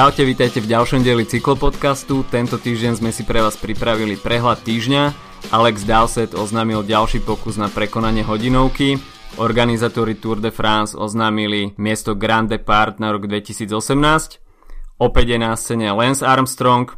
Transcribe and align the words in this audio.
Čaute, 0.00 0.24
vítajte 0.24 0.64
v 0.64 0.72
ďalšom 0.72 1.04
dieli 1.04 1.28
cyklopodcastu. 1.28 2.24
Tento 2.32 2.56
týždeň 2.56 3.04
sme 3.04 3.12
si 3.12 3.20
pre 3.20 3.44
vás 3.44 3.60
pripravili 3.60 4.16
prehľad 4.16 4.64
týždňa. 4.64 5.12
Alex 5.52 5.84
Dowsett 5.84 6.32
oznámil 6.32 6.88
ďalší 6.88 7.20
pokus 7.20 7.60
na 7.60 7.68
prekonanie 7.68 8.24
hodinovky. 8.24 8.96
Organizátori 9.36 10.16
Tour 10.16 10.40
de 10.40 10.48
France 10.48 10.96
oznámili 10.96 11.76
miesto 11.76 12.16
Grand 12.16 12.48
Depart 12.48 12.96
na 12.96 13.12
rok 13.12 13.28
2018. 13.28 14.40
Opäť 15.04 15.26
je 15.28 15.38
na 15.44 15.52
scéne 15.52 15.92
Lance 15.92 16.24
Armstrong, 16.24 16.88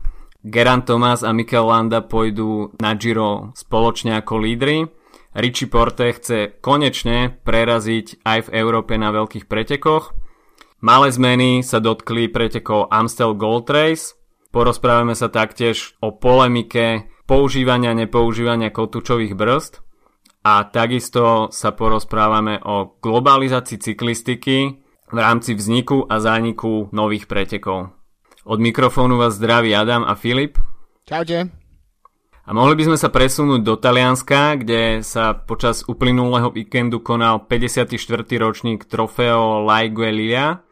Geran 0.46 0.86
Thomas 0.86 1.26
a 1.26 1.34
Mikel 1.34 1.66
Landa 1.66 2.06
pôjdu 2.06 2.70
na 2.78 2.94
Giro 2.94 3.50
spoločne 3.58 4.14
ako 4.14 4.38
lídry. 4.38 4.86
Richie 5.34 5.66
Porte 5.66 6.06
chce 6.06 6.54
konečne 6.62 7.34
preraziť 7.42 8.22
aj 8.22 8.46
v 8.46 8.62
Európe 8.62 8.94
na 8.94 9.10
veľkých 9.10 9.50
pretekoch. 9.50 10.21
Malé 10.82 11.14
zmeny 11.14 11.62
sa 11.62 11.78
dotkli 11.78 12.26
pretekov 12.26 12.90
Amstel 12.90 13.38
Gold 13.38 13.70
Race. 13.70 14.18
Porozprávame 14.50 15.14
sa 15.14 15.30
taktiež 15.30 15.94
o 16.02 16.10
polemike 16.10 17.06
používania 17.22 17.94
a 17.94 17.98
nepoužívania 18.02 18.74
kotúčových 18.74 19.38
brzd. 19.38 19.78
A 20.42 20.66
takisto 20.66 21.54
sa 21.54 21.70
porozprávame 21.70 22.58
o 22.66 22.98
globalizácii 22.98 23.78
cyklistiky 23.78 24.82
v 25.06 25.18
rámci 25.22 25.54
vzniku 25.54 26.02
a 26.10 26.18
zániku 26.18 26.90
nových 26.90 27.30
pretekov. 27.30 27.94
Od 28.42 28.58
mikrofónu 28.58 29.22
vás 29.22 29.38
zdraví 29.38 29.70
Adam 29.78 30.02
a 30.02 30.18
Filip. 30.18 30.58
Čaute. 31.06 31.46
A 32.42 32.50
mohli 32.50 32.74
by 32.74 32.90
sme 32.90 32.98
sa 32.98 33.06
presunúť 33.06 33.62
do 33.62 33.78
Talianska, 33.78 34.58
kde 34.58 35.06
sa 35.06 35.30
počas 35.30 35.86
uplynulého 35.86 36.50
víkendu 36.50 36.98
konal 36.98 37.46
54. 37.46 37.94
ročník 38.42 38.90
trofeo 38.90 39.62
Laiguelia, 39.62 40.66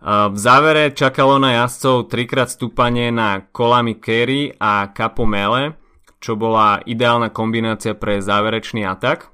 v 0.00 0.36
závere 0.40 0.96
čakalo 0.96 1.36
na 1.36 1.60
jazdcov 1.60 2.08
trikrát 2.08 2.48
stúpanie 2.48 3.12
na 3.12 3.44
kolami 3.52 4.00
Kerry 4.00 4.56
a 4.56 4.88
Capomele, 4.96 5.76
čo 6.24 6.40
bola 6.40 6.80
ideálna 6.88 7.28
kombinácia 7.28 7.92
pre 7.92 8.24
záverečný 8.24 8.88
atak. 8.88 9.28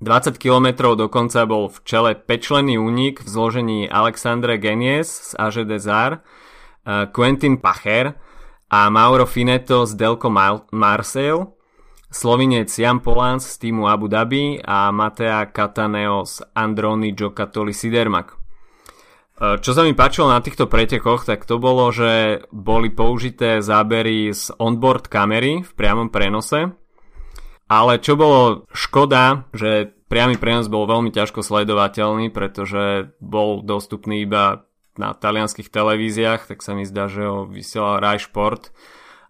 20 0.00 0.40
km 0.40 0.96
dokonca 0.96 1.44
bol 1.44 1.68
v 1.68 1.80
čele 1.84 2.12
pečlený 2.16 2.80
únik 2.80 3.20
v 3.20 3.28
zložení 3.28 3.80
Alexandre 3.84 4.56
Genies 4.56 5.32
z 5.32 5.36
AG 5.36 5.68
Desar, 5.68 6.24
Quentin 7.12 7.60
Pacher 7.60 8.16
a 8.72 8.88
Mauro 8.88 9.28
Fineto 9.28 9.84
z 9.84 9.92
Delco 9.96 10.32
Marseille, 10.72 11.52
Slovinec 12.08 12.72
Jan 12.72 13.04
Polans 13.04 13.44
z 13.44 13.56
týmu 13.60 13.88
Abu 13.92 14.08
Dhabi 14.08 14.56
a 14.64 14.88
Matea 14.88 15.52
Cataneo 15.52 16.24
z 16.24 16.48
Androni 16.56 17.12
Giocattoli 17.12 17.76
Sidermak. 17.76 18.39
E, 19.40 19.56
čo 19.64 19.72
sa 19.72 19.80
mi 19.80 19.96
páčilo 19.96 20.28
na 20.28 20.44
týchto 20.44 20.68
pretekoch, 20.68 21.24
tak 21.24 21.48
to 21.48 21.56
bolo, 21.56 21.88
že 21.88 22.44
boli 22.52 22.92
použité 22.92 23.64
zábery 23.64 24.36
z 24.36 24.52
onboard 24.60 25.08
kamery 25.08 25.64
v 25.64 25.72
priamom 25.72 26.12
prenose. 26.12 26.76
Ale 27.70 28.02
čo 28.02 28.18
bolo 28.18 28.68
škoda, 28.76 29.48
že 29.56 29.94
priamy 30.10 30.36
prenos 30.36 30.66
bol 30.66 30.90
veľmi 30.90 31.14
ťažko 31.14 31.40
sledovateľný, 31.40 32.34
pretože 32.34 33.14
bol 33.22 33.62
dostupný 33.62 34.26
iba 34.26 34.66
na 34.98 35.14
talianských 35.14 35.70
televíziách, 35.70 36.50
tak 36.50 36.66
sa 36.66 36.74
mi 36.74 36.82
zdá, 36.82 37.06
že 37.06 37.22
ho 37.24 37.46
vysielal 37.46 38.02
Rai 38.02 38.18
Sport, 38.18 38.74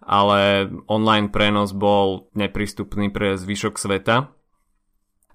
ale 0.00 0.72
online 0.88 1.28
prenos 1.28 1.76
bol 1.76 2.32
neprístupný 2.32 3.12
pre 3.12 3.36
zvyšok 3.36 3.76
sveta. 3.76 4.32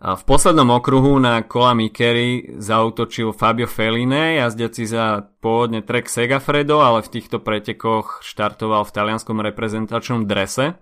V 0.05 0.21
poslednom 0.21 0.69
okruhu 0.69 1.17
na 1.17 1.41
kola 1.41 1.73
Mikery 1.73 2.61
zautočil 2.61 3.33
Fabio 3.33 3.65
Feline, 3.65 4.37
jazdiaci 4.37 4.85
za 4.85 5.25
pôvodne 5.41 5.81
Trek 5.81 6.05
Segafredo, 6.13 6.85
ale 6.85 7.01
v 7.01 7.09
týchto 7.09 7.41
pretekoch 7.41 8.21
štartoval 8.21 8.85
v 8.85 8.93
talianskom 8.93 9.41
reprezentačnom 9.41 10.29
drese. 10.29 10.77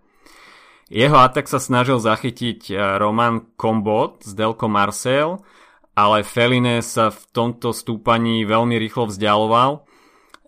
Jeho 0.91 1.15
atak 1.15 1.47
sa 1.47 1.63
snažil 1.63 2.03
zachytiť 2.03 2.75
eh, 2.75 2.99
Roman 2.99 3.55
Kombot 3.55 4.27
z 4.27 4.35
Delco 4.35 4.67
Marseille, 4.67 5.39
ale 5.95 6.27
Feline 6.27 6.83
sa 6.83 7.07
v 7.07 7.23
tomto 7.31 7.71
stúpaní 7.71 8.43
veľmi 8.43 8.75
rýchlo 8.75 9.07
vzdialoval. 9.07 9.87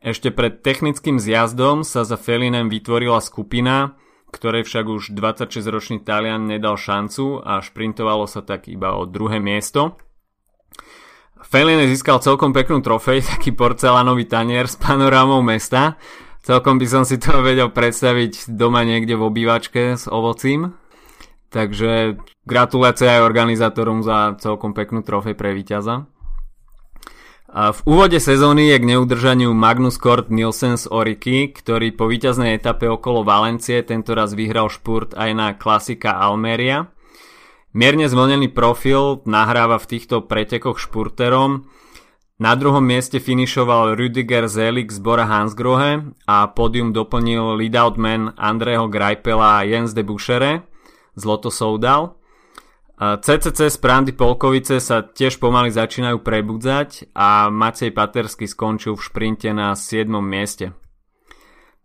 Ešte 0.04 0.36
pred 0.36 0.60
technickým 0.60 1.16
zjazdom 1.16 1.88
sa 1.88 2.04
za 2.04 2.20
Felinem 2.20 2.68
vytvorila 2.68 3.24
skupina, 3.24 3.96
ktorej 4.36 4.68
však 4.68 4.86
už 4.92 5.04
26-ročný 5.16 6.04
Talian 6.04 6.52
nedal 6.52 6.76
šancu 6.76 7.40
a 7.40 7.64
šprintovalo 7.64 8.28
sa 8.28 8.44
tak 8.44 8.68
iba 8.68 8.92
o 9.00 9.08
druhé 9.08 9.40
miesto. 9.40 9.96
Feline 11.40 11.88
získal 11.88 12.20
celkom 12.20 12.52
peknú 12.52 12.84
trofej, 12.84 13.24
taký 13.40 13.56
porcelánový 13.56 14.28
tanier 14.28 14.68
s 14.68 14.76
panorámou 14.76 15.40
mesta. 15.40 15.96
Celkom 16.44 16.78
by 16.78 16.86
som 16.86 17.04
si 17.08 17.16
to 17.16 17.40
vedel 17.48 17.72
predstaviť 17.72 18.52
doma 18.52 18.84
niekde 18.84 19.16
v 19.16 19.24
obývačke 19.24 19.96
s 19.96 20.12
ovocím. 20.12 20.76
Takže 21.56 22.20
gratulácie 22.44 23.08
aj 23.08 23.24
organizátorom 23.24 24.04
za 24.04 24.36
celkom 24.44 24.76
peknú 24.76 25.00
trofej 25.00 25.40
pre 25.40 25.56
víťaza. 25.56 26.12
V 27.56 27.80
úvode 27.88 28.20
sezóny 28.20 28.68
je 28.68 28.84
k 28.84 28.90
neudržaniu 28.92 29.56
Magnus 29.56 29.96
Kort 29.96 30.28
Nielsen 30.28 30.76
z 30.76 30.92
Oriky, 30.92 31.56
ktorý 31.56 31.96
po 31.96 32.12
víťaznej 32.12 32.52
etape 32.60 32.84
okolo 32.84 33.24
Valencie 33.24 33.80
tentoraz 33.80 34.36
vyhral 34.36 34.68
špurt 34.68 35.16
aj 35.16 35.32
na 35.32 35.48
klasika 35.56 36.20
Almeria. 36.20 36.92
Mierne 37.72 38.12
zvlnený 38.12 38.52
profil 38.52 39.24
nahráva 39.24 39.80
v 39.80 39.88
týchto 39.88 40.28
pretekoch 40.28 40.84
špurterom. 40.84 41.64
Na 42.44 42.60
druhom 42.60 42.84
mieste 42.84 43.24
finišoval 43.24 43.96
Rüdiger 43.96 44.52
Zelik 44.52 44.92
z 44.92 45.00
Bora 45.00 45.24
Hansgrohe 45.24 46.12
a 46.28 46.52
pódium 46.52 46.92
doplnil 46.92 47.56
leadout 47.56 47.96
man 47.96 48.36
Andreho 48.36 48.92
Greipela 48.92 49.64
a 49.64 49.64
Jens 49.64 49.96
de 49.96 50.04
Buchere 50.04 50.68
z 51.16 51.24
Lotto 51.24 51.48
Soudal. 51.48 52.20
CCC 52.96 53.68
z 53.68 53.78
Prandy 53.84 54.16
Polkovice 54.16 54.80
sa 54.80 55.04
tiež 55.04 55.44
pomaly 55.44 55.68
začínajú 55.68 56.24
prebudzať 56.24 57.12
a 57.12 57.52
Matej 57.52 57.92
Patersky 57.92 58.48
skončil 58.48 58.96
v 58.96 59.04
šprinte 59.04 59.52
na 59.52 59.76
7. 59.76 60.08
mieste. 60.24 60.72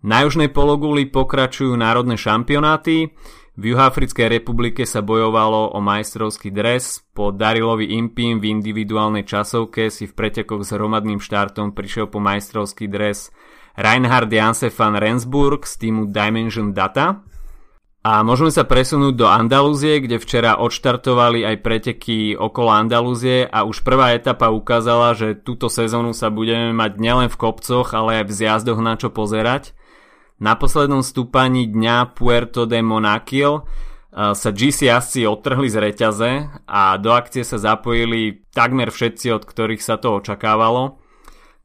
Na 0.07 0.23
južnej 0.23 0.55
pologuli 0.55 1.11
pokračujú 1.11 1.75
národné 1.75 2.15
šampionáty. 2.15 3.11
V 3.59 3.63
Juhoafrickej 3.75 4.41
republike 4.41 4.87
sa 4.87 5.03
bojovalo 5.03 5.75
o 5.75 5.83
majstrovský 5.83 6.55
dres. 6.55 7.03
Po 7.11 7.35
Darilovi 7.35 7.99
Impim 7.99 8.39
v 8.39 8.63
individuálnej 8.63 9.27
časovke 9.27 9.91
si 9.91 10.07
v 10.07 10.15
pretekoch 10.15 10.63
s 10.63 10.71
hromadným 10.73 11.19
štartom 11.19 11.75
prišiel 11.75 12.07
po 12.07 12.23
majstrovský 12.23 12.87
dres 12.87 13.35
Reinhard 13.75 14.31
Janse 14.31 14.71
van 14.71 14.95
Rensburg 14.95 15.67
z 15.67 15.75
týmu 15.75 16.07
Dimension 16.15 16.71
Data. 16.71 17.27
A 18.01 18.25
môžeme 18.25 18.49
sa 18.49 18.65
presunúť 18.65 19.13
do 19.13 19.29
Andalúzie, 19.29 20.01
kde 20.01 20.17
včera 20.17 20.57
odštartovali 20.57 21.45
aj 21.45 21.57
preteky 21.61 22.33
okolo 22.33 22.73
Andalúzie 22.73 23.45
a 23.45 23.69
už 23.69 23.85
prvá 23.85 24.17
etapa 24.17 24.49
ukázala, 24.49 25.13
že 25.13 25.37
túto 25.37 25.69
sezónu 25.69 26.17
sa 26.17 26.33
budeme 26.33 26.73
mať 26.73 26.97
nielen 26.97 27.29
v 27.29 27.37
kopcoch, 27.37 27.93
ale 27.93 28.25
aj 28.25 28.33
v 28.33 28.37
zjazdoch 28.41 28.81
na 28.81 28.97
čo 28.97 29.13
pozerať. 29.13 29.77
Na 30.41 30.57
poslednom 30.57 31.05
stúpaní 31.05 31.69
dňa 31.69 32.17
Puerto 32.17 32.65
de 32.65 32.81
Monaquil 32.81 33.69
sa 34.17 34.49
GC 34.49 34.89
jazdci 34.89 35.29
odtrhli 35.29 35.69
z 35.69 35.77
reťaze 35.77 36.31
a 36.65 36.97
do 36.97 37.13
akcie 37.13 37.45
sa 37.45 37.61
zapojili 37.61 38.49
takmer 38.57 38.89
všetci, 38.89 39.29
od 39.29 39.45
ktorých 39.45 39.85
sa 39.85 40.01
to 40.01 40.25
očakávalo. 40.25 40.97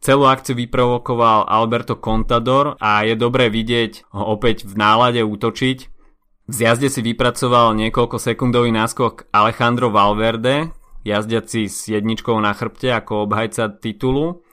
Celú 0.03 0.27
akciu 0.27 0.59
vyprovokoval 0.59 1.47
Alberto 1.47 1.95
Contador 1.95 2.75
a 2.83 3.07
je 3.07 3.15
dobré 3.15 3.47
vidieť 3.47 4.11
ho 4.11 4.35
opäť 4.35 4.67
v 4.67 4.75
nálade 4.75 5.23
útočiť. 5.23 5.94
V 6.45 6.53
zjazde 6.53 6.93
si 6.93 7.01
vypracoval 7.01 7.73
niekoľko 7.73 8.21
sekundový 8.21 8.69
náskok 8.69 9.33
Alejandro 9.33 9.89
Valverde, 9.89 10.69
jazdiaci 11.01 11.65
s 11.65 11.89
jedničkou 11.89 12.37
na 12.37 12.53
chrbte 12.53 12.93
ako 12.93 13.25
obhajca 13.25 13.81
titulu. 13.81 14.45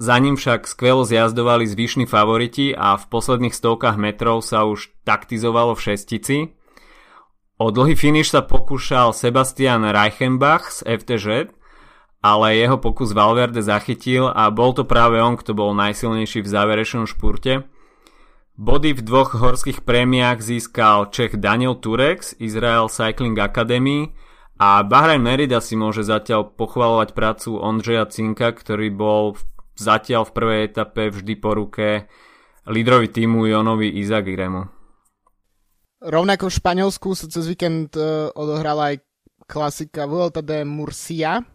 Za 0.00 0.16
ním 0.16 0.40
však 0.40 0.64
skvelo 0.64 1.04
zjazdovali 1.04 1.68
zvyšní 1.68 2.08
favoriti 2.08 2.72
a 2.72 2.96
v 2.96 3.04
posledných 3.12 3.52
stovkách 3.52 4.00
metrov 4.00 4.40
sa 4.40 4.64
už 4.64 4.88
taktizovalo 5.04 5.76
v 5.76 5.84
šestici. 5.92 6.36
O 7.60 7.68
dlhý 7.68 7.92
finish 7.92 8.32
sa 8.32 8.40
pokúšal 8.40 9.12
Sebastian 9.12 9.84
Reichenbach 9.84 10.72
z 10.72 10.86
FTŽ, 10.86 11.52
ale 12.24 12.56
jeho 12.56 12.80
pokus 12.80 13.12
Valverde 13.12 13.60
zachytil 13.60 14.32
a 14.32 14.48
bol 14.48 14.72
to 14.72 14.88
práve 14.88 15.20
on, 15.20 15.36
kto 15.36 15.52
bol 15.52 15.76
najsilnejší 15.76 16.40
v 16.40 16.48
záverečnom 16.48 17.04
špurte. 17.04 17.68
Body 18.58 18.90
v 18.90 19.06
dvoch 19.06 19.38
horských 19.38 19.86
prémiách 19.86 20.42
získal 20.42 21.14
Čech 21.14 21.38
Daniel 21.38 21.78
Turek 21.78 22.26
Israel 22.42 22.90
Cycling 22.90 23.38
Academy 23.38 24.10
a 24.58 24.82
Bahrain 24.82 25.22
Merida 25.22 25.62
si 25.62 25.78
môže 25.78 26.02
zatiaľ 26.02 26.58
pochvalovať 26.58 27.14
prácu 27.14 27.54
Ondřeja 27.54 28.10
Cinka, 28.10 28.50
ktorý 28.50 28.90
bol 28.90 29.38
zatiaľ 29.78 30.26
v 30.26 30.34
prvej 30.34 30.60
etape 30.74 31.14
vždy 31.14 31.38
po 31.38 31.54
ruke 31.54 32.10
lídrovi 32.66 33.06
týmu 33.14 33.46
Jonovi 33.46 33.94
Izagiremu. 34.02 34.66
Rovnako 36.02 36.50
v 36.50 36.56
Španielsku 36.58 37.14
sa 37.14 37.30
cez 37.30 37.46
víkend 37.46 37.94
uh, 37.94 38.34
odohrala 38.34 38.90
aj 38.90 39.06
klasika 39.46 40.10
Vuelta 40.10 40.42
de 40.42 40.66
Murcia. 40.66 41.46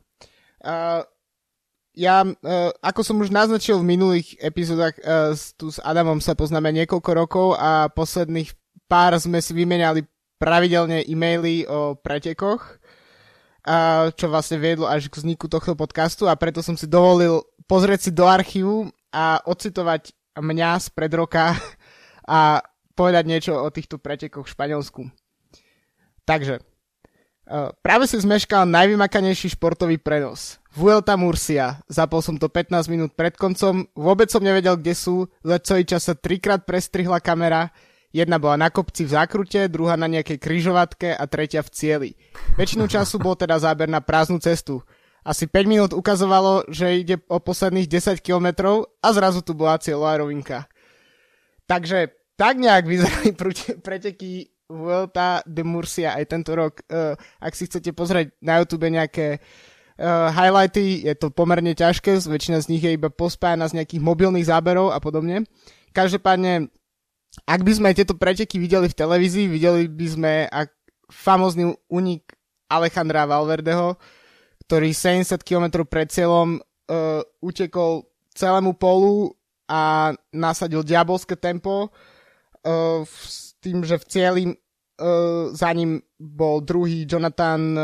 Ja, 1.93 2.25
uh, 2.25 2.69
ako 2.81 3.01
som 3.05 3.21
už 3.21 3.29
naznačil 3.29 3.77
v 3.77 3.89
minulých 3.93 4.33
epizódach, 4.41 4.97
uh, 5.01 5.37
tu 5.57 5.69
s 5.69 5.77
Adamom 5.81 6.17
sa 6.17 6.33
poznáme 6.33 6.73
niekoľko 6.73 7.11
rokov 7.13 7.47
a 7.53 7.89
posledných 7.93 8.49
pár 8.89 9.13
sme 9.21 9.37
si 9.39 9.53
vymenali 9.53 10.01
pravidelne 10.41 11.05
e-maily 11.05 11.69
o 11.69 11.93
pretekoch, 11.93 12.81
uh, 13.69 14.09
čo 14.17 14.25
vlastne 14.27 14.57
viedlo 14.57 14.89
až 14.89 15.07
k 15.07 15.21
vzniku 15.21 15.45
tohto 15.45 15.77
podcastu 15.77 16.25
a 16.25 16.33
preto 16.33 16.65
som 16.65 16.73
si 16.73 16.89
dovolil 16.89 17.45
pozrieť 17.69 18.09
si 18.09 18.11
do 18.11 18.25
archívu 18.25 18.89
a 19.13 19.39
ocitovať 19.45 20.11
mňa 20.33 20.69
z 20.81 20.87
pred 20.97 21.13
roka 21.13 21.53
a 22.25 22.65
povedať 22.97 23.23
niečo 23.29 23.53
o 23.53 23.69
týchto 23.69 24.01
pretekoch 24.01 24.49
v 24.49 24.53
Španielsku. 24.53 25.01
Takže, 26.25 26.63
práve 27.83 28.05
si 28.07 28.17
zmeškal 28.19 28.67
najvymakanejší 28.67 29.55
športový 29.57 29.99
prenos. 29.99 30.61
Vuelta 30.73 31.13
Murcia. 31.13 31.77
Zapol 31.85 32.25
som 32.25 32.41
to 32.41 32.49
15 32.49 32.89
minút 32.89 33.13
pred 33.13 33.37
koncom, 33.37 33.85
vôbec 33.93 34.31
som 34.33 34.41
nevedel, 34.41 34.73
kde 34.79 34.97
sú, 34.97 35.29
za 35.45 35.61
celý 35.61 35.85
čas 35.85 36.09
sa 36.09 36.17
trikrát 36.17 36.65
prestrihla 36.65 37.21
kamera, 37.21 37.69
jedna 38.09 38.41
bola 38.41 38.57
na 38.57 38.69
kopci 38.73 39.05
v 39.05 39.13
zákrute, 39.13 39.69
druhá 39.69 39.93
na 39.93 40.09
nejakej 40.09 40.41
kryžovatke 40.41 41.13
a 41.13 41.23
tretia 41.29 41.61
v 41.61 41.69
cieli. 41.73 42.09
Väčšinu 42.57 42.89
času 42.89 43.21
bol 43.21 43.37
teda 43.37 43.61
záber 43.61 43.85
na 43.85 44.01
prázdnu 44.01 44.41
cestu. 44.41 44.81
Asi 45.23 45.47
5 45.47 45.71
minút 45.71 45.91
ukazovalo, 45.95 46.67
že 46.67 46.99
ide 46.99 47.15
o 47.31 47.39
posledných 47.39 47.87
10 47.87 48.19
kilometrov 48.19 48.91
a 48.99 49.07
zrazu 49.15 49.39
tu 49.39 49.55
bola 49.55 49.79
cieľová 49.79 50.19
rovinka. 50.19 50.67
Takže 51.63 52.11
tak 52.35 52.59
nejak 52.59 52.85
vyzerali 52.85 53.31
preteky 53.85 54.52
Vuelta 54.73 55.45
de 55.45 55.61
Murcia 55.61 56.17
aj 56.17 56.25
tento 56.25 56.57
rok. 56.57 56.81
Uh, 56.89 57.13
ak 57.37 57.53
si 57.53 57.69
chcete 57.69 57.93
pozrieť 57.93 58.33
na 58.41 58.57
YouTube 58.57 58.89
nejaké 58.89 59.37
uh, 60.01 60.33
highlighty, 60.33 61.05
je 61.05 61.13
to 61.13 61.29
pomerne 61.29 61.77
ťažké, 61.77 62.17
väčšina 62.17 62.59
z 62.65 62.69
nich 62.73 62.81
je 62.81 62.97
iba 62.97 63.13
pospájana 63.13 63.69
z 63.69 63.77
nejakých 63.77 64.01
mobilných 64.01 64.49
záberov 64.49 64.89
a 64.89 64.97
podobne. 64.97 65.45
Každopádne, 65.93 66.73
ak 67.45 67.61
by 67.61 67.71
sme 67.77 67.93
tieto 67.93 68.17
preteky 68.17 68.57
videli 68.57 68.89
v 68.89 68.97
televízii, 68.97 69.45
videli 69.45 69.85
by 69.85 70.07
sme 70.09 70.33
ak 70.49 70.73
famózny 71.13 71.69
unik 71.93 72.33
Alejandra 72.73 73.29
Valverdeho, 73.29 74.01
ktorý 74.65 74.89
70 74.89 75.37
km 75.45 75.85
pred 75.85 76.09
cieľom 76.09 76.57
uh, 76.57 77.21
utekol 77.45 78.09
celému 78.33 78.73
polu 78.73 79.37
a 79.69 80.11
nasadil 80.33 80.81
diabolské 80.81 81.37
tempo 81.37 81.93
uh, 82.65 83.01
s 83.05 83.53
tým, 83.61 83.85
že 83.85 84.01
v 84.01 84.05
cieli 84.09 84.43
za 85.51 85.69
ním 85.75 85.99
bol 86.15 86.63
druhý 86.63 87.03
Jonathan 87.03 87.75
uh, 87.75 87.83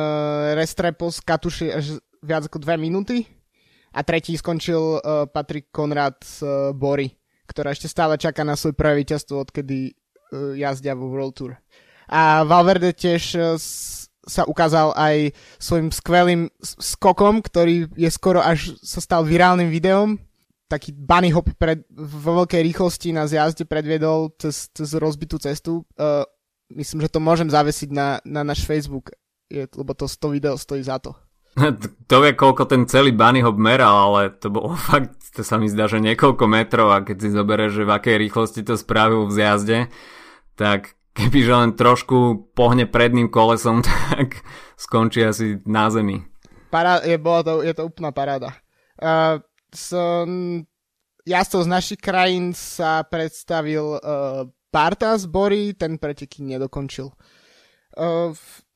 Restrepo 0.56 1.12
z 1.12 1.20
Katuši 1.20 1.68
až 1.74 1.86
viac 2.24 2.48
ako 2.48 2.64
dve 2.64 2.80
minúty 2.80 3.28
a 3.92 4.04
tretí 4.04 4.38
skončil 4.40 5.00
uh, 5.00 5.28
Patrick 5.28 5.74
Konrad 5.74 6.24
z 6.24 6.44
Bory, 6.78 7.12
ktorá 7.50 7.76
ešte 7.76 7.92
stále 7.92 8.16
čaká 8.16 8.48
na 8.48 8.56
svoj 8.56 8.78
prvé 8.78 9.04
víťazstvo, 9.04 9.44
odkedy 9.44 9.94
jazdia 10.54 10.94
vo 10.94 11.10
World 11.10 11.34
Tour. 11.34 11.58
A 12.06 12.46
Valverde 12.46 12.94
tiež 12.94 13.34
sa 14.22 14.44
ukázal 14.46 14.94
aj 14.94 15.34
svojim 15.58 15.90
skvelým 15.90 16.54
skokom, 16.62 17.42
ktorý 17.42 17.90
je 17.98 18.10
skoro 18.14 18.38
až 18.38 18.78
sa 18.78 19.02
stal 19.02 19.26
virálnym 19.26 19.74
videom. 19.74 20.22
Taký 20.70 20.94
bunny 20.94 21.34
hop 21.34 21.50
pred, 21.58 21.82
vo 21.98 22.46
veľkej 22.46 22.62
rýchlosti 22.62 23.10
na 23.10 23.26
zjazde 23.26 23.66
predviedol 23.66 24.30
cez, 24.38 24.70
cez 24.70 24.94
rozbitú 24.94 25.42
cestu. 25.42 25.82
Myslím, 26.74 27.06
že 27.06 27.14
to 27.14 27.20
môžem 27.20 27.50
zavesiť 27.50 27.90
na, 27.90 28.22
na 28.26 28.42
náš 28.46 28.66
Facebook, 28.66 29.14
je, 29.50 29.66
lebo 29.74 29.98
to, 29.98 30.06
to 30.06 30.28
video 30.30 30.56
stojí 30.56 30.86
za 30.86 31.02
to. 31.02 31.18
To 32.10 32.26
vie, 32.26 32.34
koľko 32.34 32.66
ten 32.66 32.90
celý 32.90 33.14
bunny 33.14 33.42
hop 33.46 33.58
meral, 33.58 34.14
ale 34.14 34.34
to 34.34 34.50
bolo 34.50 34.74
fakt, 34.90 35.18
to 35.34 35.42
sa 35.42 35.58
mi 35.58 35.70
zdá, 35.70 35.90
že 35.90 36.02
niekoľko 36.02 36.46
metrov 36.46 36.90
a 36.94 37.06
keď 37.06 37.18
si 37.20 37.30
zoberieš, 37.34 37.84
že 37.84 37.88
v 37.88 37.94
akej 37.94 38.16
rýchlosti 38.18 38.62
to 38.66 38.78
spravil 38.78 39.30
v 39.30 39.36
zjazde, 39.36 39.80
tak 40.58 40.98
kebyže 41.18 41.54
len 41.54 41.72
trošku 41.76 42.50
pohne 42.54 42.86
predným 42.88 43.28
kolesom, 43.28 43.84
tak 44.14 44.42
skončí 44.80 45.26
asi 45.26 45.60
na 45.66 45.90
zemi. 45.90 46.24
Pará- 46.70 47.02
je, 47.02 47.18
bola 47.18 47.42
to, 47.42 47.54
je 47.66 47.74
to 47.74 47.90
úplná 47.90 48.14
paráda. 48.14 48.54
Uh, 49.00 49.42
som, 49.74 50.62
jazdcov 51.26 51.66
z 51.66 51.70
našich 51.70 52.00
krajín 52.02 52.54
sa 52.54 53.02
predstavil 53.02 53.98
uh, 53.98 54.46
Parta 54.70 55.18
z 55.18 55.26
Bory, 55.26 55.74
ten 55.74 55.98
preteky 55.98 56.46
nedokončil. 56.46 57.10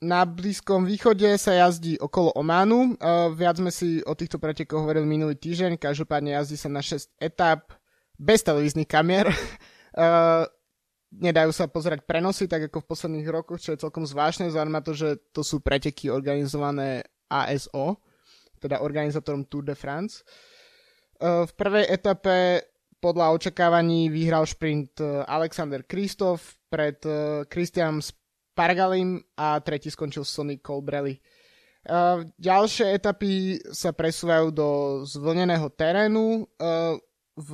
Na 0.02 0.20
Blízkom 0.26 0.84
východe 0.84 1.38
sa 1.38 1.54
jazdí 1.54 1.96
okolo 2.02 2.34
Ománu. 2.34 2.98
Viac 3.38 3.62
sme 3.62 3.70
si 3.70 4.02
o 4.02 4.12
týchto 4.12 4.42
pretekoch 4.42 4.82
hovorili 4.82 5.06
minulý 5.06 5.38
týždeň. 5.38 5.78
Každopádne 5.78 6.34
jazdí 6.34 6.58
sa 6.58 6.68
na 6.68 6.82
6 6.82 7.14
etap 7.22 7.72
bez 8.18 8.42
televíznych 8.42 8.90
kamier. 8.90 9.30
Nedajú 11.14 11.54
sa 11.54 11.70
pozerať 11.70 12.02
prenosy, 12.02 12.50
tak 12.50 12.66
ako 12.66 12.82
v 12.82 12.90
posledných 12.90 13.28
rokoch, 13.30 13.62
čo 13.62 13.70
je 13.70 13.82
celkom 13.86 14.02
zvláštne, 14.02 14.50
vzhľadom 14.50 14.82
to, 14.82 14.92
že 14.98 15.08
to 15.30 15.46
sú 15.46 15.62
preteky 15.62 16.10
organizované 16.10 17.06
ASO, 17.30 18.02
teda 18.58 18.82
organizátorom 18.82 19.46
Tour 19.46 19.62
de 19.62 19.78
France. 19.78 20.26
V 21.22 21.52
prvej 21.54 21.86
etape 21.86 22.66
podľa 23.04 23.36
očakávaní 23.36 24.08
vyhral 24.08 24.48
šprint 24.48 24.96
e, 24.96 25.04
Alexander 25.28 25.84
Kristof 25.84 26.56
pred 26.72 26.96
e, 27.04 27.44
Christianom 27.52 28.00
Spargalim 28.00 29.20
a 29.36 29.60
tretí 29.60 29.92
skončil 29.92 30.24
Sonny 30.24 30.64
Colbrelli. 30.64 31.20
Uh, 31.84 32.24
ďalšie 32.40 32.96
etapy 32.96 33.60
sa 33.68 33.92
presúvajú 33.92 34.56
do 34.56 34.68
zvlneného 35.04 35.68
terénu. 35.68 36.48
V 37.36 37.52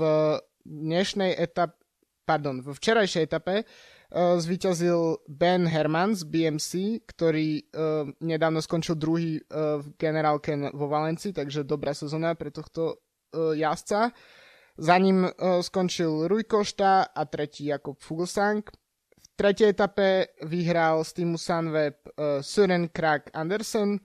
dnešnej 0.63 1.35
etape, 1.35 1.75
pardon, 2.23 2.63
v 2.63 2.71
včerajšej 2.71 3.27
etape 3.27 3.67
zvíťazil 4.15 5.27
Ben 5.27 5.67
Herman 5.67 6.15
z 6.15 6.23
BMC, 6.31 6.71
ktorý 7.11 7.75
nedávno 8.23 8.63
skončil 8.63 8.95
druhý 8.95 9.43
uh, 9.51 9.83
v 9.83 9.99
generálke 9.99 10.55
vo 10.79 10.87
Valencii, 10.87 11.35
takže 11.35 11.67
dobrá 11.67 11.91
sezóna 11.91 12.39
pre 12.39 12.55
tohto 12.55 13.03
jazdca. 13.35 14.15
Za 14.81 14.97
ním 14.97 15.29
uh, 15.29 15.61
skončil 15.61 16.25
Rui 16.25 16.49
Košta 16.49 17.13
a 17.13 17.23
tretí 17.29 17.69
Jakob 17.69 18.01
Fuglsang. 18.01 18.65
V 19.21 19.27
tretej 19.37 19.77
etape 19.77 20.33
vyhral 20.49 21.05
z 21.05 21.21
týmu 21.21 21.37
Sunweb 21.37 22.01
uh, 22.09 22.41
Søren 22.41 22.89
Krag 22.89 23.29
Andersen, 23.37 24.01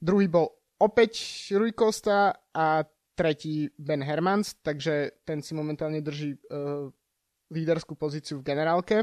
druhý 0.00 0.32
bol 0.32 0.48
opäť 0.80 1.20
Rui 1.52 1.76
Kosta 1.76 2.32
a 2.56 2.88
tretí 3.12 3.68
Ben 3.76 4.00
Hermans, 4.00 4.64
takže 4.64 5.20
ten 5.28 5.44
si 5.44 5.52
momentálne 5.52 6.00
drží 6.00 6.40
uh, 6.48 6.88
líderskú 7.52 7.92
pozíciu 7.92 8.40
v 8.40 8.48
generálke. 8.48 8.96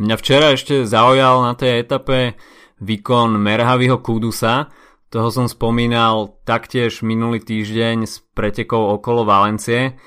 Mňa 0.00 0.16
včera 0.16 0.56
ešte 0.56 0.88
zaujal 0.88 1.44
na 1.44 1.52
tej 1.52 1.84
etape 1.84 2.32
výkon 2.80 3.36
Merhaviho 3.36 4.00
Kudusa, 4.00 4.72
toho 5.12 5.28
som 5.28 5.44
spomínal 5.44 6.40
taktiež 6.48 7.04
minulý 7.04 7.44
týždeň 7.44 8.08
s 8.08 8.24
pretekov 8.32 8.96
okolo 8.96 9.28
Valencie 9.28 10.00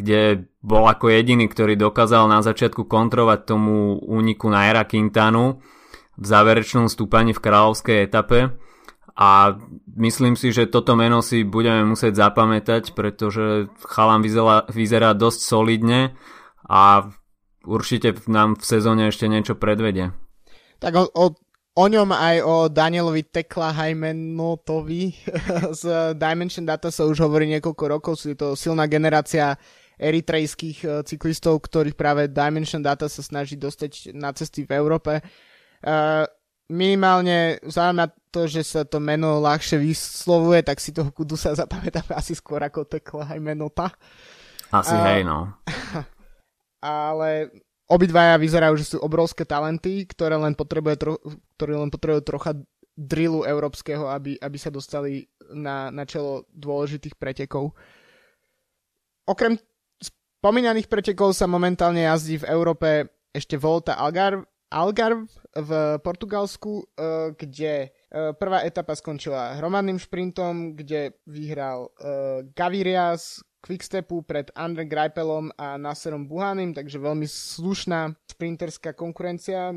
kde 0.00 0.50
bol 0.64 0.88
ako 0.88 1.12
jediný, 1.12 1.46
ktorý 1.46 1.76
dokázal 1.76 2.26
na 2.26 2.40
začiatku 2.40 2.88
kontrovať 2.88 3.44
tomu 3.44 4.00
úniku 4.00 4.48
na 4.48 4.68
Era 4.68 4.88
Quintanu 4.88 5.60
v 6.16 6.24
záverečnom 6.24 6.88
stúpaní 6.88 7.36
v 7.36 7.40
kráľovskej 7.44 8.08
etape 8.08 8.52
a 9.20 9.52
myslím 10.00 10.32
si, 10.32 10.48
že 10.48 10.72
toto 10.72 10.96
meno 10.96 11.20
si 11.20 11.44
budeme 11.44 11.84
musieť 11.84 12.16
zapamätať, 12.16 12.96
pretože 12.96 13.68
chalan 13.84 14.24
vyzerá, 14.24 14.64
vyzerá 14.72 15.12
dosť 15.12 15.40
solidne 15.44 16.16
a 16.64 17.04
určite 17.68 18.16
nám 18.32 18.56
v 18.56 18.64
sezóne 18.64 19.12
ešte 19.12 19.28
niečo 19.28 19.60
predvedie. 19.60 20.16
Tak 20.80 20.92
o, 20.96 21.04
o, 21.12 21.36
o 21.76 21.84
ňom 21.84 22.08
aj 22.16 22.36
o 22.40 22.56
Danielovi 22.72 23.28
Tekla 23.28 23.76
Hajmenotovi 23.76 25.12
z 25.80 26.16
Dimension 26.16 26.64
Data 26.64 26.88
sa 26.88 27.04
už 27.04 27.20
hovorí 27.20 27.44
niekoľko 27.52 27.84
rokov, 27.92 28.12
sú 28.16 28.32
to 28.32 28.56
silná 28.56 28.88
generácia 28.88 29.52
eritrejských 30.00 30.78
e, 30.80 30.88
cyklistov, 31.04 31.60
ktorých 31.60 31.92
práve 31.92 32.32
Dimension 32.32 32.80
Data 32.80 33.04
sa 33.06 33.20
snaží 33.20 33.60
dostať 33.60 34.16
na 34.16 34.32
cesty 34.32 34.64
v 34.64 34.72
Európe. 34.72 35.20
Uh, 35.80 36.28
minimálne 36.68 37.56
na 37.96 38.06
to, 38.28 38.44
že 38.44 38.62
sa 38.62 38.82
to 38.84 39.00
meno 39.00 39.40
ľahšie 39.40 39.80
vyslovuje, 39.80 40.60
tak 40.60 40.76
si 40.76 40.92
toho 40.92 41.08
Kudusa 41.08 41.56
zapamätáme 41.60 42.16
asi 42.16 42.32
skôr 42.32 42.62
ako 42.64 42.88
Tekla 42.88 43.36
aj 43.36 43.40
menota. 43.40 43.88
Asi 44.72 44.94
uh, 44.94 45.04
hej, 45.12 45.20
no. 45.26 45.56
Ale 46.80 47.52
obidvaja 47.90 48.38
vyzerajú, 48.40 48.74
že 48.78 48.96
sú 48.96 48.96
obrovské 49.02 49.44
talenty, 49.44 50.06
ktoré 50.08 50.38
len, 50.38 50.56
potrebuje 50.56 50.96
tro- 50.96 51.22
ktoré 51.58 51.76
len 51.76 51.90
potrebujú 51.92 52.22
trocha 52.24 52.56
drillu 52.94 53.42
európskeho, 53.44 54.06
aby, 54.08 54.38
aby 54.38 54.58
sa 54.60 54.70
dostali 54.70 55.26
na, 55.50 55.90
na 55.90 56.06
čelo 56.06 56.46
dôležitých 56.54 57.18
pretekov. 57.18 57.74
Okrem 59.26 59.58
Pomínaných 60.40 60.88
pretekov 60.88 61.36
sa 61.36 61.44
momentálne 61.44 62.00
jazdí 62.08 62.40
v 62.40 62.48
Európe 62.48 63.12
ešte 63.28 63.60
Volta 63.60 64.00
Algar, 64.00 64.40
Algarve 64.72 65.28
v 65.52 66.00
Portugalsku, 66.00 66.80
uh, 66.80 67.36
kde 67.36 67.92
uh, 67.92 68.32
prvá 68.32 68.64
etapa 68.64 68.96
skončila 68.96 69.60
hromadným 69.60 70.00
šprintom, 70.00 70.72
kde 70.80 71.12
vyhral 71.28 71.92
uh, 71.92 72.40
Gavirias 72.56 73.44
Quickstepu 73.60 74.24
pred 74.24 74.48
Andre 74.56 74.88
Greipelom 74.88 75.52
a 75.60 75.76
Nasserom 75.76 76.24
Buhanim, 76.24 76.72
takže 76.72 76.96
veľmi 76.96 77.28
slušná 77.28 78.16
sprinterská 78.24 78.96
konkurencia. 78.96 79.76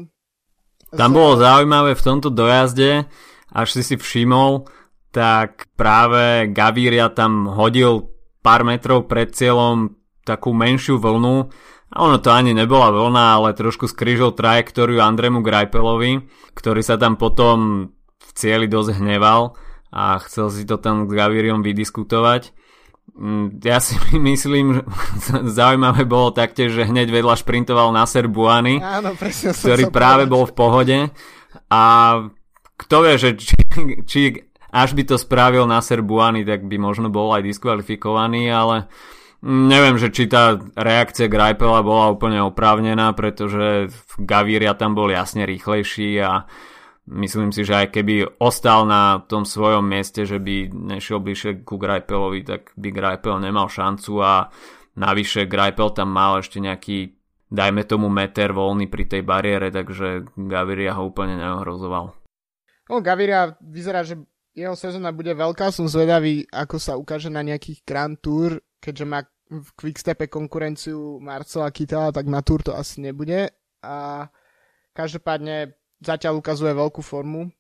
Tam 0.96 1.12
bolo 1.12 1.44
zaujímavé 1.44 1.92
v 1.92 2.06
tomto 2.08 2.32
dojazde, 2.32 3.04
až 3.52 3.68
si 3.76 3.84
si 3.84 3.96
všimol, 4.00 4.64
tak 5.12 5.68
práve 5.76 6.48
Gaviria 6.56 7.12
tam 7.12 7.52
hodil 7.52 8.08
pár 8.40 8.64
metrov 8.64 9.12
pred 9.12 9.36
cieľom 9.36 10.03
takú 10.24 10.56
menšiu 10.56 11.00
vlnu. 11.00 11.52
A 11.94 11.96
ono 12.02 12.18
to 12.18 12.34
ani 12.34 12.58
nebola 12.58 12.90
vlna, 12.90 13.38
ale 13.38 13.54
trošku 13.54 13.86
skryžil 13.86 14.34
trajektóriu 14.34 14.98
Andremu 14.98 15.46
Grajpelovi, 15.46 16.26
ktorý 16.58 16.82
sa 16.82 16.98
tam 16.98 17.22
potom 17.22 17.90
v 18.18 18.32
cieli 18.34 18.66
dosť 18.66 18.98
hneval 18.98 19.54
a 19.94 20.18
chcel 20.26 20.50
si 20.50 20.66
to 20.66 20.82
tam 20.82 21.06
s 21.06 21.14
Gaviriom 21.14 21.62
vydiskutovať. 21.62 22.50
Mm, 23.14 23.62
ja 23.62 23.78
si 23.78 23.94
myslím, 24.18 24.82
že 24.82 24.82
zaujímavé 25.62 26.10
bolo 26.10 26.34
taktiež, 26.34 26.74
že 26.74 26.90
hneď 26.90 27.14
vedľa 27.14 27.38
šprintoval 27.38 27.94
Nasser 27.94 28.26
Buany, 28.26 28.82
Áno, 28.82 29.14
presne 29.14 29.54
ktorý 29.54 29.94
práve 29.94 30.26
bol 30.26 30.50
v 30.50 30.58
pohode. 30.58 30.98
A 31.70 31.84
kto 32.74 32.96
vie, 33.06 33.16
že 33.22 33.30
či, 33.38 33.58
či 34.10 34.20
až 34.74 34.98
by 34.98 35.04
to 35.06 35.22
spravil 35.22 35.70
Nasser 35.70 36.02
Buany, 36.02 36.42
tak 36.42 36.66
by 36.66 36.82
možno 36.82 37.14
bol 37.14 37.30
aj 37.38 37.46
diskvalifikovaný, 37.46 38.50
ale 38.50 38.90
neviem, 39.44 40.00
že 40.00 40.10
či 40.10 40.32
tá 40.32 40.56
reakcia 40.74 41.28
Greipela 41.28 41.84
bola 41.84 42.16
úplne 42.16 42.40
oprávnená, 42.40 43.12
pretože 43.12 43.92
Gaviria 44.16 44.74
tam 44.74 44.96
bol 44.96 45.12
jasne 45.12 45.44
rýchlejší 45.44 46.24
a 46.24 46.48
Myslím 47.04 47.52
si, 47.52 47.68
že 47.68 47.84
aj 47.84 48.00
keby 48.00 48.40
ostal 48.40 48.88
na 48.88 49.20
tom 49.28 49.44
svojom 49.44 49.84
mieste, 49.84 50.24
že 50.24 50.40
by 50.40 50.72
nešiel 50.72 51.20
bližšie 51.20 51.68
ku 51.68 51.76
Grajpelovi, 51.76 52.48
tak 52.48 52.72
by 52.80 52.96
Grajpel 52.96 53.44
nemal 53.44 53.68
šancu 53.68 54.24
a 54.24 54.48
navyše 54.96 55.44
Grajpel 55.44 55.92
tam 55.92 56.16
mal 56.16 56.40
ešte 56.40 56.64
nejaký 56.64 57.20
dajme 57.52 57.84
tomu 57.84 58.08
meter 58.08 58.56
voľný 58.56 58.88
pri 58.88 59.04
tej 59.04 59.22
bariére, 59.22 59.68
takže 59.68 60.32
Gaviria 60.32 60.96
ho 60.96 61.12
úplne 61.12 61.36
neohrozoval. 61.36 62.16
No, 62.88 63.04
Gaviria 63.04 63.60
vyzerá, 63.60 64.08
že 64.08 64.24
jeho 64.56 64.80
sezóna 64.80 65.12
bude 65.12 65.36
veľká, 65.36 65.76
som 65.76 65.92
zvedavý, 65.92 66.48
ako 66.56 66.80
sa 66.80 66.96
ukáže 66.96 67.28
na 67.28 67.44
nejakých 67.44 67.84
Grand 67.84 68.16
Tour, 68.16 68.64
keďže 68.80 69.06
má 69.06 69.28
v 69.50 69.68
Quickstepe 69.76 70.28
konkurenciu 70.32 71.20
Marcela 71.20 71.72
Kitala, 71.72 72.12
tak 72.12 72.26
na 72.28 72.42
Tour 72.42 72.64
to 72.64 72.72
asi 72.72 73.02
nebude. 73.02 73.52
A 73.84 74.28
každopádne 74.96 75.76
zatiaľ 76.00 76.40
ukazuje 76.40 76.72
veľkú 76.72 77.02
formu. 77.04 77.52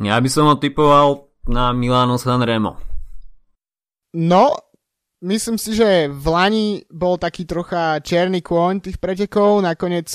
Ja 0.00 0.18
by 0.18 0.28
som 0.30 0.48
ho 0.48 0.56
typoval 0.56 1.28
na 1.46 1.70
Milano 1.76 2.16
Sanremo. 2.16 2.78
No, 4.12 4.56
myslím 5.24 5.56
si, 5.56 5.76
že 5.76 6.08
v 6.08 6.26
Lani 6.28 6.66
bol 6.88 7.16
taký 7.16 7.48
trocha 7.48 8.00
černý 8.00 8.40
kôň 8.44 8.84
tých 8.84 8.98
pretekov, 9.00 9.64
nakoniec 9.64 10.08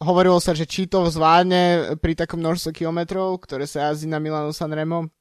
hovorilo 0.00 0.40
sa, 0.40 0.56
že 0.56 0.64
či 0.64 0.88
to 0.88 1.06
zvládne 1.06 1.94
pri 2.00 2.16
takom 2.16 2.40
množstve 2.40 2.82
kilometrov, 2.82 3.36
ktoré 3.44 3.68
sa 3.68 3.90
jazdí 3.90 4.08
na 4.08 4.18
Milano 4.18 4.50
Sanremo. 4.50 5.12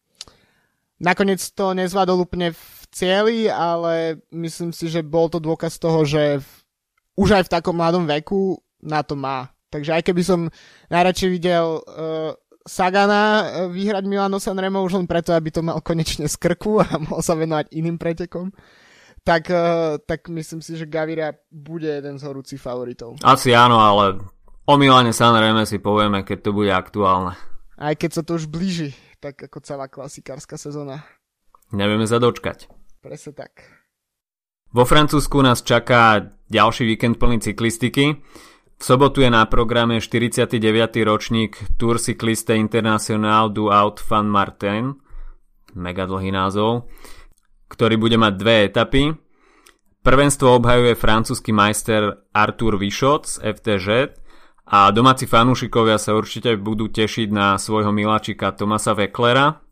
Nakoniec 1.00 1.40
to 1.56 1.72
nezvládol 1.76 2.28
úplne 2.28 2.52
v 2.52 2.79
cieli, 2.89 3.48
ale 3.50 4.22
myslím 4.34 4.74
si, 4.74 4.89
že 4.89 5.05
bol 5.05 5.29
to 5.29 5.38
dôkaz 5.38 5.77
toho, 5.77 6.03
že 6.05 6.41
v, 6.41 6.50
už 7.17 7.29
aj 7.41 7.43
v 7.48 7.53
takom 7.53 7.77
mladom 7.77 8.05
veku 8.10 8.58
na 8.81 9.05
to 9.05 9.13
má. 9.13 9.50
Takže 9.69 10.01
aj 10.01 10.03
keby 10.10 10.22
som 10.25 10.50
najradšej 10.89 11.29
videl 11.29 11.77
uh, 11.77 12.34
Sagana 12.65 13.22
uh, 13.22 13.41
vyhrať 13.69 14.03
Milano 14.10 14.41
Sanremo 14.41 14.81
už 14.81 14.98
len 14.98 15.05
preto, 15.05 15.29
aby 15.38 15.53
to 15.53 15.62
mal 15.62 15.77
konečne 15.86 16.25
z 16.25 16.36
krku 16.41 16.81
a 16.81 16.89
mohol 17.05 17.22
sa 17.22 17.38
venovať 17.38 17.69
iným 17.77 18.01
pretekom, 18.01 18.50
tak, 19.22 19.46
uh, 19.53 20.01
tak 20.01 20.25
myslím 20.34 20.65
si, 20.65 20.74
že 20.74 20.89
Gaviria 20.89 21.38
bude 21.53 21.86
jeden 21.86 22.17
z 22.17 22.25
horúcich 22.25 22.58
favoritov. 22.58 23.22
Asi 23.22 23.53
áno, 23.53 23.77
ale 23.77 24.17
o 24.65 24.74
Milane 24.81 25.13
Sanreme 25.13 25.69
si 25.69 25.77
povieme, 25.77 26.25
keď 26.25 26.50
to 26.50 26.51
bude 26.51 26.74
aktuálne. 26.74 27.38
Aj 27.79 27.93
keď 27.93 28.12
sa 28.19 28.22
to 28.25 28.41
už 28.41 28.50
blíži, 28.50 28.98
tak 29.22 29.38
ako 29.38 29.62
celá 29.62 29.86
klasikárska 29.86 30.58
sezóna. 30.58 31.05
Nevieme 31.69 32.10
sa 32.10 32.17
dočkať. 32.17 32.79
Presne 33.00 33.32
tak. 33.32 33.63
Vo 34.75 34.84
Francúzsku 34.84 35.39
nás 35.39 35.63
čaká 35.63 36.36
ďalší 36.51 36.84
víkend 36.84 37.15
plný 37.15 37.39
cyklistiky. 37.39 38.20
V 38.79 38.84
sobotu 38.84 39.24
je 39.24 39.32
na 39.32 39.48
programe 39.48 40.03
49. 40.03 40.60
ročník 41.08 41.56
Tour 41.79 41.96
Cycliste 42.00 42.56
International 42.60 43.50
du 43.51 43.72
Out 43.72 44.00
Fan 44.03 44.27
Martin, 44.27 45.00
mega 45.79 46.03
dlhý 46.08 46.32
názov, 46.32 46.91
ktorý 47.72 47.96
bude 47.96 48.20
mať 48.20 48.34
dve 48.36 48.56
etapy. 48.68 49.03
Prvenstvo 50.00 50.60
obhajuje 50.60 50.96
francúzsky 50.96 51.51
majster 51.51 52.24
Artur 52.32 52.79
Vichot 52.79 53.27
z 53.27 53.36
FTŽ 53.48 53.88
a 54.70 54.91
domáci 54.96 55.27
fanúšikovia 55.27 56.00
sa 56.00 56.15
určite 56.15 56.56
budú 56.56 56.88
tešiť 56.88 57.32
na 57.32 57.60
svojho 57.60 57.91
miláčika 57.91 58.56
Tomasa 58.56 58.91
Vecklera. 58.96 59.69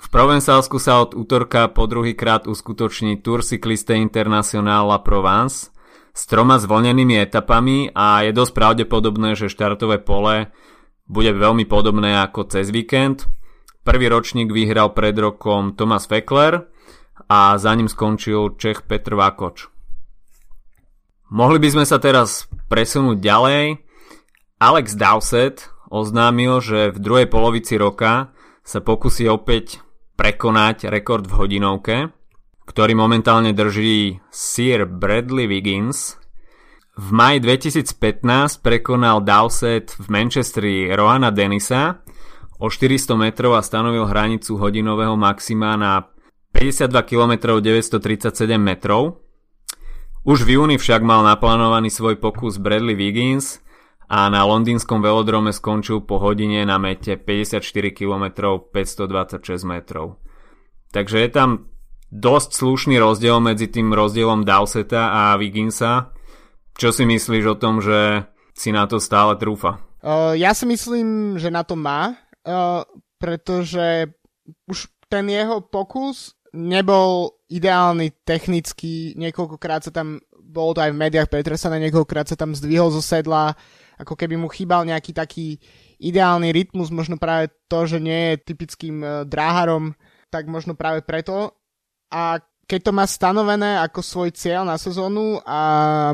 V 0.00 0.08
Provencálsku 0.08 0.80
sa 0.80 1.04
od 1.04 1.12
útorka 1.12 1.68
po 1.68 1.84
druhý 1.84 2.16
krát 2.16 2.48
uskutoční 2.48 3.20
Tour 3.20 3.44
Cycliste 3.44 3.92
International 3.94 4.88
La 4.88 4.98
Provence– 5.04 5.68
s 6.10 6.26
troma 6.26 6.58
zvolnenými 6.58 7.16
etapami 7.22 7.94
a 7.94 8.26
je 8.26 8.34
dosť 8.34 8.52
pravdepodobné, 8.54 9.38
že 9.38 9.48
štartové 9.48 10.02
pole 10.02 10.50
bude 11.06 11.30
veľmi 11.34 11.66
podobné 11.66 12.18
ako 12.20 12.50
cez 12.50 12.70
víkend. 12.70 13.26
Prvý 13.86 14.12
ročník 14.12 14.52
vyhral 14.52 14.92
pred 14.92 15.16
rokom 15.16 15.72
Thomas 15.74 16.04
Feckler 16.04 16.68
a 17.30 17.56
za 17.56 17.72
ním 17.72 17.88
skončil 17.88 18.58
Čech 18.60 18.84
Petr 18.84 19.16
Vakoč. 19.16 19.70
Mohli 21.30 21.58
by 21.62 21.68
sme 21.78 21.84
sa 21.86 22.02
teraz 22.02 22.50
presunúť 22.66 23.22
ďalej. 23.22 23.80
Alex 24.60 24.98
Dowsett 24.98 25.72
oznámil, 25.88 26.60
že 26.60 26.92
v 26.92 26.98
druhej 26.98 27.26
polovici 27.30 27.78
roka 27.78 28.34
sa 28.60 28.82
pokusí 28.82 29.24
opäť 29.30 29.80
prekonať 30.20 30.92
rekord 30.92 31.24
v 31.24 31.32
hodinovke 31.32 31.96
ktorý 32.70 32.94
momentálne 32.94 33.50
drží 33.50 34.22
Sir 34.30 34.86
Bradley 34.86 35.50
Wiggins. 35.50 36.14
V 36.94 37.10
maj 37.10 37.42
2015 37.42 38.62
prekonal 38.62 39.26
Dowsett 39.26 39.90
v 39.98 40.06
Manchesteri 40.06 40.86
Rohana 40.94 41.34
Denisa 41.34 41.98
o 42.62 42.70
400 42.70 43.18
metrov 43.18 43.58
a 43.58 43.66
stanovil 43.66 44.06
hranicu 44.06 44.54
hodinového 44.54 45.18
maxima 45.18 45.74
na 45.74 46.06
52 46.54 46.94
km 47.10 47.58
937 47.58 48.54
metrov. 48.54 49.18
Už 50.22 50.46
v 50.46 50.62
júni 50.62 50.78
však 50.78 51.02
mal 51.02 51.26
naplánovaný 51.26 51.90
svoj 51.90 52.22
pokus 52.22 52.62
Bradley 52.62 52.94
Wiggins 52.94 53.58
a 54.10 54.26
na 54.26 54.42
londýnskom 54.42 54.98
velodrome 54.98 55.54
skončil 55.54 56.02
po 56.02 56.18
hodine 56.18 56.66
na 56.66 56.82
mete 56.82 57.14
54 57.14 57.62
km 57.94 58.58
526 58.74 59.62
metrov. 59.62 60.18
Takže 60.90 61.22
je 61.22 61.30
tam 61.30 61.70
dosť 62.10 62.50
slušný 62.50 62.98
rozdiel 62.98 63.38
medzi 63.38 63.70
tým 63.70 63.94
rozdielom 63.94 64.42
Dowseta 64.42 65.14
a 65.14 65.38
Wigginsa. 65.38 66.10
Čo 66.74 66.90
si 66.90 67.06
myslíš 67.06 67.44
o 67.54 67.56
tom, 67.56 67.78
že 67.78 68.26
si 68.50 68.74
na 68.74 68.90
to 68.90 68.98
stále 68.98 69.38
trúfa? 69.38 69.78
Uh, 70.02 70.34
ja 70.34 70.58
si 70.58 70.66
myslím, 70.66 71.38
že 71.38 71.54
na 71.54 71.62
to 71.62 71.78
má, 71.78 72.18
uh, 72.42 72.82
pretože 73.14 74.10
už 74.66 74.90
ten 75.06 75.30
jeho 75.30 75.62
pokus 75.62 76.34
nebol 76.50 77.38
ideálny 77.46 78.26
technicky, 78.26 79.14
niekoľkokrát 79.14 79.86
sa 79.86 79.92
tam, 79.94 80.18
bolo 80.34 80.74
to 80.74 80.82
aj 80.82 80.90
v 80.90 80.98
médiách 80.98 81.30
pretresané, 81.30 81.78
niekoľkokrát 81.78 82.26
sa 82.26 82.34
tam 82.34 82.58
zdvihol 82.58 82.90
zo 82.90 82.98
sedla, 82.98 83.54
ako 84.00 84.16
keby 84.16 84.40
mu 84.40 84.48
chýbal 84.48 84.88
nejaký 84.88 85.12
taký 85.12 85.60
ideálny 86.00 86.56
rytmus, 86.56 86.88
možno 86.88 87.20
práve 87.20 87.52
to, 87.68 87.84
že 87.84 88.00
nie 88.00 88.32
je 88.34 88.42
typickým 88.48 88.96
uh, 89.04 89.10
dráharom, 89.28 89.92
tak 90.32 90.48
možno 90.48 90.72
práve 90.72 91.04
preto 91.04 91.52
a 92.08 92.40
keď 92.70 92.80
to 92.86 92.92
má 92.94 93.02
stanovené 93.02 93.82
ako 93.82 94.00
svoj 94.00 94.30
cieľ 94.30 94.62
na 94.62 94.78
sezónu 94.78 95.42
a 95.42 95.60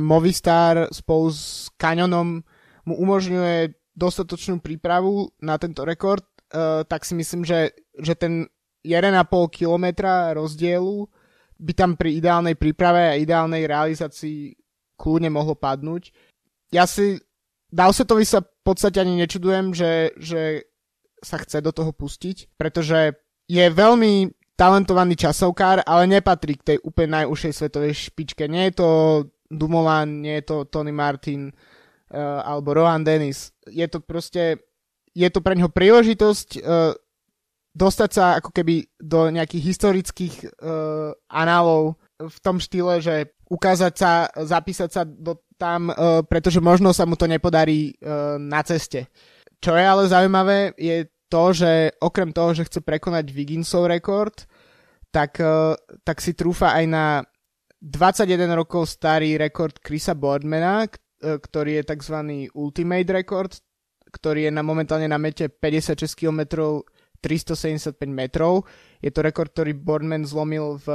Movistar 0.01 0.89
spolu 0.89 1.29
s 1.29 1.69
Canyonom 1.77 2.41
mu 2.89 2.95
umožňuje 2.97 3.77
dostatočnú 3.93 4.65
prípravu 4.65 5.29
na 5.45 5.61
tento 5.61 5.85
rekord, 5.85 6.25
uh, 6.53 6.81
tak 6.89 7.05
si 7.05 7.13
myslím, 7.13 7.45
že, 7.45 7.77
že 8.01 8.17
ten 8.17 8.49
1,5 8.83 9.13
kilometra 9.53 10.33
rozdielu 10.33 11.05
by 11.57 11.73
tam 11.73 11.93
pri 11.97 12.21
ideálnej 12.21 12.57
príprave 12.57 13.03
a 13.13 13.21
ideálnej 13.21 13.65
realizácii 13.69 14.57
kľudne 14.97 15.29
mohlo 15.33 15.57
padnúť. 15.57 16.13
Ja 16.73 16.89
si 16.89 17.21
Dowsetovi 17.73 18.25
sa 18.25 18.43
v 18.43 18.63
podstate 18.63 19.03
ani 19.03 19.19
nečudujem, 19.19 19.75
že, 19.75 20.15
že 20.19 20.71
sa 21.23 21.43
chce 21.43 21.59
do 21.65 21.75
toho 21.75 21.91
pustiť, 21.91 22.55
pretože 22.55 23.19
je 23.47 23.67
veľmi 23.71 24.31
talentovaný 24.57 25.15
časovkár, 25.19 25.85
ale 25.85 26.09
nepatrí 26.09 26.57
k 26.57 26.67
tej 26.75 26.79
úplne 26.81 27.23
najúžšej 27.23 27.53
svetovej 27.53 27.93
špičke. 28.11 28.49
Nie 28.49 28.73
je 28.73 28.75
to 28.81 28.89
Dumoulin, 29.53 30.25
nie 30.25 30.41
je 30.41 30.45
to 30.49 30.57
Tony 30.67 30.91
Martin, 30.91 31.53
alebo 32.11 32.75
Rohan 32.75 33.05
Dennis. 33.05 33.53
Je 33.67 33.87
to 33.91 33.99
proste, 34.01 34.63
je 35.13 35.29
to 35.31 35.43
pre 35.43 35.59
neho 35.59 35.71
príležitosť 35.71 36.49
uh, 36.63 36.95
dostať 37.75 38.11
sa 38.15 38.25
ako 38.39 38.55
keby 38.55 38.87
do 38.97 39.29
nejakých 39.29 39.63
historických 39.75 40.35
uh, 40.63 41.13
análov 41.29 41.99
v 42.17 42.39
tom 42.41 42.57
štýle, 42.57 43.05
že 43.05 43.37
ukázať 43.47 43.95
sa, 43.95 44.13
zapísať 44.33 44.91
sa 44.91 45.03
do, 45.05 45.41
tam, 45.61 45.93
uh, 45.93 46.25
pretože 46.25 46.61
možno 46.65 46.91
sa 46.97 47.05
mu 47.05 47.15
to 47.15 47.29
nepodarí 47.29 47.93
uh, 48.01 48.41
na 48.41 48.65
ceste. 48.65 49.13
Čo 49.61 49.77
je 49.77 49.85
ale 49.85 50.09
zaujímavé, 50.09 50.77
je 50.77 51.09
to, 51.29 51.45
že 51.53 51.97
okrem 52.01 52.33
toho, 52.33 52.57
že 52.57 52.67
chce 52.69 52.81
prekonať 52.81 53.33
Wigginsov 53.33 53.89
rekord, 53.89 54.49
tak, 55.13 55.37
uh, 55.41 55.77
tak 56.05 56.21
si 56.25 56.33
trúfa 56.33 56.73
aj 56.73 56.85
na 56.89 57.05
21 57.85 58.49
rokov 58.57 58.89
starý 58.89 59.37
rekord 59.37 59.77
Chrisa 59.85 60.17
Boardmana, 60.17 60.89
ktorý 61.21 61.81
je 61.81 61.83
tzv. 61.85 62.17
Ultimate 62.53 63.11
Record, 63.13 63.53
ktorý 64.13 64.49
je 64.49 64.53
na, 64.53 64.65
momentálne 64.65 65.09
na 65.09 65.21
mete 65.21 65.49
56 65.49 66.17
km 66.17 66.41
375 67.21 67.97
metrov. 68.09 68.65
Je 69.01 69.13
to 69.13 69.25
rekord, 69.25 69.53
ktorý 69.53 69.77
Boardman 69.77 70.25
zlomil 70.25 70.81
v 70.81 70.87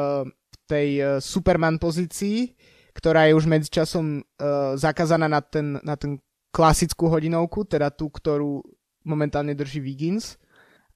tej 0.72 0.90
uh, 1.04 1.08
Superman 1.20 1.76
pozícii, 1.76 2.56
ktorá 2.96 3.28
je 3.28 3.36
už 3.36 3.52
medzičasom 3.52 4.24
uh, 4.24 4.80
zakázaná 4.80 5.28
na 5.28 5.44
ten, 5.44 5.84
na 5.84 6.00
ten 6.00 6.24
klasickú 6.56 7.12
hodinovku, 7.12 7.68
teda 7.68 7.92
tú, 7.92 8.08
ktorú 8.08 8.64
momentálne 9.04 9.52
drží 9.52 9.84
Wiggins. 9.84 10.40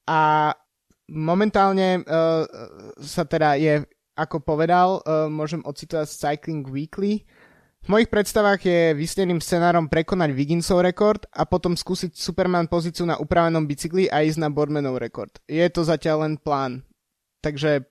A 0.08 0.52
momentálne 1.12 2.00
uh, 2.00 2.48
sa 3.04 3.28
teda 3.28 3.60
je, 3.60 3.84
ako 4.16 4.40
povedal, 4.40 5.04
uh, 5.04 5.28
môžem 5.28 5.60
ocitovať 5.60 6.08
Cycling 6.08 6.64
Weekly, 6.64 7.28
v 7.86 7.94
mojich 7.94 8.10
predstavách 8.10 8.66
je 8.66 8.98
vysneným 8.98 9.38
scenárom 9.38 9.86
prekonať 9.86 10.34
Wigginsov 10.34 10.82
rekord 10.82 11.22
a 11.30 11.46
potom 11.46 11.78
skúsiť 11.78 12.18
Superman 12.18 12.66
pozíciu 12.66 13.06
na 13.06 13.14
upravenom 13.14 13.62
bicykli 13.62 14.10
a 14.10 14.26
ísť 14.26 14.42
na 14.42 14.50
Boardmanov 14.50 14.98
rekord. 14.98 15.30
Je 15.46 15.62
to 15.70 15.86
zatiaľ 15.86 16.26
len 16.26 16.34
plán. 16.34 16.82
Takže 17.46 17.86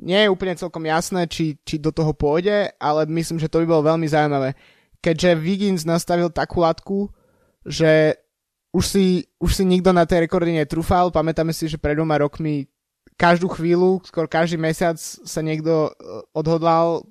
nie 0.00 0.24
je 0.24 0.32
úplne 0.32 0.56
celkom 0.56 0.82
jasné, 0.88 1.28
či, 1.28 1.60
či 1.62 1.76
do 1.76 1.92
toho 1.92 2.16
pôjde, 2.16 2.72
ale 2.80 3.04
myslím, 3.12 3.36
že 3.36 3.52
to 3.52 3.60
by 3.62 3.66
bolo 3.68 3.86
veľmi 3.94 4.08
zaujímavé. 4.08 4.56
Keďže 5.04 5.40
Wiggins 5.40 5.82
nastavil 5.84 6.32
takú 6.32 6.64
latku, 6.64 7.12
že 7.64 8.16
už 8.72 8.84
si, 8.84 9.06
už 9.36 9.50
si 9.60 9.64
nikto 9.68 9.92
na 9.92 10.08
tej 10.08 10.24
rekordy 10.24 10.56
netrúfal, 10.56 11.12
pamätáme 11.12 11.52
si, 11.52 11.68
že 11.68 11.80
pred 11.80 11.96
dvoma 11.96 12.20
rokmi 12.20 12.68
každú 13.20 13.52
chvíľu, 13.52 14.00
skoro 14.08 14.24
každý 14.24 14.56
mesiac 14.56 14.96
sa 15.00 15.40
niekto 15.44 15.92
eh, 15.92 16.24
odhodlal 16.32 17.04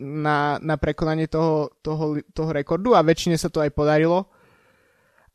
na, 0.00 0.56
na 0.64 0.76
prekonanie 0.80 1.28
toho, 1.28 1.70
toho, 1.84 2.16
toho 2.32 2.50
rekordu 2.50 2.96
a 2.96 3.04
väčšine 3.04 3.36
sa 3.36 3.52
to 3.52 3.60
aj 3.60 3.70
podarilo. 3.76 4.32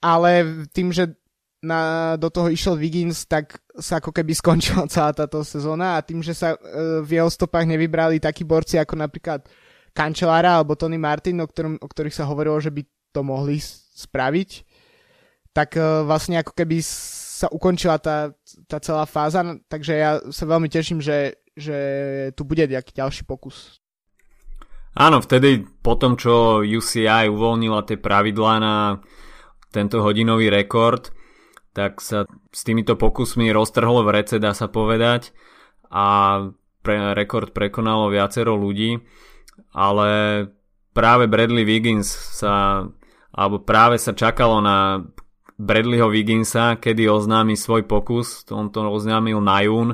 Ale 0.01 0.65
tým, 0.73 0.91
že 0.91 1.15
na, 1.63 2.13
do 2.19 2.27
toho 2.27 2.51
išiel 2.51 2.75
Wiggins, 2.75 3.23
tak 3.23 3.63
sa 3.79 4.03
ako 4.03 4.11
keby 4.11 4.35
skončila 4.43 4.85
celá 4.91 5.15
táto 5.15 5.41
sezóna 5.41 5.97
a 5.97 6.03
tým, 6.03 6.19
že 6.19 6.35
sa 6.35 6.53
e, 6.53 6.57
v 7.01 7.17
jeho 7.17 7.29
stopách 7.31 7.65
nevybrali 7.65 8.19
takí 8.19 8.43
borci 8.43 8.75
ako 8.77 8.99
napríklad 8.99 9.47
Kančelára 9.95 10.59
alebo 10.59 10.75
Tony 10.75 10.99
Martin, 10.99 11.39
o, 11.39 11.47
ktorom, 11.47 11.79
o 11.79 11.87
ktorých 11.87 12.13
sa 12.13 12.27
hovorilo, 12.27 12.59
že 12.59 12.73
by 12.73 12.81
to 13.13 13.21
mohli 13.23 13.57
spraviť, 13.95 14.49
tak 15.55 15.79
e, 15.79 16.03
vlastne 16.03 16.43
ako 16.43 16.51
keby 16.51 16.83
sa 16.83 17.47
ukončila 17.49 17.97
tá, 17.97 18.35
tá 18.67 18.77
celá 18.83 19.07
fáza, 19.07 19.41
takže 19.71 19.93
ja 19.95 20.11
sa 20.29 20.43
veľmi 20.45 20.67
teším, 20.67 20.99
že, 20.99 21.39
že 21.55 21.77
tu 22.37 22.45
bude 22.45 22.67
nejaký 22.67 22.93
ďalší 22.93 23.23
pokus. 23.25 23.79
Áno, 24.93 25.25
vtedy 25.25 25.65
po 25.81 25.97
tom, 25.97 26.13
čo 26.13 26.61
UCI 26.61 27.25
uvoľnila 27.25 27.81
tie 27.89 27.97
pravidlá 27.97 28.53
na 28.61 28.75
tento 29.73 30.05
hodinový 30.05 30.53
rekord, 30.53 31.09
tak 31.73 31.99
sa 31.99 32.29
s 32.53 32.61
týmito 32.61 32.93
pokusmi 32.93 33.49
roztrhlo 33.49 34.05
v 34.05 34.13
rece, 34.21 34.37
dá 34.37 34.53
sa 34.53 34.69
povedať, 34.69 35.33
a 35.89 36.39
pre, 36.81 37.17
rekord 37.17 37.53
prekonalo 37.53 38.13
viacero 38.13 38.53
ľudí, 38.53 39.01
ale 39.73 40.09
práve 40.93 41.25
Bradley 41.25 41.65
Wiggins 41.65 42.09
sa, 42.09 42.85
alebo 43.33 43.61
práve 43.61 43.97
sa 43.97 44.13
čakalo 44.13 44.61
na 44.61 45.01
Bradleyho 45.57 46.09
Wigginsa, 46.09 46.81
kedy 46.81 47.05
oznámi 47.05 47.53
svoj 47.53 47.85
pokus, 47.85 48.45
on 48.49 48.73
to 48.73 48.81
oznámil 48.89 49.37
na 49.37 49.61
jún, 49.61 49.89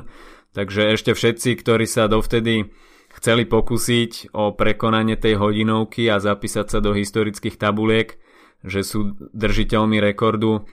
takže 0.56 0.96
ešte 0.96 1.12
všetci, 1.12 1.60
ktorí 1.60 1.84
sa 1.84 2.08
dovtedy 2.08 2.72
chceli 3.12 3.44
pokúsiť 3.44 4.32
o 4.32 4.56
prekonanie 4.56 5.20
tej 5.20 5.36
hodinovky 5.36 6.08
a 6.08 6.22
zapísať 6.22 6.66
sa 6.66 6.78
do 6.80 6.96
historických 6.96 7.60
tabuliek, 7.60 8.16
že 8.64 8.80
sú 8.80 9.16
držiteľmi 9.36 10.00
rekordu, 10.00 10.64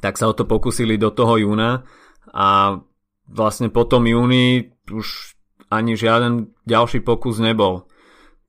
tak 0.00 0.16
sa 0.16 0.30
o 0.30 0.36
to 0.36 0.48
pokúsili 0.48 0.96
do 0.96 1.12
toho 1.12 1.36
júna 1.36 1.84
a 2.32 2.80
vlastne 3.28 3.68
po 3.68 3.84
tom 3.84 4.08
júni 4.08 4.72
už 4.88 5.36
ani 5.72 5.96
žiaden 5.96 6.52
ďalší 6.68 7.00
pokus 7.00 7.40
nebol. 7.40 7.88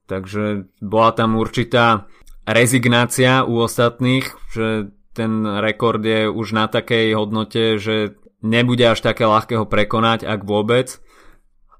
Takže 0.04 0.68
bola 0.84 1.16
tam 1.16 1.40
určitá 1.40 2.08
rezignácia 2.44 3.48
u 3.48 3.64
ostatných, 3.64 4.28
že 4.52 4.92
ten 5.16 5.46
rekord 5.46 6.04
je 6.04 6.28
už 6.28 6.52
na 6.52 6.68
takej 6.68 7.16
hodnote, 7.16 7.80
že 7.80 8.18
nebude 8.44 8.84
až 8.84 9.00
také 9.00 9.24
ľahké 9.24 9.56
ho 9.56 9.64
prekonať, 9.64 10.28
ak 10.28 10.44
vôbec. 10.44 11.00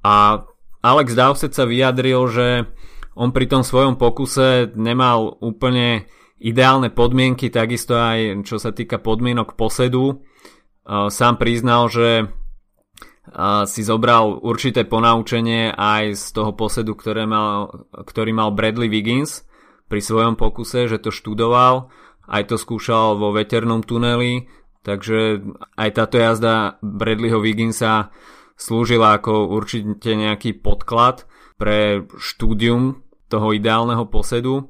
A 0.00 0.48
Alex 0.80 1.12
Dowsett 1.12 1.52
sa 1.52 1.68
vyjadril, 1.68 2.24
že 2.32 2.48
on 3.12 3.30
pri 3.30 3.46
tom 3.46 3.62
svojom 3.62 4.00
pokuse 4.00 4.72
nemal 4.74 5.36
úplne 5.44 6.08
ideálne 6.44 6.92
podmienky, 6.92 7.48
takisto 7.48 7.96
aj 7.96 8.44
čo 8.44 8.60
sa 8.60 8.76
týka 8.76 9.00
podmienok 9.00 9.56
posedu. 9.56 10.20
Sám 10.84 11.40
priznal, 11.40 11.88
že 11.88 12.28
si 13.64 13.80
zobral 13.80 14.36
určité 14.44 14.84
ponaučenie 14.84 15.72
aj 15.72 16.12
z 16.12 16.24
toho 16.36 16.52
posedu, 16.52 16.92
ktoré 16.92 17.24
mal, 17.24 17.88
ktorý 17.96 18.36
mal 18.36 18.52
Bradley 18.52 18.92
Wiggins 18.92 19.48
pri 19.88 20.04
svojom 20.04 20.36
pokuse, 20.36 20.84
že 20.84 21.00
to 21.00 21.08
študoval, 21.08 21.88
aj 22.28 22.52
to 22.52 22.60
skúšal 22.60 23.16
vo 23.16 23.32
veternom 23.32 23.80
tuneli, 23.80 24.44
takže 24.84 25.40
aj 25.80 25.88
táto 25.96 26.20
jazda 26.20 26.76
Bradleyho 26.84 27.40
Wigginsa 27.40 28.12
slúžila 28.60 29.16
ako 29.16 29.48
určite 29.48 30.12
nejaký 30.12 30.60
podklad 30.60 31.24
pre 31.56 32.04
štúdium 32.20 33.00
toho 33.32 33.56
ideálneho 33.56 34.04
posedu. 34.12 34.68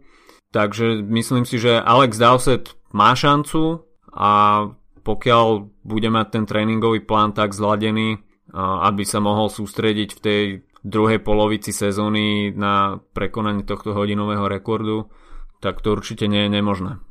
Takže 0.54 1.02
myslím 1.02 1.42
si, 1.42 1.58
že 1.58 1.82
Alex 1.82 2.14
Dowsett 2.14 2.78
má 2.94 3.18
šancu 3.18 3.82
a 4.14 4.62
pokiaľ 5.02 5.46
bude 5.82 6.08
mať 6.14 6.26
ten 6.30 6.44
tréningový 6.46 7.02
plán 7.02 7.34
tak 7.34 7.50
zladený, 7.50 8.22
aby 8.54 9.02
sa 9.02 9.18
mohol 9.18 9.50
sústrediť 9.50 10.10
v 10.14 10.20
tej 10.22 10.42
druhej 10.86 11.18
polovici 11.26 11.74
sezóny 11.74 12.54
na 12.54 13.02
prekonanie 13.18 13.66
tohto 13.66 13.98
hodinového 13.98 14.46
rekordu, 14.46 15.10
tak 15.58 15.82
to 15.82 15.98
určite 15.98 16.30
nie 16.30 16.46
je 16.46 16.54
nemožné. 16.54 17.02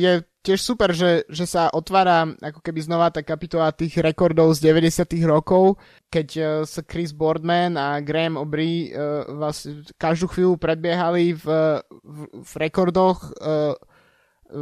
Je 0.00 0.24
tiež 0.46 0.62
super, 0.62 0.94
že, 0.94 1.26
že 1.26 1.42
sa 1.42 1.66
otvára 1.74 2.22
ako 2.38 2.62
keby 2.62 2.86
znova 2.86 3.10
tá 3.10 3.26
kapitola 3.26 3.74
tých 3.74 3.98
rekordov 3.98 4.54
z 4.54 4.70
90 4.70 5.02
rokov, 5.26 5.82
keď 6.06 6.28
uh, 6.38 6.46
sa 6.62 6.86
Chris 6.86 7.10
Boardman 7.10 7.74
a 7.74 7.98
Graham 7.98 8.38
O'Brien 8.38 8.94
uh, 8.94 9.26
vlastne 9.34 9.82
každú 9.98 10.30
chvíľu 10.30 10.54
predbiehali 10.54 11.34
v, 11.34 11.46
v, 11.90 12.18
v 12.30 12.52
rekordoch 12.62 13.34
uh, 13.42 13.74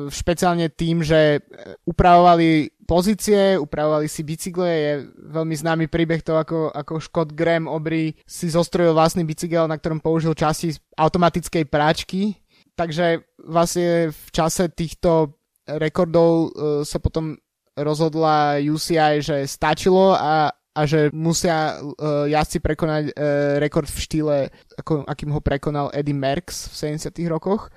špeciálne 0.08 0.72
tým, 0.72 1.04
že 1.04 1.44
upravovali 1.84 2.72
pozície, 2.88 3.60
upravovali 3.60 4.08
si 4.08 4.24
bicykle, 4.24 4.64
je 4.64 4.92
veľmi 5.28 5.52
známy 5.52 5.84
príbeh 5.92 6.24
to, 6.24 6.40
ako, 6.40 6.72
ako 6.72 7.04
Scott 7.04 7.36
Graham 7.36 7.68
Obry 7.68 8.16
si 8.24 8.48
zostrojil 8.48 8.96
vlastný 8.96 9.28
bicykel, 9.28 9.68
na 9.68 9.76
ktorom 9.76 10.00
použil 10.00 10.32
časti 10.32 10.72
automatickej 10.96 11.68
práčky, 11.68 12.40
takže 12.72 13.28
vlastne 13.44 14.08
v 14.08 14.28
čase 14.32 14.72
týchto 14.72 15.36
rekordov 15.66 16.30
uh, 16.52 16.82
sa 16.84 17.00
potom 17.00 17.36
rozhodla 17.74 18.62
UCI, 18.62 19.18
že 19.18 19.50
stačilo 19.50 20.14
a, 20.14 20.54
a 20.54 20.80
že 20.86 21.10
musia 21.10 21.78
uh, 21.78 22.26
jazdci 22.30 22.58
prekonať 22.62 23.04
uh, 23.10 23.12
rekord 23.58 23.90
v 23.90 23.98
štýle, 23.98 24.36
ako, 24.78 25.02
akým 25.06 25.34
ho 25.34 25.40
prekonal 25.42 25.90
Eddie 25.90 26.14
Merckx 26.14 26.70
v 26.70 26.98
70 26.98 27.10
rokoch. 27.26 27.70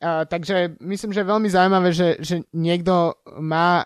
Uh, 0.00 0.24
takže 0.24 0.80
myslím, 0.80 1.12
že 1.12 1.20
je 1.20 1.32
veľmi 1.32 1.48
zaujímavé, 1.52 1.88
že, 1.92 2.16
že 2.24 2.40
niekto 2.56 3.20
má, 3.36 3.84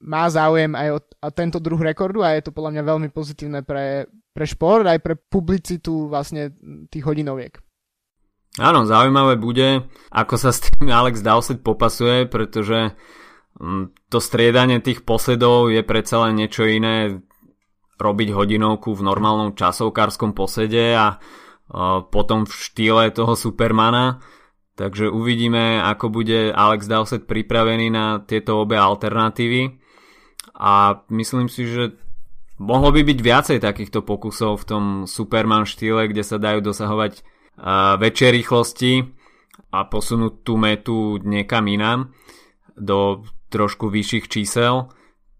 má 0.00 0.24
záujem 0.32 0.72
aj 0.72 0.88
o, 0.96 0.98
o 1.04 1.30
tento 1.30 1.60
druh 1.60 1.76
rekordu 1.76 2.24
a 2.24 2.32
je 2.32 2.48
to 2.48 2.56
podľa 2.56 2.80
mňa 2.80 2.82
veľmi 2.88 3.08
pozitívne 3.12 3.60
pre, 3.60 4.08
pre 4.32 4.46
šport 4.48 4.88
aj 4.88 5.04
pre 5.04 5.14
publicitu 5.20 6.08
vlastne 6.08 6.56
tých 6.88 7.04
hodinoviek. 7.04 7.60
Áno, 8.60 8.84
zaujímavé 8.84 9.40
bude, 9.40 9.88
ako 10.12 10.34
sa 10.36 10.52
s 10.52 10.68
tým 10.68 10.92
Alex 10.92 11.24
Dowsett 11.24 11.64
popasuje, 11.64 12.28
pretože 12.28 12.92
mm, 13.56 14.12
to 14.12 14.18
striedanie 14.20 14.76
tých 14.84 15.08
posedov 15.08 15.72
je 15.72 15.80
predsa 15.80 16.28
len 16.28 16.36
niečo 16.36 16.68
iné 16.68 17.24
robiť 17.96 18.28
hodinovku 18.34 18.92
v 18.92 19.06
normálnom 19.06 19.56
časovkárskom 19.56 20.36
posede 20.36 20.92
a 20.92 21.16
potom 22.12 22.44
v 22.44 22.52
štýle 22.52 23.04
toho 23.16 23.32
Supermana. 23.32 24.20
Takže 24.76 25.08
uvidíme, 25.08 25.80
ako 25.80 26.12
bude 26.12 26.52
Alex 26.52 26.88
Dowsett 26.88 27.24
pripravený 27.24 27.88
na 27.92 28.20
tieto 28.20 28.60
obe 28.60 28.76
alternatívy. 28.76 29.80
A 30.56 31.04
myslím 31.08 31.48
si, 31.48 31.68
že 31.68 31.96
mohlo 32.60 32.92
by 32.92 33.04
byť 33.04 33.18
viacej 33.20 33.58
takýchto 33.60 34.04
pokusov 34.04 34.60
v 34.60 34.68
tom 34.68 34.84
Superman 35.08 35.64
štýle, 35.64 36.08
kde 36.12 36.24
sa 36.24 36.36
dajú 36.36 36.60
dosahovať 36.60 37.24
väčšie 37.98 38.28
rýchlosti 38.32 38.92
a 39.72 39.84
posunúť 39.88 40.34
tú 40.44 40.54
metu 40.60 41.16
niekam 41.20 41.68
inám 41.68 42.12
do 42.76 43.24
trošku 43.52 43.92
vyšších 43.92 44.26
čísel. 44.28 44.88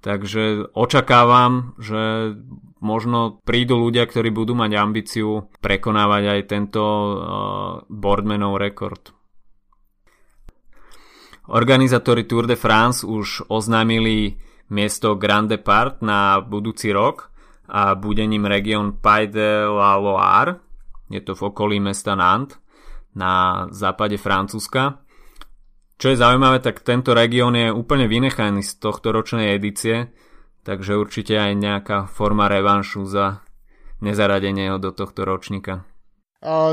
Takže 0.03 0.75
očakávam, 0.75 1.79
že 1.79 2.35
možno 2.83 3.38
prídu 3.46 3.79
ľudia, 3.79 4.11
ktorí 4.11 4.35
budú 4.35 4.59
mať 4.59 4.70
ambíciu 4.75 5.46
prekonávať 5.62 6.22
aj 6.27 6.40
tento 6.51 6.83
uh, 6.83 7.14
boardmanov 7.87 8.59
rekord. 8.59 9.14
Organizátori 11.46 12.27
Tour 12.27 12.51
de 12.51 12.59
France 12.59 13.07
už 13.07 13.46
oznámili 13.46 14.35
miesto 14.75 15.14
Grand 15.14 15.46
Depart 15.46 16.03
na 16.03 16.42
budúci 16.42 16.90
rok 16.90 17.31
a 17.70 17.94
bude 17.94 18.27
ním 18.27 18.46
región 18.46 18.98
Pays 18.98 19.31
de 19.31 19.62
la 19.66 19.94
Loire. 20.03 20.71
Je 21.12 21.20
to 21.20 21.37
v 21.37 21.53
okolí 21.53 21.77
mesta 21.77 22.16
Nantes 22.16 22.57
na 23.12 23.66
západe 23.68 24.16
Francúzska. 24.16 25.05
Čo 26.01 26.07
je 26.11 26.16
zaujímavé, 26.16 26.64
tak 26.64 26.81
tento 26.81 27.12
región 27.12 27.53
je 27.53 27.68
úplne 27.68 28.09
vynechaný 28.09 28.64
z 28.64 28.81
tohto 28.81 29.12
ročnej 29.12 29.55
edície, 29.55 30.11
takže 30.64 30.96
určite 30.96 31.37
aj 31.37 31.53
nejaká 31.53 31.98
forma 32.09 32.48
revanšu 32.48 33.05
za 33.07 33.44
nezaradenie 34.03 34.72
do 34.83 34.90
tohto 34.90 35.22
ročníka. 35.22 35.87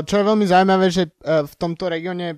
Čo 0.02 0.14
je 0.18 0.24
veľmi 0.26 0.46
zaujímavé, 0.50 0.90
že 0.90 1.14
e, 1.14 1.46
v 1.46 1.54
tomto 1.54 1.86
regióne 1.86 2.28
e, 2.34 2.36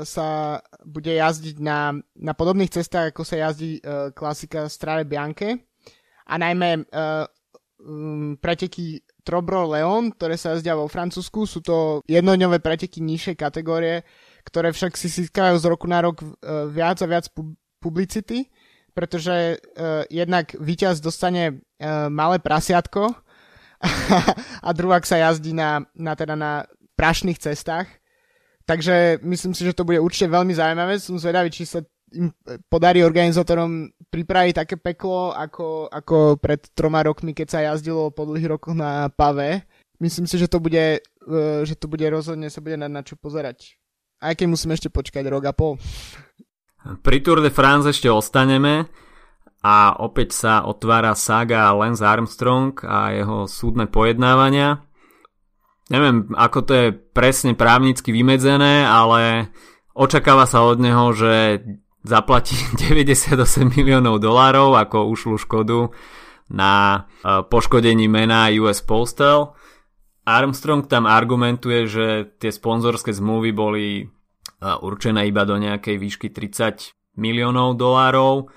sa 0.00 0.56
bude 0.80 1.12
jazdiť 1.12 1.60
na, 1.60 1.92
na 2.16 2.32
podobných 2.32 2.72
cestách, 2.72 3.12
ako 3.12 3.20
sa 3.20 3.36
jazdí 3.36 3.84
uh, 3.84 4.08
klasika 4.16 4.64
Strade 4.72 5.04
Bianche 5.04 5.68
a 6.24 6.40
najmä 6.40 6.88
preteky 8.40 9.00
Trobro 9.22 9.68
Leon, 9.70 10.12
ktoré 10.12 10.34
sa 10.40 10.56
jazdia 10.56 10.76
vo 10.76 10.90
Francúzsku. 10.90 11.44
Sú 11.44 11.60
to 11.60 12.00
jednodňové 12.08 12.58
preteky 12.58 13.00
nižšej 13.04 13.36
kategórie, 13.36 14.02
ktoré 14.44 14.72
však 14.72 14.96
si 14.96 15.08
získajú 15.08 15.56
z 15.60 15.64
roku 15.68 15.86
na 15.86 16.00
rok 16.04 16.20
uh, 16.20 16.66
viac 16.68 17.00
a 17.04 17.06
viac 17.06 17.28
pu- 17.30 17.56
publicity, 17.78 18.48
pretože 18.92 19.56
uh, 19.56 20.04
jednak 20.08 20.52
víťaz 20.58 21.00
dostane 21.00 21.60
uh, 21.80 22.08
malé 22.12 22.40
prasiatko 22.40 23.14
a 24.66 24.70
druhák 24.72 25.04
sa 25.08 25.16
jazdí 25.16 25.56
na, 25.56 25.84
na, 25.96 26.12
teda 26.12 26.36
na 26.36 26.68
prašných 26.96 27.40
cestách. 27.40 27.88
Takže 28.68 29.18
myslím 29.26 29.56
si, 29.56 29.66
že 29.66 29.74
to 29.74 29.88
bude 29.88 29.98
určite 29.98 30.30
veľmi 30.30 30.54
zaujímavé. 30.54 31.00
Som 31.02 31.18
zvedavý, 31.18 31.50
či 31.50 31.66
sa 31.66 31.82
im 32.14 32.34
podarí 32.66 33.06
organizátorom 33.06 33.90
pripraviť 34.10 34.54
také 34.54 34.76
peklo, 34.76 35.30
ako, 35.30 35.86
ako 35.86 36.38
pred 36.42 36.60
troma 36.74 37.06
rokmi, 37.06 37.30
keď 37.30 37.46
sa 37.46 37.60
jazdilo 37.62 38.10
po 38.10 38.26
dlhých 38.26 38.58
rokoch 38.58 38.74
na 38.74 39.06
pave. 39.10 39.62
Myslím 40.02 40.26
si, 40.26 40.40
že 40.40 40.50
to 40.50 40.58
bude, 40.58 41.00
e, 41.04 41.40
že 41.62 41.74
to 41.78 41.86
bude 41.86 42.02
rozhodne 42.10 42.50
sa 42.50 42.58
bude 42.58 42.74
na, 42.80 42.90
na 42.90 43.06
čo 43.06 43.14
pozerať. 43.14 43.78
Aj 44.20 44.34
keď 44.34 44.46
musíme 44.50 44.74
ešte 44.74 44.92
počkať 44.92 45.24
rok 45.30 45.44
a 45.48 45.54
pol. 45.54 45.78
Pri 47.04 47.20
Tour 47.20 47.44
de 47.44 47.52
France 47.52 47.92
ešte 47.92 48.08
ostaneme 48.08 48.88
a 49.60 50.00
opäť 50.00 50.32
sa 50.32 50.64
otvára 50.64 51.12
saga 51.12 51.72
Lance 51.76 52.00
Armstrong 52.00 52.72
a 52.84 53.12
jeho 53.12 53.44
súdne 53.44 53.84
pojednávania. 53.88 54.80
Neviem, 55.92 56.32
ako 56.32 56.58
to 56.64 56.72
je 56.72 56.86
presne 56.94 57.52
právnicky 57.52 58.14
vymedzené, 58.14 58.86
ale 58.86 59.52
očakáva 59.92 60.48
sa 60.48 60.64
od 60.64 60.80
neho, 60.80 61.12
že 61.12 61.60
zaplatí 62.04 62.56
98 62.78 63.36
miliónov 63.76 64.20
dolárov 64.20 64.76
ako 64.76 65.12
ušlú 65.12 65.36
škodu 65.36 65.92
na 66.50 67.06
e, 67.22 67.44
poškodení 67.46 68.10
mena 68.10 68.50
US 68.60 68.82
Postal. 68.82 69.54
Armstrong 70.26 70.84
tam 70.86 71.08
argumentuje, 71.08 71.86
že 71.88 72.06
tie 72.38 72.50
sponzorské 72.52 73.14
zmluvy 73.14 73.50
boli 73.54 73.86
e, 74.02 74.04
určené 74.60 75.28
iba 75.30 75.46
do 75.46 75.56
nejakej 75.60 75.96
výšky 76.00 76.28
30 76.32 76.96
miliónov 77.20 77.76
dolárov, 77.76 78.50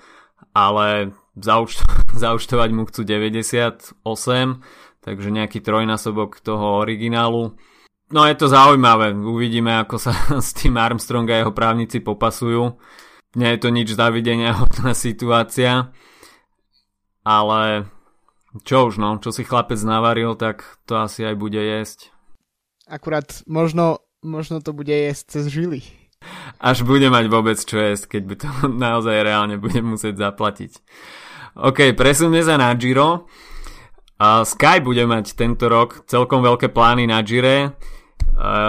ale 0.56 1.14
zaučto- 1.38 1.86
zaučtovať 2.22 2.70
mu 2.72 2.88
chcú 2.88 3.04
98, 3.04 4.02
takže 5.04 5.28
nejaký 5.28 5.60
trojnásobok 5.60 6.40
toho 6.40 6.80
originálu. 6.80 7.54
No 8.12 8.20
je 8.28 8.36
to 8.36 8.52
zaujímavé, 8.52 9.16
uvidíme 9.16 9.80
ako 9.84 9.96
sa 10.00 10.12
s 10.46 10.56
tým 10.56 10.80
Armstrong 10.80 11.28
a 11.28 11.44
jeho 11.44 11.52
právnici 11.52 12.00
popasujú 12.00 12.80
nie 13.34 13.50
je 13.54 13.58
to 13.60 13.68
nič 13.70 13.94
zavidenia 13.94 14.54
hodná 14.60 14.94
situácia, 14.94 15.90
ale 17.26 17.90
čo 18.62 18.86
už 18.86 19.02
no, 19.02 19.18
čo 19.18 19.34
si 19.34 19.42
chlapec 19.42 19.78
navaril, 19.82 20.38
tak 20.38 20.62
to 20.86 20.98
asi 20.98 21.26
aj 21.26 21.34
bude 21.34 21.58
jesť. 21.58 22.14
Akurát 22.86 23.42
možno, 23.50 24.04
možno 24.22 24.62
to 24.62 24.70
bude 24.70 24.92
jesť 24.92 25.40
cez 25.40 25.44
žily. 25.50 25.82
Až 26.62 26.86
bude 26.86 27.12
mať 27.12 27.28
vôbec 27.28 27.58
čo 27.60 27.76
jesť, 27.76 28.16
keď 28.16 28.22
by 28.24 28.34
to 28.38 28.48
naozaj 28.86 29.16
reálne 29.26 29.58
bude 29.58 29.82
musieť 29.82 30.16
zaplatiť. 30.16 30.72
OK, 31.54 31.94
presunme 31.94 32.42
sa 32.42 32.58
na 32.58 32.74
Giro. 32.74 33.30
Sky 34.24 34.78
bude 34.82 35.04
mať 35.06 35.34
tento 35.38 35.70
rok 35.70 36.06
celkom 36.06 36.42
veľké 36.42 36.70
plány 36.70 37.06
na 37.06 37.22
Gire. 37.22 37.78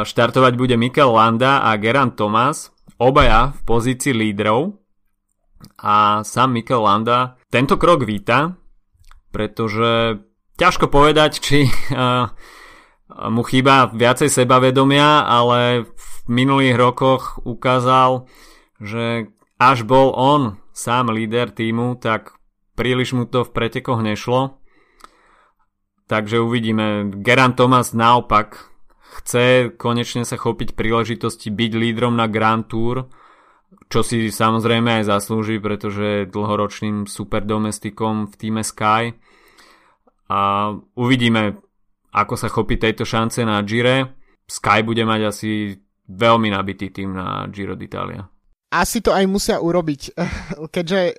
Štartovať 0.05 0.53
bude 0.53 0.77
Mikel 0.77 1.09
Landa 1.09 1.65
a 1.65 1.73
Geran 1.81 2.13
Thomas 2.13 2.74
obaja 2.99 3.53
v 3.55 3.59
pozícii 3.67 4.13
lídrov 4.15 4.75
a 5.81 6.21
sám 6.21 6.55
Mikel 6.55 6.81
Landa 6.83 7.39
tento 7.49 7.75
krok 7.79 8.03
víta, 8.03 8.55
pretože 9.31 10.21
ťažko 10.55 10.87
povedať, 10.87 11.31
či 11.39 11.59
uh, 11.67 12.29
mu 13.35 13.41
chýba 13.43 13.91
viacej 13.91 14.31
sebavedomia, 14.31 15.23
ale 15.27 15.87
v 15.87 16.09
minulých 16.27 16.75
rokoch 16.75 17.39
ukázal, 17.43 18.27
že 18.81 19.29
až 19.61 19.87
bol 19.87 20.11
on 20.15 20.59
sám 20.75 21.11
líder 21.11 21.51
týmu, 21.55 21.95
tak 21.95 22.35
príliš 22.75 23.15
mu 23.15 23.23
to 23.23 23.47
v 23.47 23.53
pretekoch 23.55 24.03
nešlo. 24.03 24.59
Takže 26.05 26.37
uvidíme. 26.37 27.09
Geran 27.23 27.57
Thomas 27.57 27.95
naopak 27.95 28.74
chce 29.21 29.75
konečne 29.79 30.27
sa 30.27 30.35
chopiť 30.35 30.75
príležitosti 30.75 31.47
byť 31.53 31.71
lídrom 31.75 32.15
na 32.19 32.27
Grand 32.27 32.65
Tour, 32.67 33.07
čo 33.87 34.01
si 34.01 34.31
samozrejme 34.31 35.01
aj 35.01 35.09
zaslúži, 35.09 35.59
pretože 35.59 36.03
je 36.03 36.31
dlhoročným 36.31 37.05
superdomestikom 37.05 38.31
v 38.31 38.35
týme 38.35 38.63
Sky. 38.65 39.15
A 40.25 40.73
uvidíme, 40.97 41.61
ako 42.15 42.33
sa 42.35 42.49
chopí 42.49 42.81
tejto 42.81 43.05
šance 43.05 43.45
na 43.45 43.61
Gire. 43.61 44.17
Sky 44.45 44.81
bude 44.81 45.05
mať 45.05 45.21
asi 45.29 45.51
veľmi 46.09 46.53
nabitý 46.53 46.89
tým 46.93 47.13
na 47.13 47.45
Giro 47.49 47.77
d'Italia. 47.77 48.25
Asi 48.73 48.99
to 48.99 49.13
aj 49.13 49.25
musia 49.29 49.57
urobiť, 49.61 50.01
keďže 50.75 51.01
uh, 51.01 51.13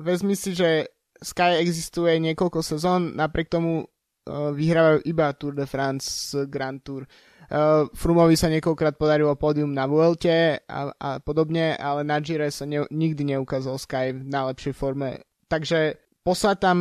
vezmi 0.00 0.36
si, 0.36 0.52
že 0.52 0.92
Sky 1.20 1.60
existuje 1.60 2.16
niekoľko 2.16 2.64
sezón, 2.64 3.12
napriek 3.12 3.52
tomu 3.52 3.84
vyhrávajú 4.28 5.06
iba 5.08 5.32
Tour 5.36 5.54
de 5.56 5.66
France 5.66 6.36
Grand 6.46 6.80
Tour. 6.80 7.08
Uh, 7.50 7.90
Frumovi 7.98 8.38
sa 8.38 8.46
niekoľkrát 8.46 8.94
podarilo 8.94 9.34
pódium 9.34 9.74
na 9.74 9.82
Vuelte 9.90 10.62
a, 10.70 10.94
a 10.94 11.08
podobne, 11.18 11.74
ale 11.74 12.06
na 12.06 12.22
Gire 12.22 12.46
sa 12.54 12.62
ne, 12.62 12.86
nikdy 12.94 13.34
neukázal 13.34 13.74
Sky 13.74 14.14
v 14.14 14.22
najlepšej 14.22 14.74
forme. 14.78 15.26
Takže 15.50 15.98
poslať 16.22 16.56
tam, 16.62 16.78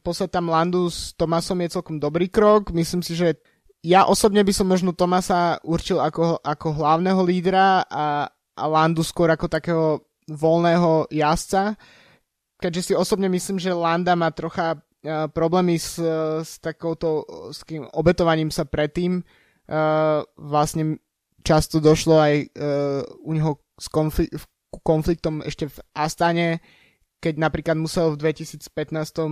poslať 0.00 0.30
tam 0.32 0.48
Landu 0.48 0.88
s 0.88 1.12
Tomasom 1.12 1.60
je 1.60 1.76
celkom 1.76 2.00
dobrý 2.00 2.32
krok. 2.32 2.72
Myslím 2.72 3.04
si, 3.04 3.20
že 3.20 3.36
ja 3.84 4.08
osobne 4.08 4.40
by 4.40 4.52
som 4.56 4.64
možno 4.64 4.96
Tomasa 4.96 5.60
určil 5.60 6.00
ako, 6.00 6.40
ako 6.40 6.68
hlavného 6.72 7.20
lídra 7.28 7.84
a, 7.84 8.32
a 8.32 8.64
Landu 8.64 9.04
skôr 9.04 9.28
ako 9.28 9.44
takého 9.44 10.00
voľného 10.24 11.12
jazdca. 11.12 11.76
Keďže 12.58 12.80
si 12.80 12.92
osobne 12.96 13.28
myslím, 13.28 13.60
že 13.60 13.76
Landa 13.76 14.16
má 14.16 14.32
trocha 14.32 14.80
problémy 15.06 15.78
s, 15.78 15.98
s 16.42 16.58
takouto 16.58 17.22
s 17.54 17.62
kým 17.62 17.86
obetovaním 17.94 18.50
sa 18.50 18.66
predtým, 18.66 19.22
uh, 19.22 20.24
vlastne 20.34 20.98
často 21.46 21.78
došlo 21.78 22.18
aj 22.18 22.34
uh, 22.44 23.02
u 23.22 23.30
neho 23.32 23.62
s 23.78 23.86
konflik- 23.86 24.34
konfliktom 24.82 25.40
ešte 25.46 25.70
v 25.70 25.78
Astane, 25.94 26.48
keď 27.18 27.34
napríklad 27.38 27.76
musel 27.78 28.14
v 28.14 28.30
2015 28.30 28.62
uh, 28.62 29.28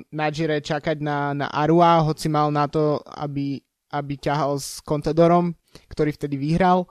na 0.00 0.26
Gire 0.32 0.60
čakať 0.60 1.00
na, 1.00 1.32
na 1.36 1.46
Arua, 1.48 2.04
hoci 2.04 2.28
mal 2.28 2.48
na 2.52 2.68
to, 2.68 3.00
aby, 3.16 3.60
aby 3.92 4.14
ťahal 4.16 4.58
s 4.60 4.80
Contedorom, 4.84 5.52
ktorý 5.92 6.12
vtedy 6.12 6.36
vyhral. 6.36 6.88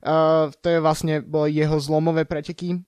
Uh, 0.00 0.48
to 0.64 0.72
je 0.72 0.78
vlastne 0.80 1.20
boli 1.20 1.60
jeho 1.60 1.76
zlomové 1.76 2.24
preteky. 2.24 2.80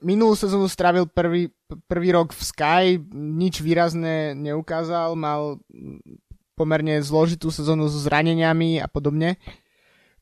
Minulú 0.00 0.32
sezónu 0.32 0.64
strávil 0.64 1.04
prvý, 1.12 1.52
prvý 1.84 2.08
rok 2.16 2.32
v 2.32 2.42
Sky, 2.42 2.84
nič 3.12 3.60
výrazné 3.60 4.32
neukázal, 4.32 5.12
mal 5.12 5.60
pomerne 6.56 7.00
zložitú 7.04 7.52
sezónu 7.52 7.88
so 7.92 8.00
zraneniami 8.00 8.80
a 8.80 8.88
podobne. 8.88 9.36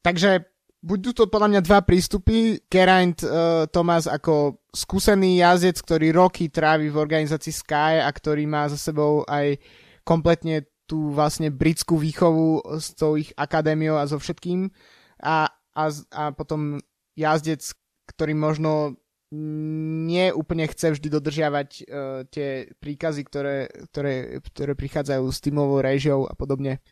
Takže 0.02 0.50
budú 0.82 1.12
to 1.12 1.28
podľa 1.28 1.48
mňa 1.52 1.60
dva 1.62 1.80
prístupy. 1.84 2.58
Geraint 2.66 3.20
uh, 3.22 3.68
Thomas 3.70 4.08
ako 4.10 4.64
skúsený 4.72 5.38
jazdec, 5.44 5.78
ktorý 5.78 6.10
roky 6.10 6.48
trávi 6.48 6.88
v 6.88 6.98
organizácii 6.98 7.54
Sky 7.54 8.02
a 8.02 8.10
ktorý 8.10 8.48
má 8.48 8.66
za 8.66 8.80
sebou 8.80 9.22
aj 9.28 9.60
kompletne 10.02 10.66
tú 10.90 11.14
vlastne 11.14 11.54
britskú 11.54 12.00
výchovu 12.02 12.66
s 12.82 12.98
tou 12.98 13.14
ich 13.14 13.30
akadémiou 13.38 13.94
a 13.94 14.10
so 14.10 14.18
všetkým. 14.18 14.74
A, 15.22 15.46
a, 15.76 15.84
a 16.10 16.22
potom 16.34 16.82
jazdec, 17.14 17.62
ktorý 18.10 18.34
možno 18.34 18.98
nie 19.30 20.34
úplne 20.34 20.66
chce 20.66 20.98
vždy 20.98 21.06
dodržiavať 21.06 21.68
uh, 21.70 21.84
tie 22.26 22.66
príkazy, 22.82 23.22
ktoré, 23.22 23.70
ktoré, 23.90 24.42
ktoré 24.42 24.72
prichádzajú 24.74 25.24
s 25.30 25.38
tímovou 25.38 25.78
režiou 25.78 26.26
a 26.26 26.34
podobne. 26.34 26.82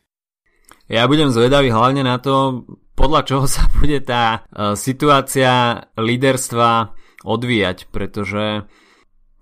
Ja 0.86 1.10
budem 1.10 1.34
zvedavý 1.34 1.74
hlavne 1.74 2.06
na 2.06 2.22
to, 2.22 2.64
podľa 2.94 3.20
čoho 3.26 3.44
sa 3.50 3.66
bude 3.82 3.98
tá 4.06 4.46
uh, 4.46 4.78
situácia 4.78 5.82
líderstva 5.98 6.94
odvíjať, 7.26 7.90
pretože 7.90 8.70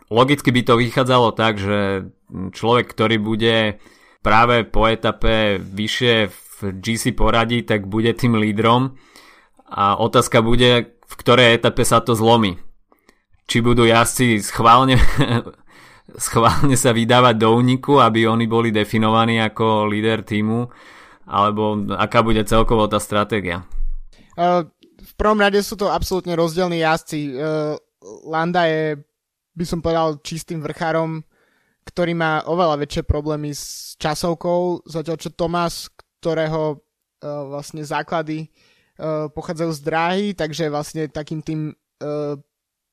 logicky 0.08 0.48
by 0.48 0.62
to 0.64 0.74
vychádzalo 0.80 1.36
tak, 1.36 1.60
že 1.60 2.08
človek, 2.32 2.88
ktorý 2.96 3.20
bude 3.20 3.76
práve 4.24 4.64
po 4.64 4.88
etape 4.88 5.60
vyššie 5.60 6.14
v 6.32 6.72
GC 6.80 7.12
poradí, 7.12 7.60
tak 7.60 7.84
bude 7.84 8.16
tým 8.16 8.40
lídrom 8.40 8.96
a 9.68 10.00
otázka 10.00 10.40
bude, 10.40 10.96
v 11.04 11.14
ktorej 11.20 11.60
etape 11.60 11.84
sa 11.84 12.00
to 12.00 12.16
zlomí 12.16 12.56
či 13.46 13.62
budú 13.62 13.86
jazdci 13.86 14.42
schválne, 14.42 14.98
schválne 16.26 16.74
sa 16.74 16.90
vydávať 16.90 17.34
do 17.38 17.54
úniku, 17.54 18.02
aby 18.02 18.26
oni 18.26 18.50
boli 18.50 18.74
definovaní 18.74 19.38
ako 19.38 19.86
líder 19.86 20.26
týmu, 20.26 20.66
alebo 21.26 21.78
aká 21.94 22.26
bude 22.26 22.42
celkovo 22.42 22.90
tá 22.90 22.98
stratégia? 22.98 23.62
Uh, 24.34 24.66
v 24.98 25.12
prvom 25.14 25.38
rade 25.38 25.62
sú 25.62 25.78
to 25.78 25.88
absolútne 25.88 26.34
rozdielní 26.34 26.82
jazdci. 26.82 27.34
Uh, 27.34 27.78
Landa 28.26 28.66
je, 28.66 28.98
by 29.54 29.64
som 29.64 29.78
povedal, 29.80 30.20
čistým 30.22 30.60
vrchárom, 30.60 31.22
ktorý 31.86 32.18
má 32.18 32.42
oveľa 32.50 32.82
väčšie 32.82 33.02
problémy 33.06 33.54
s 33.54 33.94
časovkou, 34.02 34.86
zatiaľ 34.90 35.16
čo 35.22 35.30
Tomás, 35.30 35.86
ktorého 36.18 36.62
uh, 36.74 37.46
vlastne 37.46 37.86
základy 37.86 38.50
pochádzajú 39.36 39.70
z 39.76 39.80
dráhy, 39.84 40.26
takže 40.32 40.72
vlastne 40.72 41.04
takým 41.12 41.44
tým 41.44 41.68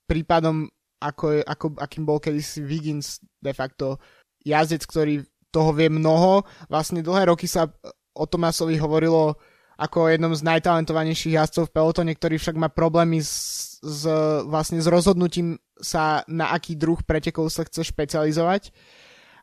prípadom, 0.08 0.68
ako, 1.04 1.44
ako, 1.44 1.66
akým 1.80 2.04
bol 2.08 2.20
kedysi 2.20 2.64
Wiggins 2.64 3.20
de 3.44 3.52
facto 3.52 4.00
jazdec, 4.44 4.84
ktorý 4.88 5.24
toho 5.54 5.72
vie 5.76 5.88
mnoho. 5.92 6.44
Vlastne 6.68 7.06
dlhé 7.06 7.30
roky 7.30 7.46
sa 7.46 7.70
o 8.14 8.26
Tomasovi 8.26 8.78
hovorilo 8.82 9.38
ako 9.78 10.06
o 10.06 10.12
jednom 10.12 10.34
z 10.34 10.46
najtalentovanejších 10.46 11.38
jazdcov 11.38 11.70
v 11.70 11.76
pelotone, 11.76 12.14
ktorý 12.14 12.38
však 12.38 12.56
má 12.58 12.70
problémy 12.70 13.20
s, 13.22 13.78
s, 13.82 14.06
vlastne 14.46 14.78
s 14.78 14.86
rozhodnutím 14.86 15.58
sa 15.82 16.22
na 16.30 16.54
aký 16.54 16.78
druh 16.78 17.02
pretekov 17.02 17.50
sa 17.50 17.66
chce 17.66 17.90
špecializovať. 17.90 18.70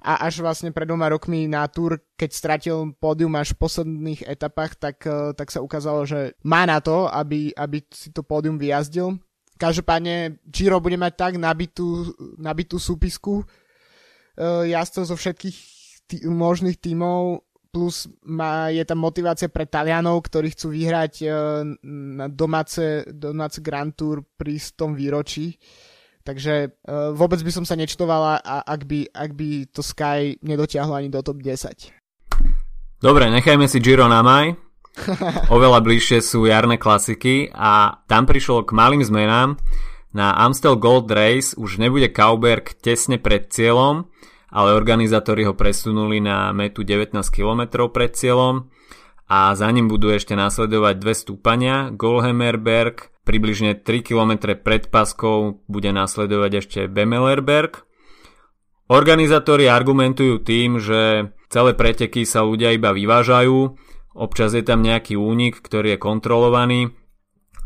A 0.00 0.24
až 0.24 0.40
vlastne 0.40 0.72
pred 0.72 0.88
dvoma 0.88 1.12
rokmi 1.12 1.44
na 1.44 1.68
Tour, 1.68 2.00
keď 2.16 2.30
stratil 2.32 2.96
pódium 2.96 3.36
až 3.36 3.52
v 3.52 3.60
posledných 3.60 4.24
etapách, 4.24 4.80
tak, 4.80 5.04
tak 5.36 5.52
sa 5.52 5.60
ukázalo, 5.60 6.08
že 6.08 6.32
má 6.40 6.64
na 6.64 6.80
to, 6.80 7.04
aby, 7.12 7.52
aby 7.52 7.84
si 7.92 8.08
to 8.08 8.24
pódium 8.24 8.56
vyjazdil. 8.56 9.20
Každopádne 9.60 10.40
Giro 10.48 10.80
bude 10.80 10.96
mať 10.96 11.12
tak 11.20 11.32
nabitú, 11.36 12.16
nabitú 12.40 12.80
súpisku 12.80 13.44
uh, 13.44 14.64
jazdcov 14.64 15.04
zo 15.04 15.16
všetkých 15.20 15.56
tý, 16.08 16.16
možných 16.24 16.80
tímov, 16.80 17.44
plus 17.68 18.08
má, 18.24 18.72
je 18.72 18.80
tam 18.88 19.04
motivácia 19.04 19.52
pre 19.52 19.68
Talianov, 19.68 20.24
ktorí 20.24 20.56
chcú 20.56 20.72
vyhrať 20.72 21.12
uh, 21.28 21.62
na 21.84 22.32
domáce, 22.32 23.04
domáce 23.12 23.60
Grand 23.60 23.92
Tour 23.92 24.24
pri 24.40 24.56
tom 24.72 24.96
výročí. 24.96 25.60
Takže 26.24 26.72
uh, 26.88 27.12
vôbec 27.12 27.44
by 27.44 27.52
som 27.52 27.64
sa 27.68 27.76
nečtovala, 27.76 28.40
ak 28.64 28.80
by, 28.88 29.12
ak 29.12 29.30
by 29.36 29.68
to 29.68 29.84
Sky 29.84 30.40
nedotiahlo 30.40 30.96
ani 30.96 31.12
do 31.12 31.20
top 31.20 31.44
10. 31.44 32.00
Dobre, 33.00 33.28
nechajme 33.28 33.68
si 33.68 33.80
Giro 33.80 34.08
na 34.08 34.24
maj. 34.24 34.69
Oveľa 35.54 35.80
bližšie 35.80 36.18
sú 36.20 36.46
jarné 36.46 36.76
klasiky 36.76 37.50
a 37.54 38.02
tam 38.10 38.26
prišlo 38.26 38.66
k 38.66 38.74
malým 38.74 39.02
zmenám. 39.04 39.56
Na 40.10 40.34
Amstel 40.34 40.74
Gold 40.74 41.06
Race 41.10 41.54
už 41.54 41.78
nebude 41.78 42.10
Kauberg 42.10 42.74
tesne 42.82 43.22
pred 43.22 43.46
cieľom, 43.46 44.10
ale 44.50 44.74
organizátori 44.74 45.46
ho 45.46 45.54
presunuli 45.54 46.18
na 46.18 46.50
metu 46.50 46.82
19 46.82 47.14
km 47.30 47.86
pred 47.86 48.10
cieľom 48.10 48.66
a 49.30 49.54
za 49.54 49.70
ním 49.70 49.86
budú 49.86 50.10
ešte 50.10 50.34
následovať 50.34 50.94
dve 50.98 51.14
stúpania. 51.14 51.94
Golhemerberg 51.94 53.14
približne 53.22 53.78
3 53.78 54.02
km 54.02 54.58
pred 54.58 54.90
paskou 54.90 55.62
bude 55.70 55.94
následovať 55.94 56.66
ešte 56.66 56.80
Bemelerberg. 56.90 57.86
Organizátori 58.90 59.70
argumentujú 59.70 60.42
tým, 60.42 60.82
že 60.82 61.30
celé 61.46 61.78
preteky 61.78 62.26
sa 62.26 62.42
ľudia 62.42 62.74
iba 62.74 62.90
vyvážajú 62.90 63.78
Občas 64.14 64.54
je 64.58 64.64
tam 64.66 64.82
nejaký 64.82 65.14
únik, 65.14 65.62
ktorý 65.62 65.94
je 65.94 66.02
kontrolovaný 66.02 66.80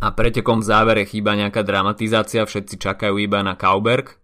a 0.05 0.13
pretekom 0.13 0.61
v 0.61 0.69
závere 0.69 1.03
chýba 1.09 1.33
nejaká 1.33 1.65
dramatizácia, 1.65 2.45
všetci 2.45 2.77
čakajú 2.77 3.17
iba 3.17 3.41
na 3.41 3.57
Kauberg. 3.57 4.21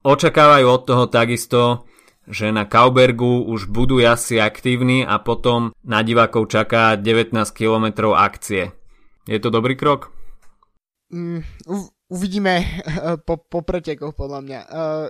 Očakávajú 0.00 0.64
od 0.64 0.82
toho 0.88 1.04
takisto, 1.12 1.84
že 2.24 2.48
na 2.48 2.64
Kaubergu 2.64 3.44
už 3.44 3.68
budú 3.68 4.00
jazdci 4.00 4.40
aktívni 4.40 5.04
a 5.04 5.20
potom 5.20 5.76
na 5.84 6.00
divákov 6.00 6.48
čaká 6.48 6.96
19 6.96 7.36
km 7.52 8.16
akcie. 8.16 8.72
Je 9.28 9.36
to 9.36 9.52
dobrý 9.52 9.76
krok? 9.76 10.08
Mm, 11.12 11.44
uvidíme 12.08 12.64
po, 13.28 13.36
po 13.36 13.60
pretekoch 13.60 14.16
podľa 14.16 14.40
mňa. 14.40 14.60
Uh, 14.72 15.06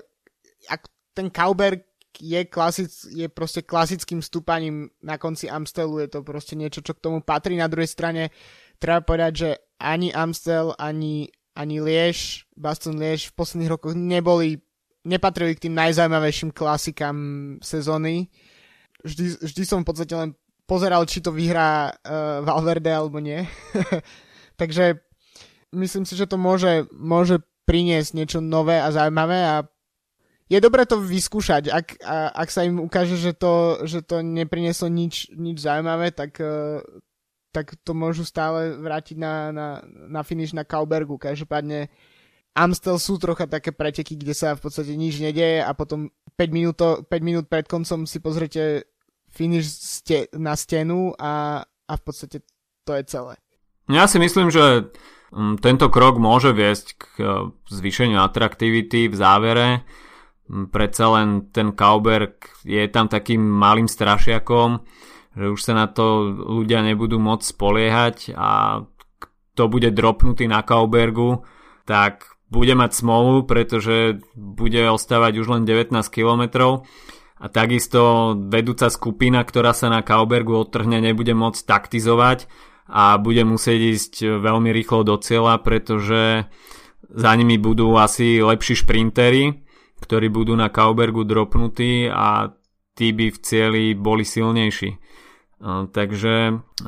ak 0.67 0.91
ten 1.15 1.31
Kauberg 1.31 1.87
je, 2.21 2.41
klasic, 2.45 2.93
je 3.09 3.27
proste 3.33 3.65
klasickým 3.65 4.21
stúpaním 4.21 4.93
na 5.01 5.17
konci 5.17 5.49
Amstelu, 5.49 6.05
je 6.05 6.09
to 6.13 6.21
proste 6.21 6.55
niečo, 6.55 6.85
čo 6.85 6.93
k 6.93 7.03
tomu 7.03 7.25
patrí. 7.25 7.57
Na 7.57 7.67
druhej 7.67 7.89
strane 7.89 8.29
treba 8.77 9.01
povedať, 9.01 9.33
že 9.33 9.51
ani 9.81 10.13
Amstel, 10.13 10.77
ani, 10.77 11.33
ani 11.57 11.81
Liež, 11.81 12.45
Baston 12.53 13.01
Liež 13.01 13.33
v 13.33 13.37
posledných 13.41 13.73
rokoch 13.73 13.97
neboli, 13.97 14.61
nepatrili 15.09 15.57
k 15.57 15.67
tým 15.67 15.75
najzaujímavejším 15.75 16.53
klasikám 16.53 17.17
sezóny. 17.65 18.29
Vždy, 19.01 19.41
vždy 19.41 19.63
som 19.65 19.81
v 19.81 19.89
podstate 19.89 20.13
len 20.13 20.31
pozeral, 20.69 21.09
či 21.09 21.25
to 21.25 21.33
vyhrá 21.33 21.91
uh, 21.91 22.45
Valverde 22.45 22.93
alebo 22.93 23.19
nie. 23.19 23.49
Takže 24.61 25.01
myslím 25.73 26.05
si, 26.05 26.15
že 26.15 26.29
to 26.29 26.37
môže, 26.37 26.85
môže 26.93 27.41
priniesť 27.65 28.11
niečo 28.19 28.39
nové 28.43 28.83
a 28.83 28.91
zaujímavé 28.91 29.39
a 29.47 29.65
je 30.51 30.59
dobré 30.59 30.83
to 30.83 30.99
vyskúšať. 30.99 31.71
Ak, 31.71 31.95
a, 32.03 32.35
ak 32.35 32.49
sa 32.51 32.67
im 32.67 32.83
ukáže, 32.83 33.15
že 33.15 33.33
to, 33.39 33.87
že 33.87 34.03
to 34.03 34.19
neprineslo 34.19 34.91
nič, 34.91 35.31
nič 35.31 35.63
zaujímavé, 35.63 36.11
tak, 36.11 36.43
uh, 36.43 36.83
tak 37.55 37.79
to 37.87 37.95
môžu 37.95 38.27
stále 38.27 38.75
vrátiť 38.75 39.15
na, 39.15 39.55
na, 39.55 39.69
na 39.87 40.21
finish 40.27 40.51
na 40.51 40.67
Kaubergu. 40.67 41.23
Každopádne 41.23 41.87
Amstel 42.59 42.99
sú 42.99 43.15
trocha 43.23 43.47
také 43.47 43.71
preteky, 43.71 44.19
kde 44.19 44.35
sa 44.35 44.59
v 44.59 44.67
podstate 44.67 44.99
nič 44.99 45.23
nedieje 45.23 45.63
a 45.63 45.71
potom 45.71 46.11
5 46.35 46.51
minút, 46.51 46.83
5 46.83 47.07
minút 47.23 47.47
pred 47.47 47.71
koncom 47.71 48.11
si 48.11 48.19
pozrite 48.19 48.91
finish 49.31 49.71
ste, 49.71 50.27
na 50.35 50.59
stenu 50.59 51.15
a, 51.15 51.63
a 51.63 51.93
v 51.95 52.03
podstate 52.03 52.43
to 52.83 52.93
je 52.99 53.07
celé. 53.07 53.39
Ja 53.87 54.11
si 54.11 54.19
myslím, 54.19 54.51
že 54.51 54.91
mm, 55.31 55.63
tento 55.63 55.87
krok 55.95 56.19
môže 56.19 56.51
viesť 56.51 56.87
k 56.99 57.05
e, 57.23 57.25
zvýšeniu 57.71 58.19
atraktivity 58.19 59.07
v 59.07 59.15
závere 59.15 59.69
predsa 60.71 61.07
len 61.15 61.51
ten 61.55 61.71
Kauberg 61.71 62.51
je 62.67 62.83
tam 62.91 63.07
takým 63.07 63.41
malým 63.41 63.87
strašiakom, 63.87 64.83
že 65.39 65.47
už 65.47 65.61
sa 65.63 65.75
na 65.79 65.87
to 65.87 66.35
ľudia 66.35 66.83
nebudú 66.83 67.23
môcť 67.23 67.47
spoliehať 67.47 68.17
a 68.35 68.83
kto 69.55 69.63
bude 69.71 69.95
dropnutý 69.95 70.51
na 70.51 70.67
Kaubergu, 70.67 71.47
tak 71.87 72.35
bude 72.51 72.75
mať 72.75 72.91
smolu, 72.99 73.47
pretože 73.47 74.19
bude 74.35 74.83
ostávať 74.91 75.39
už 75.39 75.47
len 75.55 75.63
19 75.63 75.95
km 76.11 76.43
a 77.41 77.47
takisto 77.47 78.35
vedúca 78.37 78.91
skupina, 78.91 79.47
ktorá 79.47 79.71
sa 79.71 79.87
na 79.87 80.03
Kaubergu 80.03 80.67
odtrhne, 80.67 80.99
nebude 80.99 81.33
môcť 81.33 81.63
taktizovať 81.63 82.51
a 82.91 83.15
bude 83.23 83.47
musieť 83.47 83.81
ísť 83.95 84.15
veľmi 84.43 84.75
rýchlo 84.75 85.07
do 85.07 85.15
cieľa, 85.15 85.63
pretože 85.63 86.51
za 87.07 87.33
nimi 87.39 87.55
budú 87.55 87.95
asi 87.97 88.43
lepší 88.43 88.83
šprintery 88.83 89.70
ktorí 90.01 90.33
budú 90.33 90.57
na 90.57 90.73
Kaubergu 90.73 91.23
dropnutí 91.29 92.09
a 92.09 92.51
tí 92.97 93.13
by 93.13 93.33
v 93.33 93.39
cieli 93.41 93.85
boli 93.95 94.25
silnejší. 94.25 94.97
Takže 95.93 96.35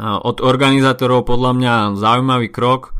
od 0.00 0.36
organizátorov 0.40 1.28
podľa 1.28 1.52
mňa 1.52 1.74
zaujímavý 2.00 2.48
krok. 2.48 2.96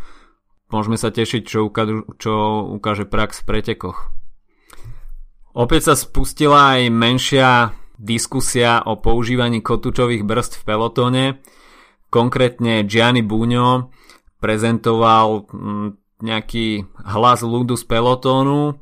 Môžeme 0.72 0.96
sa 0.96 1.12
tešiť, 1.12 1.42
čo, 1.44 1.68
ukážu, 1.68 2.08
čo 2.16 2.64
ukáže 2.72 3.04
prax 3.04 3.44
v 3.44 3.48
pretekoch. 3.48 4.12
Opäť 5.52 5.92
sa 5.92 5.94
spustila 5.96 6.80
aj 6.80 6.88
menšia 6.88 7.76
diskusia 8.00 8.80
o 8.88 8.96
používaní 8.96 9.60
kotúčových 9.60 10.24
brzd 10.24 10.60
v 10.60 10.62
pelotóne. 10.64 11.24
Konkrétne 12.08 12.88
Gianni 12.88 13.20
Bugno 13.20 13.92
prezentoval 14.40 15.48
nejaký 16.24 16.88
hlas 17.04 17.44
ľudu 17.44 17.76
z 17.76 17.84
pelotónu 17.84 18.80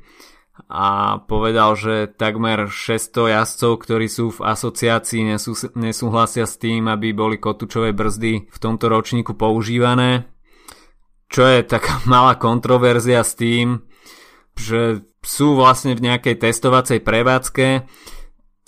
a 0.71 1.19
povedal, 1.27 1.75
že 1.75 2.07
takmer 2.07 2.71
600 2.71 3.35
jazdcov, 3.35 3.73
ktorí 3.83 4.07
sú 4.07 4.31
v 4.31 4.55
asociácii, 4.55 5.35
nesú, 5.35 5.59
nesúhlasia 5.75 6.47
s 6.47 6.63
tým, 6.63 6.87
aby 6.87 7.11
boli 7.11 7.43
kotúčové 7.43 7.91
brzdy 7.91 8.47
v 8.47 8.59
tomto 8.63 8.87
ročníku 8.87 9.35
používané. 9.35 10.31
Čo 11.27 11.43
je 11.43 11.67
taká 11.67 11.99
malá 12.13 12.39
kontroverzia 12.39 13.27
s 13.27 13.35
tým, 13.35 13.83
že 14.55 15.03
sú 15.27 15.59
vlastne 15.59 15.99
v 15.99 16.07
nejakej 16.07 16.39
testovacej 16.39 17.03
prevádzke. 17.03 17.91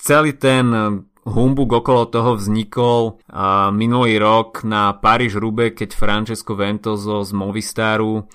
Celý 0.03 0.35
ten 0.35 0.75
humbug 1.23 1.71
okolo 1.71 2.11
toho 2.11 2.35
vznikol 2.35 3.23
minulý 3.71 4.19
rok 4.19 4.67
na 4.67 4.91
Paríž 4.91 5.39
Rube, 5.39 5.71
keď 5.71 5.95
Francesco 5.95 6.59
Ventoso 6.59 7.23
z 7.23 7.31
Movistaru 7.31 8.27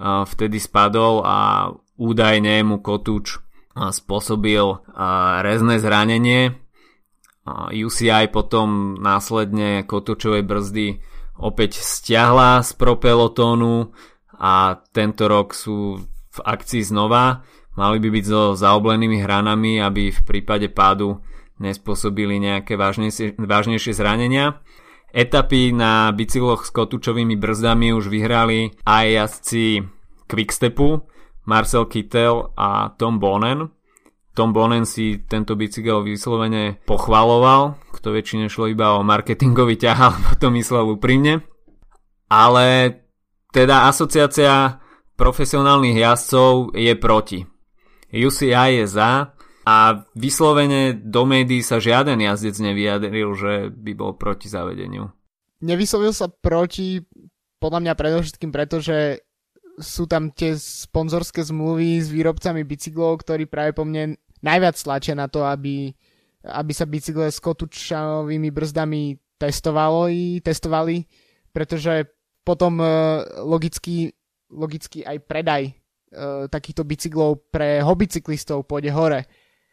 vtedy 0.00 0.56
spadol 0.56 1.20
a 1.20 1.68
údajne 2.00 2.64
mu 2.64 2.80
Kotúč 2.80 3.36
spôsobil 3.76 4.64
rezné 5.44 5.76
zranenie. 5.76 6.56
UCI 7.70 8.32
potom 8.32 8.96
následne 8.96 9.84
Kotúčovej 9.84 10.42
brzdy 10.48 11.04
opäť 11.40 11.80
stiahla 11.80 12.64
z 12.64 12.72
propelotónu 12.76 13.92
a 14.40 14.80
tento 14.96 15.28
rok 15.28 15.52
sú 15.52 16.00
v 16.04 16.38
akcii 16.40 16.84
znova. 16.84 17.44
Mali 17.76 17.96
by 18.00 18.08
byť 18.12 18.24
so 18.24 18.42
zaoblenými 18.56 19.20
hranami, 19.24 19.80
aby 19.80 20.12
v 20.12 20.20
prípade 20.24 20.68
pádu 20.68 21.20
nespôsobili 21.60 22.40
nejaké 22.40 22.76
vážnejšie, 22.76 23.40
vážnejšie 23.40 23.92
zranenia. 23.92 24.60
Etapy 25.10 25.74
na 25.74 26.14
bicykloch 26.14 26.64
s 26.64 26.70
kotúčovými 26.70 27.34
brzdami 27.34 27.90
už 27.96 28.08
vyhrali 28.08 28.78
aj 28.86 29.06
jazdci 29.10 29.64
Quickstepu, 30.30 31.02
Marcel 31.50 31.90
Kittel 31.90 32.54
a 32.54 32.94
Tom 32.94 33.18
Bonen. 33.18 33.66
Tom 34.30 34.54
Bonen 34.54 34.86
si 34.86 35.26
tento 35.26 35.58
bicykel 35.58 36.06
vyslovene 36.06 36.78
pochvaloval, 36.86 37.74
kto 37.90 38.14
väčšine 38.14 38.46
šlo 38.46 38.70
iba 38.70 38.94
o 38.94 39.02
marketingový 39.02 39.74
ťah, 39.74 39.98
alebo 40.06 40.30
to 40.38 40.54
myslel 40.54 40.94
úprimne. 40.94 41.42
Ale 42.30 42.94
teda 43.50 43.90
asociácia 43.90 44.78
profesionálnych 45.18 45.98
jazdcov 45.98 46.78
je 46.78 46.94
proti. 46.94 47.42
UCI 48.14 48.78
je 48.78 48.86
za, 48.86 49.34
a 49.70 50.02
vyslovene 50.16 50.96
do 50.96 51.28
médií 51.28 51.60
sa 51.60 51.78
žiaden 51.78 52.18
jazdec 52.18 52.56
nevyjadril, 52.58 53.28
že 53.36 53.52
by 53.70 53.92
bol 53.92 54.16
proti 54.16 54.48
zavedeniu. 54.48 55.12
Nevyslovil 55.60 56.16
sa 56.16 56.32
proti, 56.32 57.04
podľa 57.60 57.80
mňa 57.84 57.92
predovšetkým 57.94 58.50
preto, 58.50 58.80
že 58.80 59.20
sú 59.80 60.06
tam 60.06 60.30
tie 60.30 60.54
sponzorské 60.56 61.42
zmluvy 61.42 62.00
s 62.00 62.08
výrobcami 62.12 62.62
bicyklov, 62.64 63.24
ktorí 63.24 63.48
práve 63.48 63.74
po 63.74 63.82
mne 63.82 64.16
najviac 64.40 64.76
tlačia 64.78 65.18
na 65.18 65.26
to, 65.26 65.44
aby, 65.44 65.92
aby 66.46 66.72
sa 66.72 66.86
bicykle 66.86 67.28
s 67.28 67.40
kotúčovými 67.42 68.48
brzdami 68.54 69.18
testovalo, 69.40 70.12
testovali, 70.44 71.04
pretože 71.50 72.06
potom 72.44 72.80
e, 72.80 72.86
logicky, 73.40 74.12
logicky 74.52 75.04
aj 75.04 75.16
predaj 75.24 75.62
e, 75.68 75.72
takýchto 76.48 76.84
bicyklov 76.84 77.48
pre 77.52 77.80
hobbycyklistov 77.80 78.68
pôjde 78.68 78.92
hore 78.92 79.24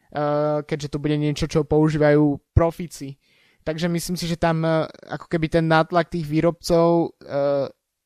Eh, 0.08 0.58
keďže 0.64 0.96
to 0.96 1.02
bude 1.04 1.20
niečo, 1.20 1.52
čo 1.52 1.68
používajú 1.68 2.40
profíci. 2.56 3.20
Takže 3.68 3.92
myslím 3.92 4.16
si, 4.16 4.32
že 4.32 4.40
tam 4.40 4.64
ako 4.88 5.28
keby 5.28 5.52
ten 5.52 5.68
nátlak 5.68 6.08
tých 6.08 6.24
výrobcov 6.24 7.20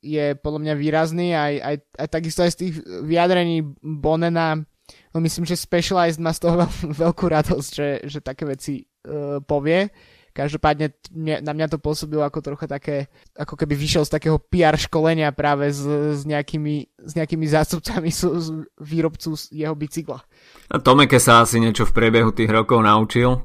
je 0.02 0.34
podľa 0.34 0.60
mňa 0.66 0.74
výrazný 0.76 1.38
aj, 1.38 1.54
aj, 1.62 1.76
aj 2.02 2.08
takisto 2.10 2.42
aj 2.42 2.52
z 2.54 2.58
tých 2.58 2.74
vyjadrení 3.06 3.62
Bonena 3.80 4.66
no 5.14 5.22
myslím, 5.22 5.46
že 5.46 5.60
Specialized 5.60 6.22
má 6.22 6.32
z 6.36 6.48
toho 6.48 6.56
veľ, 6.64 6.72
veľkú 7.08 7.26
radosť, 7.28 7.70
že, 7.72 7.90
že 8.08 8.20
také 8.24 8.44
veci 8.48 8.84
uh, 8.84 9.40
povie. 9.44 9.92
Každopádne 10.32 10.96
na 11.44 11.52
mňa 11.52 11.76
to 11.76 11.78
pôsobilo 11.84 12.24
ako 12.24 12.40
trocha 12.40 12.64
také, 12.64 13.12
ako 13.36 13.60
keby 13.60 13.76
vyšiel 13.76 14.08
z 14.08 14.16
takého 14.16 14.40
PR 14.40 14.80
školenia 14.80 15.36
práve 15.36 15.68
s, 15.76 15.84
s, 15.84 16.24
nejakými, 16.24 17.04
s 17.04 17.20
nejakými 17.20 17.44
zástupcami 17.52 18.08
z, 18.08 18.40
z 18.40 18.48
výrobcu 18.80 19.36
jeho 19.52 19.76
bicykla. 19.76 20.24
A 20.72 20.80
Tomeke 20.80 21.20
sa 21.20 21.44
asi 21.44 21.60
niečo 21.60 21.84
v 21.84 21.92
priebehu 21.92 22.32
tých 22.32 22.48
rokov 22.48 22.80
naučil 22.80 23.44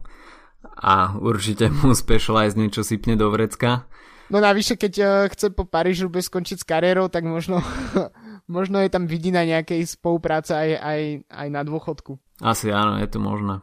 a 0.79 1.19
určite 1.19 1.67
mu 1.75 1.91
Specialized 1.91 2.55
niečo 2.55 2.87
sypne 2.87 3.19
do 3.19 3.35
vrecka. 3.35 3.91
No 4.27 4.43
navyše, 4.43 4.75
keď 4.75 4.93
uh, 4.99 5.09
chce 5.31 5.55
po 5.55 5.63
Parížu 5.63 6.11
bez 6.11 6.27
skončiť 6.27 6.59
s 6.63 6.67
kariérou, 6.67 7.07
tak 7.07 7.23
možno, 7.23 7.63
možno 8.57 8.83
je 8.83 8.91
tam 8.91 9.07
vidina 9.07 9.47
nejakej 9.47 9.87
spolupráce 9.87 10.51
aj, 10.51 10.71
aj, 10.83 11.01
aj 11.31 11.49
na 11.51 11.63
dôchodku. 11.63 12.19
Asi 12.43 12.75
áno, 12.75 12.99
je 12.99 13.09
to 13.09 13.23
možné. 13.23 13.63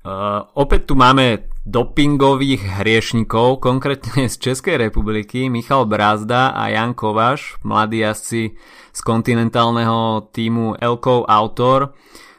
Uh, 0.00 0.48
opäť 0.56 0.88
tu 0.88 0.94
máme 0.96 1.52
dopingových 1.60 2.80
hriešnikov, 2.80 3.60
konkrétne 3.60 4.32
z 4.32 4.36
Českej 4.40 4.80
republiky, 4.80 5.52
Michal 5.52 5.84
Brázda 5.84 6.56
a 6.56 6.72
Jan 6.72 6.96
Kovaš, 6.96 7.60
mladí 7.68 8.00
jazdci 8.00 8.56
z 8.96 9.00
kontinentálneho 9.04 10.32
týmu 10.32 10.80
Elkov 10.80 11.28
Autor, 11.28 11.92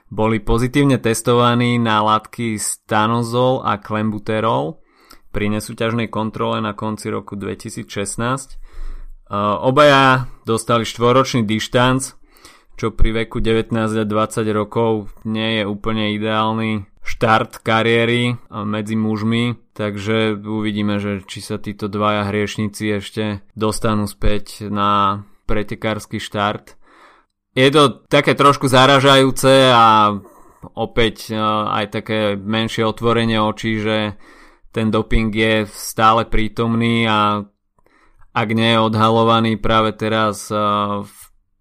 boli 0.10 0.42
pozitívne 0.42 0.98
testovaní 0.98 1.78
na 1.78 2.02
látky 2.02 2.58
stanozol 2.58 3.62
a 3.62 3.78
klembuterol 3.78 4.81
pri 5.32 5.52
nesúťažnej 5.52 6.12
kontrole 6.12 6.60
na 6.60 6.76
konci 6.76 7.08
roku 7.08 7.40
2016. 7.40 7.88
Uh, 9.32 9.56
obaja 9.64 10.28
dostali 10.44 10.84
štvoročný 10.84 11.48
dištanc, 11.48 12.20
čo 12.76 12.92
pri 12.92 13.24
veku 13.24 13.40
19 13.40 13.72
a 13.74 14.06
20 14.06 14.44
rokov 14.52 15.12
nie 15.24 15.62
je 15.62 15.64
úplne 15.64 16.12
ideálny 16.16 16.92
štart 17.02 17.66
kariéry 17.66 18.38
medzi 18.50 18.94
mužmi, 18.94 19.58
takže 19.74 20.38
uvidíme, 20.38 21.02
že 21.02 21.26
či 21.26 21.42
sa 21.42 21.58
títo 21.58 21.90
dvaja 21.90 22.30
hriešnici 22.30 23.02
ešte 23.02 23.42
dostanú 23.58 24.06
späť 24.06 24.70
na 24.70 25.24
pretekársky 25.50 26.22
štart. 26.22 26.78
Je 27.52 27.68
to 27.68 28.06
také 28.08 28.38
trošku 28.38 28.72
zaražajúce 28.72 29.76
a 29.76 30.16
opäť 30.78 31.34
e, 31.34 31.36
aj 31.68 31.86
také 31.92 32.40
menšie 32.40 32.88
otvorenie 32.88 33.42
očí, 33.44 33.82
že 33.82 34.16
ten 34.72 34.88
doping 34.90 35.32
je 35.32 35.68
stále 35.68 36.26
prítomný 36.26 37.08
a 37.08 37.44
ak 38.32 38.48
nie 38.56 38.76
je 38.76 38.80
odhalovaný 38.80 39.60
práve 39.60 39.92
teraz 39.92 40.48
e, 40.48 40.56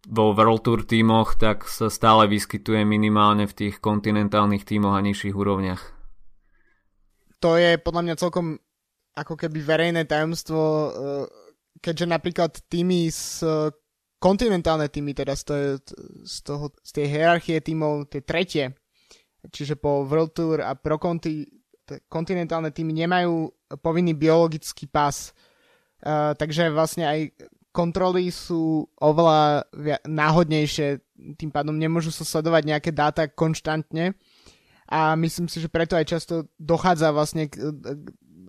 vo 0.07 0.25
World 0.31 0.63
Tour 0.63 0.87
tímoch, 0.87 1.35
tak 1.35 1.67
sa 1.67 1.91
stále 1.91 2.31
vyskytuje 2.31 2.87
minimálne 2.87 3.51
v 3.51 3.57
tých 3.67 3.83
kontinentálnych 3.83 4.63
tímoch 4.63 4.95
a 4.95 5.03
nižších 5.03 5.35
úrovniach. 5.35 5.83
To 7.43 7.59
je 7.59 7.75
podľa 7.83 8.03
mňa 8.07 8.15
celkom 8.21 8.47
ako 9.19 9.35
keby 9.35 9.59
verejné 9.59 10.07
tajomstvo, 10.07 10.63
eh, 10.63 10.91
keďže 11.83 12.07
napríklad 12.07 12.53
týmy 12.71 13.11
z 13.11 13.43
kontinentálne 14.21 14.87
týmy, 14.93 15.17
teda 15.17 15.33
z, 15.33 15.43
toho, 15.49 15.65
z, 16.29 16.37
toho, 16.45 16.65
z 16.85 16.91
tej 16.93 17.07
hierarchie 17.09 17.57
tímov, 17.65 18.13
tie 18.13 18.21
tretie, 18.21 18.77
čiže 19.49 19.81
po 19.81 20.05
World 20.05 20.37
Tour 20.37 20.61
a 20.61 20.77
pro 20.77 21.01
konti, 21.01 21.49
kontinentálne 22.07 22.71
týmy 22.71 22.95
nemajú 23.07 23.51
povinný 23.83 24.15
biologický 24.15 24.87
pas. 24.87 25.35
Takže 26.37 26.73
vlastne 26.73 27.05
aj 27.05 27.21
kontroly 27.71 28.35
sú 28.35 28.89
oveľa 28.99 29.69
náhodnejšie, 30.09 30.89
tým 31.39 31.51
pádom 31.55 31.77
nemôžu 31.79 32.11
sa 32.11 32.27
sledovať 32.27 32.63
nejaké 32.67 32.91
dáta 32.91 33.31
konštantne 33.31 34.19
a 34.91 35.15
myslím 35.15 35.47
si, 35.47 35.63
že 35.63 35.71
preto 35.71 35.95
aj 35.95 36.07
často 36.09 36.51
dochádza 36.59 37.15
vlastne 37.15 37.47
k, 37.47 37.55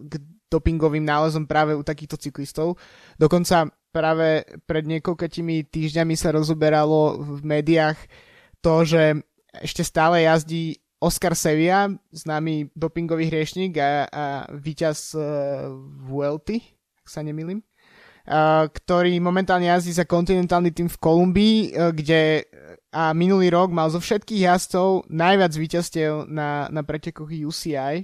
k 0.10 0.14
dopingovým 0.50 1.06
nálezom 1.06 1.46
práve 1.46 1.78
u 1.78 1.86
takýchto 1.86 2.18
cyklistov. 2.18 2.82
Dokonca 3.22 3.70
práve 3.94 4.42
pred 4.66 4.84
niekoľkými 4.90 5.70
týždňami 5.70 6.16
sa 6.18 6.34
rozoberalo 6.34 7.22
v 7.22 7.40
médiách 7.46 8.00
to, 8.64 8.88
že 8.88 9.04
ešte 9.54 9.86
stále 9.86 10.26
jazdí 10.26 10.82
Oscar 11.02 11.34
Sevilla, 11.34 11.90
známy 12.14 12.70
dopingový 12.78 13.28
hriešnik 13.34 13.74
a, 13.82 14.06
a 14.06 14.26
víťaz 14.54 15.18
uh, 15.18 15.74
ak 17.02 17.08
sa 17.10 17.26
nemýlim 17.26 17.66
ktorý 18.70 19.18
momentálne 19.18 19.66
jazdí 19.66 19.98
za 19.98 20.06
kontinentálny 20.06 20.70
tým 20.72 20.88
v 20.88 21.02
Kolumbii, 21.02 21.58
e, 21.68 21.70
kde 21.90 22.22
a 22.92 23.16
minulý 23.16 23.48
rok 23.56 23.72
mal 23.72 23.88
zo 23.88 24.04
všetkých 24.04 24.52
jazdcov 24.52 25.08
najviac 25.08 25.56
víťazstiev 25.56 26.28
na, 26.28 26.68
na 26.68 26.84
pretekoch 26.84 27.32
UCI. 27.32 28.04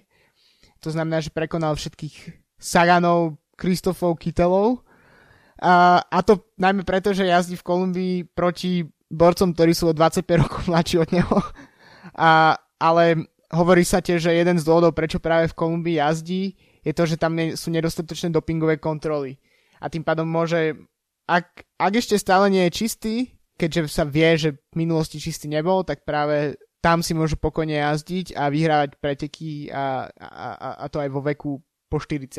To 0.80 0.90
znamená, 0.96 1.20
že 1.20 1.28
prekonal 1.28 1.76
všetkých 1.76 2.40
Saganov, 2.56 3.36
Kristofov, 3.60 4.16
Kitelov. 4.16 4.88
A, 5.60 6.00
a 6.08 6.20
to 6.24 6.48
najmä 6.56 6.88
preto, 6.88 7.12
že 7.12 7.28
jazdí 7.28 7.60
v 7.60 7.68
Kolumbii 7.68 8.16
proti 8.32 8.88
borcom, 9.12 9.52
ktorí 9.52 9.76
sú 9.76 9.92
o 9.92 9.98
25 9.98 10.24
rokov 10.48 10.62
mladší 10.72 11.04
od 11.04 11.10
neho. 11.12 11.38
A, 12.16 12.56
ale 12.78 13.30
hovorí 13.52 13.84
sa 13.84 14.04
tiež, 14.04 14.30
že 14.30 14.38
jeden 14.38 14.58
z 14.60 14.66
dôvodov, 14.66 14.94
prečo 14.94 15.22
práve 15.22 15.50
v 15.50 15.58
Kolumbii 15.58 16.00
jazdí, 16.00 16.56
je 16.84 16.94
to, 16.96 17.04
že 17.04 17.20
tam 17.20 17.36
sú 17.36 17.68
nedostatočné 17.74 18.32
dopingové 18.32 18.80
kontroly. 18.80 19.36
A 19.84 19.92
tým 19.92 20.02
pádom 20.02 20.26
môže 20.26 20.78
ak, 21.28 21.68
ak 21.76 21.94
ešte 22.00 22.16
stále 22.16 22.48
nie 22.48 22.64
je 22.68 22.78
čistý, 22.78 23.16
keďže 23.60 23.92
sa 23.92 24.08
vie, 24.08 24.40
že 24.40 24.50
v 24.72 24.88
minulosti 24.88 25.20
čistý 25.20 25.52
nebol, 25.52 25.84
tak 25.84 26.08
práve 26.08 26.56
tam 26.80 27.04
si 27.04 27.12
môžu 27.12 27.36
pokojne 27.36 27.76
jazdiť 27.76 28.38
a 28.38 28.48
vyhrávať 28.48 28.90
preteky 29.04 29.68
a, 29.68 30.08
a, 30.08 30.50
a, 30.80 30.86
to 30.88 31.04
aj 31.04 31.10
vo 31.12 31.20
veku 31.20 31.60
po 31.92 31.98
40 32.00 32.32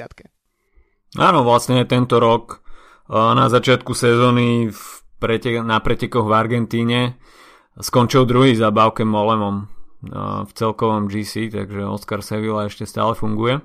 Áno, 1.21 1.41
vlastne 1.45 1.85
tento 1.85 2.17
rok 2.21 2.65
na 3.09 3.49
začiatku 3.49 3.93
sezóny 3.93 4.73
v 4.73 4.83
pretek- 5.21 5.65
na 5.65 5.81
pretekoch 5.81 6.29
v 6.29 6.37
Argentíne 6.37 7.01
skončil 7.77 8.25
druhý 8.25 8.57
za 8.57 8.73
Baukem 8.73 9.09
Molemom 9.09 9.78
v 10.03 10.51
celkovom 10.55 11.11
GC, 11.11 11.51
takže 11.51 11.83
Oscar 11.83 12.23
Sevilla 12.23 12.71
ešte 12.71 12.87
stále 12.87 13.19
funguje. 13.19 13.59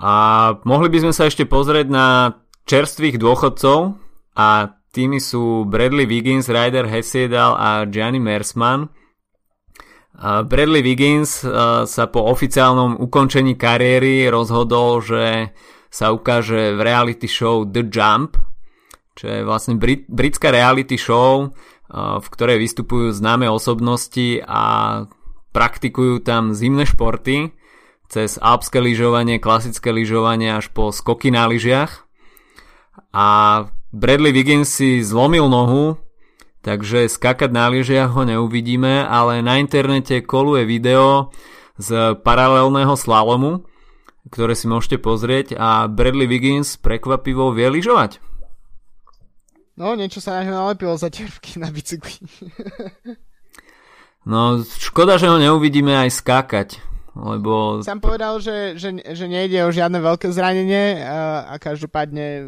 A 0.00 0.14
mohli 0.64 0.88
by 0.88 0.98
sme 1.04 1.12
sa 1.12 1.28
ešte 1.28 1.44
pozrieť 1.44 1.86
na 1.92 2.38
čerstvých 2.64 3.20
dôchodcov 3.20 4.00
a 4.38 4.48
tými 4.92 5.20
sú 5.20 5.68
Bradley 5.68 6.08
Wiggins, 6.08 6.48
Ryder 6.48 6.88
Hesiedal 6.88 7.56
a 7.56 7.84
Gianni 7.88 8.20
Mersman. 8.20 8.88
Bradley 10.22 10.84
Wiggins 10.84 11.44
sa 11.88 12.04
po 12.12 12.28
oficiálnom 12.28 13.00
ukončení 13.00 13.56
kariéry 13.56 14.28
rozhodol, 14.28 15.00
že 15.00 15.52
sa 15.92 16.12
ukáže 16.12 16.76
v 16.76 16.80
reality 16.80 17.28
show 17.28 17.68
The 17.68 17.84
Jump, 17.88 18.40
čo 19.12 19.28
je 19.28 19.40
vlastne 19.44 19.76
brit- 19.76 20.08
britská 20.08 20.48
reality 20.52 20.96
show, 20.96 21.52
v 21.92 22.26
ktorej 22.32 22.56
vystupujú 22.56 23.12
známe 23.12 23.44
osobnosti 23.52 24.40
a 24.48 24.64
praktikujú 25.52 26.24
tam 26.24 26.56
zimné 26.56 26.88
športy 26.88 27.52
cez 28.08 28.40
alpské 28.40 28.80
lyžovanie, 28.80 29.36
klasické 29.40 29.92
lyžovanie 29.92 30.52
až 30.52 30.72
po 30.72 30.88
skoky 30.92 31.28
na 31.28 31.44
lyžiach. 31.48 32.08
A 33.12 33.28
Bradley 33.92 34.32
Wiggins 34.32 34.72
si 34.72 35.04
zlomil 35.04 35.48
nohu, 35.52 36.00
takže 36.64 37.12
skakať 37.12 37.52
na 37.52 37.68
lyžiach 37.68 38.12
ho 38.12 38.24
neuvidíme, 38.24 39.04
ale 39.04 39.44
na 39.44 39.60
internete 39.60 40.24
koluje 40.24 40.64
video 40.64 41.28
z 41.76 42.16
paralelného 42.20 42.96
slalomu, 42.96 43.68
ktoré 44.32 44.56
si 44.56 44.64
môžete 44.64 44.96
pozrieť 44.96 45.56
a 45.60 45.88
Bradley 45.92 46.28
Wiggins 46.28 46.80
prekvapivo 46.80 47.52
vie 47.52 47.68
lyžovať. 47.68 48.31
No, 49.72 49.96
niečo 49.96 50.20
sa 50.20 50.40
na 50.40 50.44
ňo 50.44 50.52
nalepilo 50.52 50.94
za 51.00 51.08
ťarvky 51.08 51.56
na 51.56 51.72
bicykli. 51.72 52.20
no, 54.28 54.60
škoda, 54.64 55.16
že 55.16 55.32
ho 55.32 55.40
neuvidíme 55.40 55.96
aj 55.96 56.10
skákať, 56.20 56.68
lebo... 57.16 57.80
Sam 57.80 58.04
povedal, 58.04 58.36
že, 58.40 58.76
že, 58.76 59.00
že 59.00 59.26
nejde 59.28 59.64
o 59.64 59.72
žiadne 59.72 59.96
veľké 60.00 60.28
zranenie 60.28 61.00
a, 61.00 61.48
a 61.52 61.54
každopádne 61.56 62.26
e, 62.28 62.44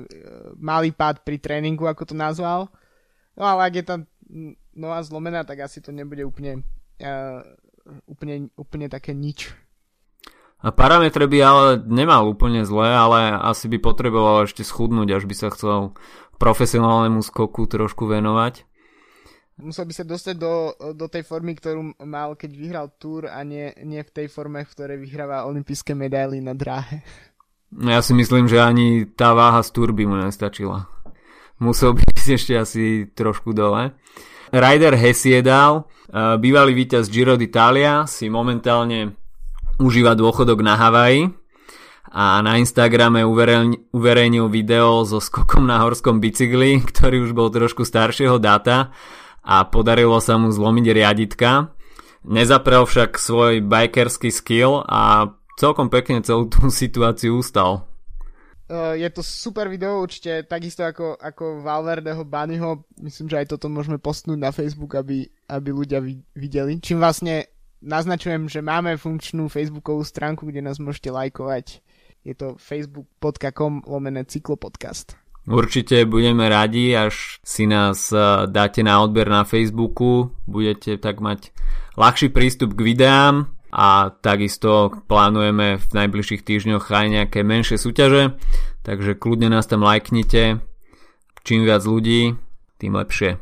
malý 0.60 0.92
pád 0.92 1.24
pri 1.24 1.40
tréningu, 1.40 1.88
ako 1.88 2.12
to 2.12 2.14
nazval. 2.16 2.68
No 3.40 3.48
ale 3.48 3.72
ak 3.72 3.74
je 3.76 3.84
tam 3.84 4.00
noha 4.76 5.00
zlomená, 5.00 5.44
tak 5.44 5.64
asi 5.64 5.80
to 5.80 5.94
nebude 5.94 6.22
úplne, 6.26 6.66
uh, 7.02 7.42
úplne, 8.06 8.50
úplne 8.58 8.86
také 8.90 9.14
nič. 9.14 9.54
A 10.64 10.72
parametre 10.72 11.28
by 11.28 11.38
ale 11.44 11.64
nemal 11.84 12.24
úplne 12.24 12.64
zlé, 12.64 12.88
ale 12.88 13.36
asi 13.36 13.68
by 13.68 13.84
potreboval 13.84 14.48
ešte 14.48 14.64
schudnúť, 14.64 15.08
až 15.12 15.24
by 15.28 15.34
sa 15.36 15.52
chcel 15.52 15.92
profesionálnemu 16.44 17.24
skoku 17.24 17.64
trošku 17.64 18.04
venovať. 18.04 18.68
Musel 19.64 19.88
by 19.88 19.94
sa 19.96 20.04
dostať 20.04 20.34
do, 20.36 20.74
do 20.92 21.06
tej 21.08 21.24
formy, 21.24 21.56
ktorú 21.56 21.96
mal, 22.04 22.36
keď 22.36 22.50
vyhral 22.52 22.86
Tour 23.00 23.30
a 23.30 23.40
nie, 23.46 23.70
nie 23.86 24.02
v 24.02 24.10
tej 24.12 24.26
forme, 24.28 24.60
v 24.66 24.72
ktorej 24.76 24.98
vyhráva 25.00 25.48
olympijské 25.48 25.96
medaily 25.96 26.44
na 26.44 26.52
dráhe. 26.52 27.00
No 27.72 27.88
ja 27.94 28.02
si 28.04 28.12
myslím, 28.12 28.50
že 28.50 28.60
ani 28.60 29.08
tá 29.08 29.32
váha 29.32 29.62
z 29.64 29.70
Tour 29.72 29.94
by 29.94 30.04
mu 30.04 30.20
nestačila. 30.20 30.90
Musel 31.62 31.94
by 31.96 32.02
ísť 32.02 32.28
ešte 32.34 32.54
asi 32.58 32.84
trošku 33.14 33.54
dole. 33.54 33.94
Ryder 34.50 34.98
Hesiedal, 34.98 35.86
eh, 36.10 36.34
bývalý 36.36 36.74
víťaz 36.74 37.06
Giro 37.06 37.38
d'Italia, 37.38 38.10
si 38.10 38.26
momentálne 38.26 39.14
užíva 39.78 40.18
dôchodok 40.18 40.60
na 40.66 40.74
Havaji 40.74 41.30
a 42.14 42.38
na 42.46 42.62
Instagrame 42.62 43.26
uverejnil 43.90 44.46
video 44.46 45.02
so 45.02 45.18
skokom 45.18 45.66
na 45.66 45.82
horskom 45.82 46.22
bicykli, 46.22 46.78
ktorý 46.94 47.26
už 47.26 47.34
bol 47.34 47.50
trošku 47.50 47.82
staršieho 47.82 48.38
data 48.38 48.94
a 49.42 49.66
podarilo 49.66 50.22
sa 50.22 50.38
mu 50.38 50.54
zlomiť 50.54 50.86
riaditka. 50.94 51.74
Nezaprel 52.22 52.86
však 52.86 53.18
svoj 53.18 53.66
bikerský 53.66 54.30
skill 54.30 54.86
a 54.86 55.34
celkom 55.58 55.90
pekne 55.90 56.22
celú 56.22 56.46
tú 56.46 56.70
situáciu 56.86 57.42
ustal. 57.42 57.90
Uh, 58.64 58.96
je 58.96 59.10
to 59.12 59.20
super 59.20 59.68
video, 59.68 60.00
určite 60.00 60.48
takisto 60.48 60.86
ako, 60.86 61.20
ako 61.20 61.60
Valverdeho 61.60 62.24
Bunnyho. 62.24 62.88
Myslím, 62.96 63.28
že 63.28 63.44
aj 63.44 63.58
toto 63.58 63.68
môžeme 63.68 64.00
postnúť 64.00 64.38
na 64.40 64.54
Facebook, 64.56 64.96
aby, 64.96 65.28
aby 65.52 65.68
ľudia 65.68 66.00
videli. 66.32 66.80
Čím 66.80 67.02
vlastne 67.02 67.44
naznačujem, 67.84 68.48
že 68.48 68.64
máme 68.64 68.96
funkčnú 68.96 69.52
facebookovú 69.52 70.00
stránku, 70.00 70.48
kde 70.48 70.64
nás 70.64 70.80
môžete 70.80 71.12
lajkovať. 71.12 71.84
Je 72.24 72.32
to 72.32 72.56
facebook.com 72.56 73.84
lomené 73.84 74.24
cyklopodcast. 74.24 75.20
Určite 75.44 76.08
budeme 76.08 76.48
radi, 76.48 76.96
až 76.96 77.36
si 77.44 77.68
nás 77.68 78.08
e, 78.08 78.48
dáte 78.48 78.80
na 78.80 79.04
odber 79.04 79.28
na 79.28 79.44
Facebooku, 79.44 80.32
budete 80.48 80.96
tak 80.96 81.20
mať 81.20 81.52
ľahší 82.00 82.32
prístup 82.32 82.72
k 82.72 82.96
videám 82.96 83.52
a 83.68 84.08
takisto 84.24 85.04
plánujeme 85.04 85.76
v 85.76 85.86
najbližších 85.92 86.48
týždňoch 86.48 86.88
aj 86.88 87.06
nejaké 87.12 87.44
menšie 87.44 87.76
súťaže, 87.76 88.40
takže 88.88 89.20
kľudne 89.20 89.52
nás 89.52 89.68
tam 89.68 89.84
lajknite, 89.84 90.64
čím 91.44 91.68
viac 91.68 91.84
ľudí, 91.84 92.40
tým 92.80 92.96
lepšie. 92.96 93.36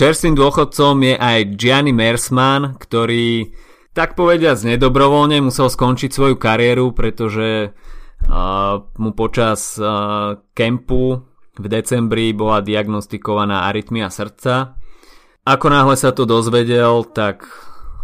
Čerstvým 0.00 0.32
dôchodcom 0.32 0.96
je 1.04 1.14
aj 1.16 1.38
Gianni 1.60 1.92
Mersman, 1.92 2.80
ktorý 2.80 3.52
tak 3.96 4.12
povediac 4.12 4.60
nedobrovoľne 4.60 5.40
musel 5.40 5.72
skončiť 5.72 6.12
svoju 6.12 6.36
kariéru, 6.36 6.92
pretože 6.92 7.72
uh, 7.72 8.84
mu 9.00 9.10
počas 9.16 9.80
uh, 9.80 10.36
kempu 10.52 11.24
v 11.56 11.66
decembri 11.72 12.36
bola 12.36 12.60
diagnostikovaná 12.60 13.64
arytmia 13.72 14.12
srdca. 14.12 14.76
Ako 15.48 15.72
náhle 15.72 15.96
sa 15.96 16.12
to 16.12 16.28
dozvedel, 16.28 17.08
tak 17.08 17.48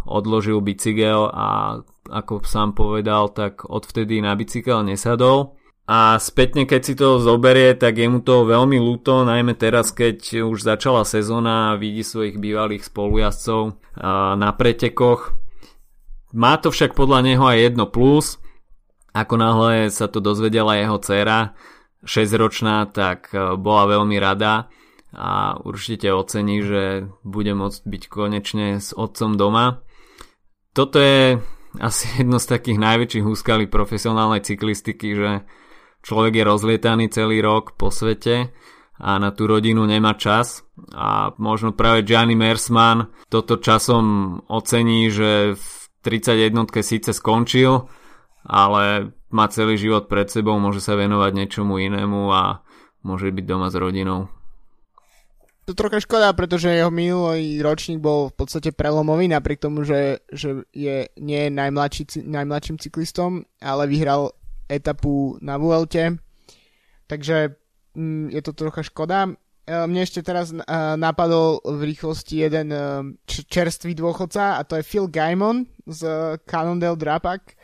odložil 0.09 0.57
bicykel 0.65 1.29
a 1.29 1.79
ako 2.09 2.41
sám 2.41 2.73
povedal, 2.73 3.29
tak 3.29 3.61
odvtedy 3.69 4.19
na 4.25 4.33
bicykel 4.33 4.81
nesadol. 4.81 5.61
A 5.83 6.15
spätne, 6.15 6.63
keď 6.63 6.81
si 6.81 6.95
to 6.95 7.19
zoberie, 7.19 7.75
tak 7.75 7.99
je 7.99 8.07
mu 8.07 8.23
to 8.23 8.47
veľmi 8.47 8.79
ľúto, 8.79 9.27
najmä 9.27 9.53
teraz, 9.59 9.91
keď 9.91 10.47
už 10.47 10.63
začala 10.63 11.03
sezóna 11.03 11.75
a 11.75 11.79
vidí 11.79 12.01
svojich 12.01 12.39
bývalých 12.39 12.87
spolujazdcov 12.87 13.75
na 14.39 14.49
pretekoch. 14.55 15.42
Má 16.33 16.57
to 16.57 16.73
však 16.73 16.97
podľa 16.97 17.19
neho 17.21 17.45
aj 17.45 17.57
jedno 17.61 17.85
plus. 17.85 18.41
Ako 19.13 19.37
náhle 19.37 19.93
sa 19.93 20.09
to 20.09 20.17
dozvedela 20.17 20.73
jeho 20.81 20.97
dcera, 20.97 21.53
6-ročná, 22.03 22.89
tak 22.89 23.29
e, 23.29 23.53
bola 23.55 23.85
veľmi 23.85 24.17
rada 24.17 24.67
a 25.13 25.61
určite 25.61 26.09
ocení, 26.09 26.65
že 26.65 27.05
bude 27.21 27.53
môcť 27.53 27.81
byť 27.85 28.03
konečne 28.09 28.81
s 28.81 28.97
otcom 28.97 29.37
doma. 29.37 29.85
Toto 30.73 30.97
je 30.97 31.37
asi 31.77 32.05
jedno 32.25 32.41
z 32.41 32.49
takých 32.49 32.81
najväčších 32.81 33.25
úskalí 33.25 33.65
profesionálnej 33.69 34.41
cyklistiky, 34.41 35.13
že 35.13 35.29
človek 36.01 36.41
je 36.41 36.43
rozlietaný 36.43 37.05
celý 37.13 37.39
rok 37.39 37.77
po 37.77 37.93
svete 37.93 38.51
a 38.97 39.17
na 39.17 39.29
tú 39.33 39.49
rodinu 39.49 39.85
nemá 39.85 40.17
čas 40.17 40.65
a 40.93 41.33
možno 41.37 41.73
práve 41.73 42.05
Gianni 42.05 42.37
Mersman 42.37 43.09
toto 43.29 43.57
časom 43.57 44.37
ocení, 44.49 45.09
že 45.09 45.57
v 45.57 45.82
31 46.03 46.67
síce 46.83 47.15
skončil, 47.15 47.87
ale 48.43 49.15
má 49.31 49.47
celý 49.47 49.79
život 49.79 50.11
pred 50.11 50.27
sebou, 50.27 50.59
môže 50.59 50.83
sa 50.83 50.99
venovať 50.99 51.31
niečomu 51.33 51.79
inému 51.79 52.29
a 52.29 52.61
môže 53.01 53.31
byť 53.31 53.45
doma 53.47 53.71
s 53.71 53.75
rodinou. 53.79 54.27
To 55.63 55.71
trocha 55.71 56.03
škoda, 56.03 56.35
pretože 56.35 56.67
jeho 56.67 56.91
minulý 56.91 57.63
ročník 57.63 58.03
bol 58.03 58.27
v 58.27 58.35
podstate 58.35 58.75
prelomový, 58.75 59.31
napriek 59.31 59.63
tomu, 59.63 59.87
že, 59.87 60.19
že 60.27 60.67
je, 60.75 61.07
nie 61.15 61.47
najmladší, 61.47 62.19
najmladším 62.19 62.83
cyklistom, 62.83 63.47
ale 63.63 63.87
vyhral 63.87 64.35
etapu 64.67 65.39
na 65.39 65.55
Vuelte. 65.55 66.19
Takže 67.07 67.55
mm, 67.95 68.35
je 68.35 68.41
to 68.43 68.51
trocha 68.51 68.83
škoda. 68.83 69.31
E, 69.63 69.71
mne 69.87 70.03
ešte 70.03 70.19
teraz 70.19 70.51
e, 70.51 70.59
napadol 70.99 71.63
v 71.63 71.95
rýchlosti 71.95 72.43
jeden 72.43 72.67
e, 72.75 72.79
čerstvý 73.27 73.95
dôchodca 73.95 74.59
a 74.59 74.61
to 74.67 74.75
je 74.75 74.83
Phil 74.83 75.07
Gaimon 75.07 75.63
z 75.87 76.03
Cannondale 76.43 76.99
Drapak, 76.99 77.55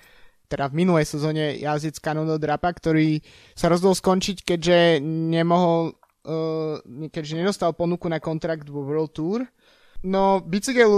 teda 0.47 0.71
v 0.71 0.77
minulej 0.79 1.03
sezóne 1.03 1.59
jazdec 1.59 1.99
Cannondale 1.99 2.39
Drapak, 2.39 2.79
ktorý 2.79 3.19
sa 3.51 3.67
rozhodol 3.67 3.99
skončiť, 3.99 4.37
keďže 4.47 4.97
nemohol, 5.05 5.93
keďže 7.13 7.37
nedostal 7.37 7.71
ponuku 7.77 8.09
na 8.09 8.17
kontrakt 8.17 8.65
vo 8.65 8.81
World 8.81 9.13
Tour. 9.13 9.45
No, 10.01 10.41
bicykel 10.41 10.89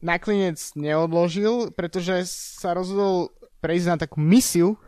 nakoniec 0.00 0.56
neodložil, 0.72 1.74
pretože 1.76 2.24
sa 2.30 2.72
rozhodol 2.72 3.34
prejsť 3.60 3.86
na 3.92 3.96
takú 4.00 4.24
misiu, 4.24 4.80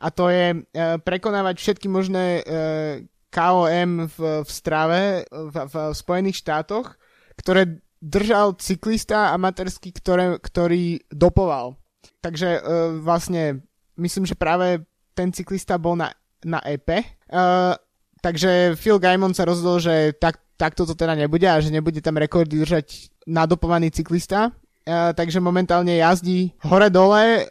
a 0.00 0.08
to 0.08 0.32
je 0.32 0.56
uh, 0.56 0.96
prekonávať 1.04 1.60
všetky 1.60 1.86
možné 1.92 2.40
uh, 2.40 3.04
KOM 3.30 4.10
v, 4.10 4.18
v 4.42 4.50
strave 4.50 5.24
v, 5.30 5.54
v 5.54 5.74
Spojených 5.94 6.42
štátoch, 6.42 6.98
ktoré 7.38 7.80
držal 8.02 8.56
cyklista 8.58 9.30
amatérsky, 9.30 9.94
ktorý 9.94 11.04
dopoval. 11.12 11.76
Takže 12.20 12.48
uh, 12.58 12.60
vlastne 13.00 13.64
myslím, 14.00 14.24
že 14.24 14.36
práve 14.36 14.82
ten 15.12 15.30
cyklista 15.30 15.76
bol 15.76 15.94
na, 15.96 16.12
na 16.44 16.58
EP. 16.64 16.88
Uh, 17.28 17.76
takže 18.24 18.74
Phil 18.76 18.96
Gaimon 18.96 19.36
sa 19.36 19.44
rozhodol, 19.44 19.80
že 19.80 20.16
tak, 20.16 20.40
takto 20.56 20.88
to 20.88 20.96
teda 20.96 21.12
nebude 21.12 21.44
a 21.44 21.60
že 21.60 21.72
nebude 21.72 22.00
tam 22.00 22.16
rekordy 22.16 22.60
držať 22.60 23.12
nadopovaný 23.28 23.92
cyklista. 23.92 24.52
Uh, 24.88 25.12
takže 25.12 25.44
momentálne 25.44 26.00
jazdí 26.00 26.56
hore-dole 26.64 27.46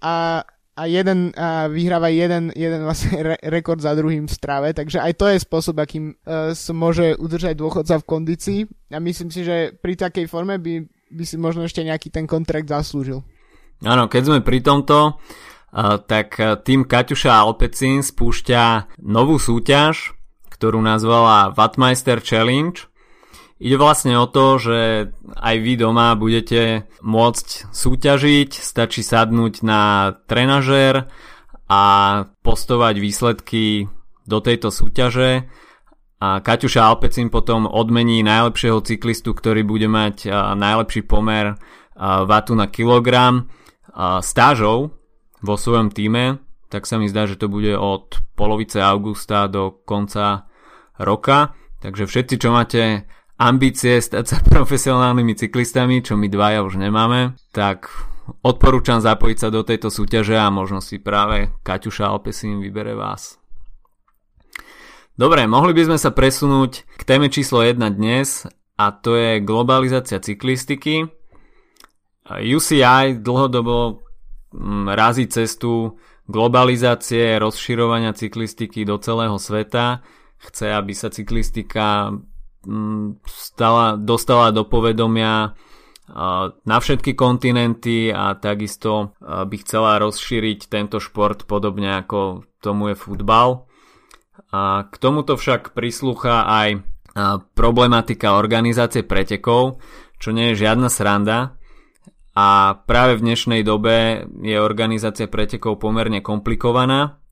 a 0.00 0.42
a 0.78 0.82
jeden 0.86 1.34
a 1.34 1.66
vyhráva 1.66 2.08
jeden, 2.08 2.54
jeden 2.54 2.86
vlastne 2.86 3.18
re, 3.20 3.36
rekord 3.50 3.82
za 3.82 3.92
druhým 3.92 4.30
v 4.30 4.32
strave, 4.32 4.68
takže 4.72 5.02
aj 5.02 5.12
to 5.18 5.26
je 5.28 5.42
spôsob, 5.42 5.76
akým 5.82 6.14
uh, 6.14 6.54
sa 6.54 6.72
môže 6.72 7.18
udržať 7.18 7.58
dôchodca 7.58 7.98
v 8.00 8.08
kondícii 8.08 8.60
a 8.94 8.98
myslím 9.02 9.30
si, 9.34 9.42
že 9.42 9.74
pri 9.76 9.98
takej 9.98 10.30
forme 10.30 10.56
by, 10.56 10.86
by 11.10 11.24
si 11.26 11.36
možno 11.36 11.66
ešte 11.66 11.84
nejaký 11.84 12.08
ten 12.08 12.24
kontrakt 12.24 12.70
zaslúžil. 12.70 13.20
Áno, 13.82 14.06
keď 14.06 14.22
sme 14.24 14.38
pri 14.46 14.60
tomto, 14.62 15.16
uh, 15.16 15.96
tak 16.06 16.38
tým 16.64 16.86
Kaťuša 16.86 17.32
Alpecin 17.34 18.00
spúšťa 18.06 18.96
novú 19.04 19.36
súťaž, 19.36 20.14
ktorú 20.48 20.84
nazvala 20.84 21.56
Wattmeister 21.56 22.20
Challenge 22.20 22.90
Ide 23.60 23.76
vlastne 23.76 24.16
o 24.16 24.24
to, 24.24 24.56
že 24.56 25.12
aj 25.36 25.56
vy 25.60 25.76
doma 25.76 26.16
budete 26.16 26.88
môcť 27.04 27.68
súťažiť, 27.68 28.50
stačí 28.56 29.04
sadnúť 29.04 29.60
na 29.60 30.16
trenažér 30.24 31.12
a 31.68 31.82
postovať 32.40 32.94
výsledky 32.96 33.84
do 34.24 34.40
tejto 34.40 34.72
súťaže 34.72 35.44
a 36.20 36.40
Kaťuša 36.40 36.88
Alpecin 36.88 37.28
potom 37.28 37.68
odmení 37.68 38.24
najlepšieho 38.24 38.80
cyklistu, 38.80 39.36
ktorý 39.36 39.64
bude 39.64 39.88
mať 39.92 40.28
najlepší 40.56 41.04
pomer 41.04 41.56
vatu 42.00 42.56
na 42.56 42.64
kilogram 42.68 43.48
stážov 44.24 44.96
vo 45.44 45.54
svojom 45.56 45.92
týme, 45.92 46.40
tak 46.72 46.88
sa 46.88 46.96
mi 46.96 47.12
zdá, 47.12 47.28
že 47.28 47.36
to 47.36 47.52
bude 47.52 47.76
od 47.76 48.24
polovice 48.36 48.80
augusta 48.80 49.52
do 49.52 49.84
konca 49.84 50.48
roka. 50.96 51.52
Takže 51.80 52.04
všetci, 52.04 52.34
čo 52.36 52.52
máte 52.52 53.08
ambície 53.40 53.96
stať 53.96 54.24
sa 54.28 54.36
profesionálnymi 54.54 55.32
cyklistami, 55.32 56.04
čo 56.04 56.20
my 56.20 56.28
dvaja 56.28 56.60
už 56.60 56.76
nemáme, 56.76 57.32
tak 57.56 57.88
odporúčam 58.44 59.00
zapojiť 59.00 59.38
sa 59.40 59.48
do 59.48 59.64
tejto 59.64 59.88
súťaže 59.88 60.36
a 60.36 60.52
možno 60.52 60.84
si 60.84 61.00
práve 61.00 61.48
Kaťuša 61.64 62.04
Alpesin 62.04 62.60
vybere 62.60 62.92
vás. 62.92 63.40
Dobre, 65.16 65.44
mohli 65.44 65.76
by 65.76 65.92
sme 65.92 65.98
sa 66.00 66.12
presunúť 66.12 66.84
k 66.96 67.02
téme 67.04 67.28
číslo 67.28 67.60
1 67.60 67.76
dnes 67.92 68.48
a 68.80 68.86
to 68.94 69.16
je 69.16 69.44
globalizácia 69.44 70.16
cyklistiky. 70.16 71.04
UCI 72.30 73.20
dlhodobo 73.20 74.00
mm, 74.54 74.96
razí 74.96 75.28
cestu 75.28 75.98
globalizácie, 76.30 77.36
rozširovania 77.36 78.14
cyklistiky 78.14 78.86
do 78.86 78.96
celého 79.02 79.36
sveta. 79.36 80.00
Chce, 80.40 80.72
aby 80.72 80.96
sa 80.96 81.12
cyklistika 81.12 82.16
stala, 83.24 83.96
dostala 83.96 84.52
do 84.52 84.68
povedomia 84.68 85.56
na 86.66 86.76
všetky 86.82 87.14
kontinenty 87.14 88.10
a 88.10 88.34
takisto 88.34 89.14
by 89.22 89.56
chcela 89.62 90.02
rozšíriť 90.02 90.66
tento 90.66 90.98
šport 90.98 91.46
podobne 91.46 92.02
ako 92.02 92.42
tomu 92.58 92.90
je 92.90 92.96
futbal. 92.98 93.70
A 94.50 94.90
k 94.90 94.94
tomuto 94.98 95.38
však 95.38 95.70
prislúcha 95.70 96.50
aj 96.50 96.82
problematika 97.54 98.34
organizácie 98.34 99.06
pretekov, 99.06 99.78
čo 100.18 100.34
nie 100.34 100.52
je 100.52 100.66
žiadna 100.66 100.90
sranda. 100.90 101.54
A 102.34 102.78
práve 102.86 103.18
v 103.18 103.30
dnešnej 103.30 103.62
dobe 103.62 104.26
je 104.42 104.56
organizácia 104.58 105.30
pretekov 105.30 105.78
pomerne 105.78 106.22
komplikovaná. 106.22 107.22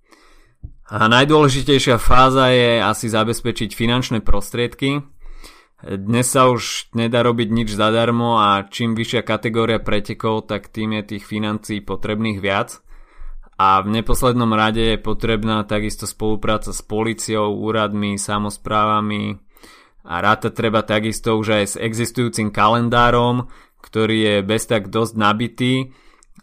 A 0.89 1.05
najdôležitejšia 1.05 2.01
fáza 2.01 2.49
je 2.55 2.81
asi 2.81 3.13
zabezpečiť 3.13 3.77
finančné 3.77 4.25
prostriedky, 4.25 5.05
dnes 5.79 6.27
sa 6.27 6.51
už 6.51 6.91
nedá 6.99 7.23
robiť 7.23 7.55
nič 7.55 7.71
zadarmo 7.71 8.35
a 8.35 8.67
čím 8.67 8.99
vyššia 8.99 9.23
kategória 9.23 9.79
pretekov, 9.79 10.51
tak 10.51 10.75
tým 10.75 10.99
je 10.99 11.15
tých 11.15 11.25
financií 11.25 11.79
potrebných 11.79 12.43
viac. 12.43 12.83
A 13.59 13.83
v 13.83 13.91
neposlednom 13.95 14.51
rade 14.55 14.95
je 14.95 14.99
potrebná 14.99 15.63
takisto 15.67 16.07
spolupráca 16.07 16.75
s 16.75 16.83
policiou, 16.83 17.55
úradmi, 17.59 18.19
samozprávami 18.19 19.39
a 20.09 20.15
ráta 20.25 20.49
treba 20.49 20.81
takisto 20.83 21.37
už 21.37 21.47
aj 21.53 21.65
s 21.67 21.77
existujúcim 21.77 22.49
kalendárom, 22.49 23.51
ktorý 23.85 24.17
je 24.19 24.37
bez 24.41 24.65
tak 24.65 24.89
dosť 24.89 25.15
nabitý 25.21 25.75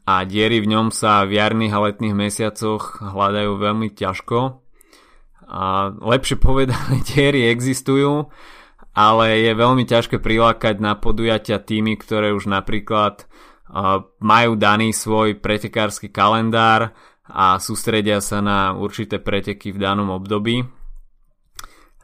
a 0.05 0.21
diery 0.21 0.61
v 0.61 0.69
ňom 0.69 0.93
sa 0.93 1.25
v 1.25 1.41
jarných 1.41 1.73
a 1.73 1.83
letných 1.89 2.15
mesiacoch 2.15 3.01
hľadajú 3.01 3.51
veľmi 3.57 3.89
ťažko. 3.89 4.61
A 5.49 5.91
lepšie 5.97 6.37
povedané, 6.37 7.01
diery 7.09 7.49
existujú, 7.49 8.29
ale 8.95 9.43
je 9.43 9.51
veľmi 9.51 9.83
ťažké 9.83 10.23
prilákať 10.23 10.79
na 10.79 10.95
podujatia 10.95 11.59
týmy, 11.59 11.99
ktoré 11.99 12.31
už 12.31 12.47
napríklad 12.47 13.27
majú 14.23 14.51
daný 14.55 14.95
svoj 14.95 15.35
pretekársky 15.41 16.07
kalendár 16.07 16.95
a 17.27 17.59
sústredia 17.59 18.23
sa 18.23 18.39
na 18.39 18.71
určité 18.71 19.19
preteky 19.19 19.75
v 19.75 19.81
danom 19.81 20.13
období. 20.13 20.63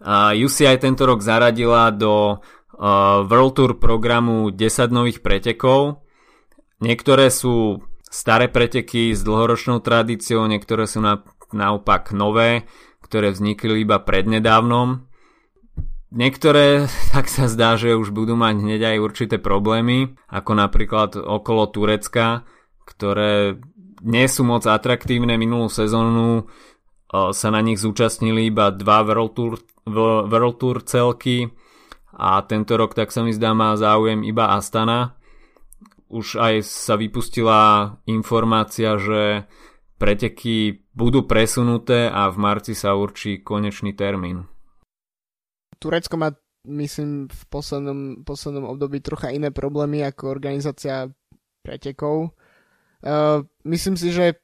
Uh, 0.02 0.34
UCI 0.34 0.82
tento 0.82 1.06
rok 1.06 1.22
zaradila 1.22 1.94
do 1.94 2.42
World 3.30 3.54
Tour 3.54 3.78
programu 3.78 4.50
10 4.50 4.90
nových 4.90 5.22
pretekov. 5.22 6.02
Niektoré 6.82 7.30
sú 7.30 7.86
staré 8.10 8.50
preteky 8.50 9.14
s 9.14 9.22
dlhoročnou 9.22 9.86
tradíciou, 9.86 10.50
niektoré 10.50 10.90
sú 10.90 10.98
na, 10.98 11.22
naopak 11.54 12.10
nové, 12.10 12.66
ktoré 13.06 13.30
vznikli 13.30 13.86
iba 13.86 14.02
prednedávnom. 14.02 15.06
Niektoré, 16.12 16.92
tak 17.16 17.32
sa 17.32 17.48
zdá, 17.48 17.80
že 17.80 17.96
už 17.96 18.12
budú 18.12 18.36
mať 18.36 18.56
hneď 18.60 18.82
aj 18.96 18.98
určité 19.00 19.36
problémy, 19.40 20.14
ako 20.28 20.52
napríklad 20.54 21.16
okolo 21.16 21.72
Turecka, 21.72 22.44
ktoré 22.84 23.58
nie 24.04 24.28
sú 24.28 24.44
moc 24.44 24.68
atraktívne. 24.68 25.40
Minulú 25.40 25.72
sezónu 25.72 26.52
sa 27.12 27.48
na 27.52 27.62
nich 27.64 27.80
zúčastnili 27.80 28.48
iba 28.48 28.72
dva 28.72 29.04
World 29.04 29.32
Tour, 29.36 29.54
World 30.28 30.58
Tour 30.58 30.78
celky 30.84 31.52
a 32.16 32.40
tento 32.44 32.76
rok 32.80 32.96
tak 32.96 33.12
sa 33.12 33.24
mi 33.24 33.36
zdá 33.36 33.52
má 33.52 33.76
záujem 33.76 34.24
iba 34.24 34.56
Astana. 34.56 35.16
Už 36.12 36.36
aj 36.36 36.68
sa 36.68 37.00
vypustila 37.00 37.96
informácia, 38.04 39.00
že 39.00 39.48
preteky 39.96 40.84
budú 40.92 41.24
presunuté 41.24 42.12
a 42.12 42.28
v 42.28 42.36
marci 42.36 42.76
sa 42.76 43.00
určí 43.00 43.40
konečný 43.40 43.96
termín. 43.96 44.52
Turecko 45.82 46.14
má, 46.22 46.30
myslím, 46.70 47.26
v 47.26 47.44
poslednom, 47.50 48.22
poslednom 48.22 48.70
období 48.70 49.02
trocha 49.02 49.34
iné 49.34 49.50
problémy 49.50 50.06
ako 50.06 50.30
organizácia 50.30 51.10
pretekov. 51.66 52.38
Uh, 53.02 53.42
myslím 53.66 53.98
si, 53.98 54.14
že 54.14 54.38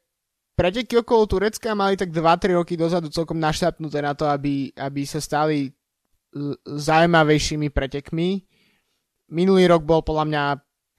preteky 0.57 0.97
okolo 0.97 1.29
Turecka 1.29 1.77
mali 1.77 1.93
tak 1.93 2.09
2-3 2.09 2.57
roky 2.57 2.73
dozadu 2.73 3.13
celkom 3.13 3.37
našťapnuté 3.37 4.01
na 4.01 4.17
to, 4.17 4.25
aby, 4.25 4.73
aby 4.73 5.05
sa 5.05 5.21
stali 5.21 5.69
zaujímavejšími 6.65 7.69
pretekmi. 7.69 8.41
Minulý 9.29 9.69
rok 9.69 9.85
bol 9.85 10.01
podľa 10.01 10.25
mňa 10.25 10.43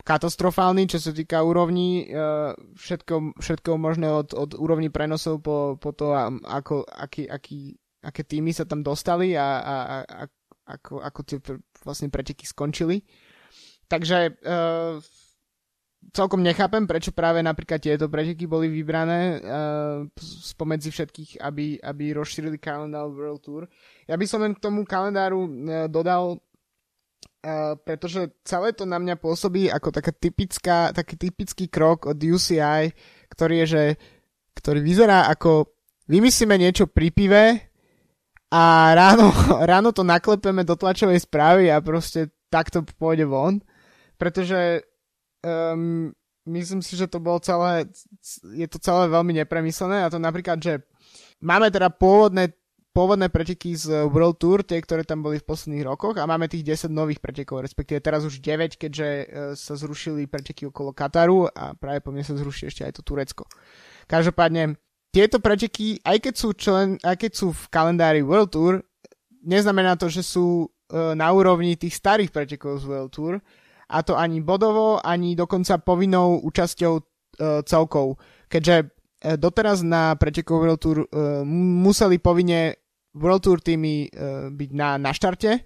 katastrofálny, 0.07 0.87
čo 0.87 1.03
sa 1.03 1.11
týka 1.11 1.43
úrovní, 1.43 2.15
uh, 2.15 2.55
všetko, 2.79 3.43
všetko 3.43 3.71
možné 3.75 4.07
od, 4.07 4.31
od 4.39 4.55
úrovní 4.55 4.95
prenosov 4.95 5.43
po, 5.43 5.75
po 5.83 5.91
to, 5.91 6.15
ako, 6.47 6.87
aký, 6.87 7.27
aký, 7.27 7.75
aké 8.03 8.23
týmy 8.23 8.55
sa 8.55 8.65
tam 8.65 8.83
dostali 8.83 9.35
a, 9.35 9.59
a, 9.59 9.75
a 10.07 10.23
ako, 10.69 11.01
ako 11.01 11.21
tie 11.25 11.39
vlastne 11.83 12.13
preteky 12.13 12.45
skončili. 12.45 13.01
Takže 13.89 14.37
uh, 14.45 15.01
celkom 16.13 16.45
nechápem, 16.45 16.85
prečo 16.85 17.11
práve 17.17 17.41
napríklad 17.41 17.81
tieto 17.81 18.07
preteky 18.07 18.45
boli 18.45 18.69
vybrané 18.69 19.41
uh, 19.41 20.05
spomedzi 20.21 20.93
všetkých, 20.93 21.31
aby, 21.41 21.81
aby 21.81 22.05
rozšírili 22.13 22.61
kalendár 22.61 23.09
World 23.09 23.41
Tour. 23.43 23.63
Ja 24.05 24.21
by 24.21 24.27
som 24.29 24.45
len 24.45 24.53
k 24.53 24.63
tomu 24.63 24.85
kalendáru 24.85 25.41
uh, 25.41 25.51
dodal, 25.89 26.37
uh, 26.37 27.75
pretože 27.81 28.29
celé 28.45 28.77
to 28.77 28.85
na 28.85 29.01
mňa 29.01 29.17
pôsobí 29.17 29.73
ako 29.73 29.89
taká 29.89 30.13
typická, 30.13 30.93
taký 30.93 31.17
typický 31.17 31.73
krok 31.73 32.13
od 32.13 32.21
UCI, 32.21 32.93
ktorý 33.33 33.65
je, 33.65 33.67
že 33.67 33.85
ktorý 34.53 34.85
vyzerá 34.85 35.33
ako 35.33 35.71
vymyslíme 36.13 36.57
niečo 36.61 36.91
pri 36.91 37.09
pive, 37.09 37.68
a 38.49 38.95
ráno, 38.97 39.29
ráno 39.71 39.91
to 39.93 40.03
naklepeme 40.05 40.65
do 40.65 40.77
tlačovej 40.77 41.21
správy 41.21 41.69
a 41.69 41.85
proste 41.85 42.33
takto 42.49 42.81
pôjde 42.97 43.29
von, 43.29 43.61
pretože 44.17 44.83
um, 45.45 46.09
myslím 46.49 46.81
si, 46.81 46.97
že 46.97 47.13
to 47.13 47.21
bolo 47.21 47.39
celé, 47.45 47.85
je 48.57 48.67
to 48.69 48.81
celé 48.81 49.13
veľmi 49.13 49.37
nepremyslené 49.45 50.05
a 50.05 50.13
to 50.13 50.17
napríklad, 50.17 50.59
že 50.65 50.81
máme 51.45 51.69
teda 51.69 51.93
pôvodné, 51.93 52.57
pôvodné 52.97 53.29
preteky 53.29 53.77
z 53.77 54.09
World 54.09 54.41
Tour, 54.41 54.65
tie, 54.65 54.81
ktoré 54.81 55.05
tam 55.05 55.21
boli 55.21 55.37
v 55.37 55.45
posledných 55.45 55.85
rokoch 55.85 56.17
a 56.17 56.25
máme 56.25 56.49
tých 56.49 56.89
10 56.89 56.89
nových 56.89 57.21
pretekov, 57.21 57.61
respektíve 57.61 58.01
teraz 58.01 58.25
už 58.25 58.41
9, 58.41 58.81
keďže 58.81 59.09
uh, 59.09 59.27
sa 59.53 59.77
zrušili 59.77 60.25
preteky 60.25 60.73
okolo 60.73 60.97
Kataru 60.97 61.53
a 61.53 61.77
práve 61.77 62.01
po 62.01 62.11
mne 62.17 62.25
sa 62.25 62.33
zruší 62.33 62.73
ešte 62.73 62.89
aj 62.89 62.97
to 62.97 63.05
Turecko. 63.05 63.45
Každopádne, 64.09 64.81
tieto 65.09 65.41
preteky, 65.41 66.01
aj 66.05 66.19
keď 66.21 66.35
sú, 66.37 66.49
člen, 66.53 67.01
aj 67.01 67.17
keď 67.17 67.33
sú 67.33 67.49
v 67.55 67.63
kalendári 67.73 68.21
World 68.21 68.53
Tour, 68.53 68.85
neznamená 69.41 69.97
to, 69.97 70.13
že 70.13 70.21
sú 70.21 70.69
uh, 70.69 71.17
na 71.17 71.33
úrovni 71.33 71.75
tých 71.81 71.97
starých 71.97 72.31
pretekov 72.33 72.81
z 72.81 72.89
World 72.89 73.13
Tour 73.13 73.35
a 73.89 73.99
to 74.05 74.15
ani 74.17 74.45
bodovo, 74.45 75.01
ani 75.01 75.33
dokonca 75.33 75.81
povinnou 75.81 76.45
účasťou 76.45 76.93
uh, 76.97 77.65
celkov, 77.65 78.21
keďže 78.53 78.99
E, 79.19 79.35
doteraz 79.35 79.83
na 79.83 80.15
pretekov 80.15 80.63
World 80.63 80.79
Tour 80.79 80.99
uh, 81.03 81.43
museli 81.83 82.23
povinne 82.23 82.79
World 83.19 83.43
Tour 83.43 83.59
týmy 83.59 84.07
uh, 84.07 84.47
byť 84.55 84.71
na, 84.71 84.95
na 84.95 85.11
štarte. 85.11 85.59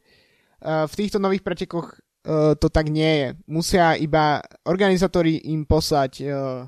Uh, 0.65 0.89
v 0.89 0.95
týchto 0.97 1.21
nových 1.21 1.45
pretekoch 1.45 1.93
uh, 1.93 2.57
to 2.57 2.73
tak 2.73 2.89
nie 2.89 3.13
je. 3.21 3.29
Musia 3.45 3.93
iba 4.01 4.41
organizátori 4.65 5.37
im 5.53 5.69
poslať 5.69 6.13
uh, 6.25 6.65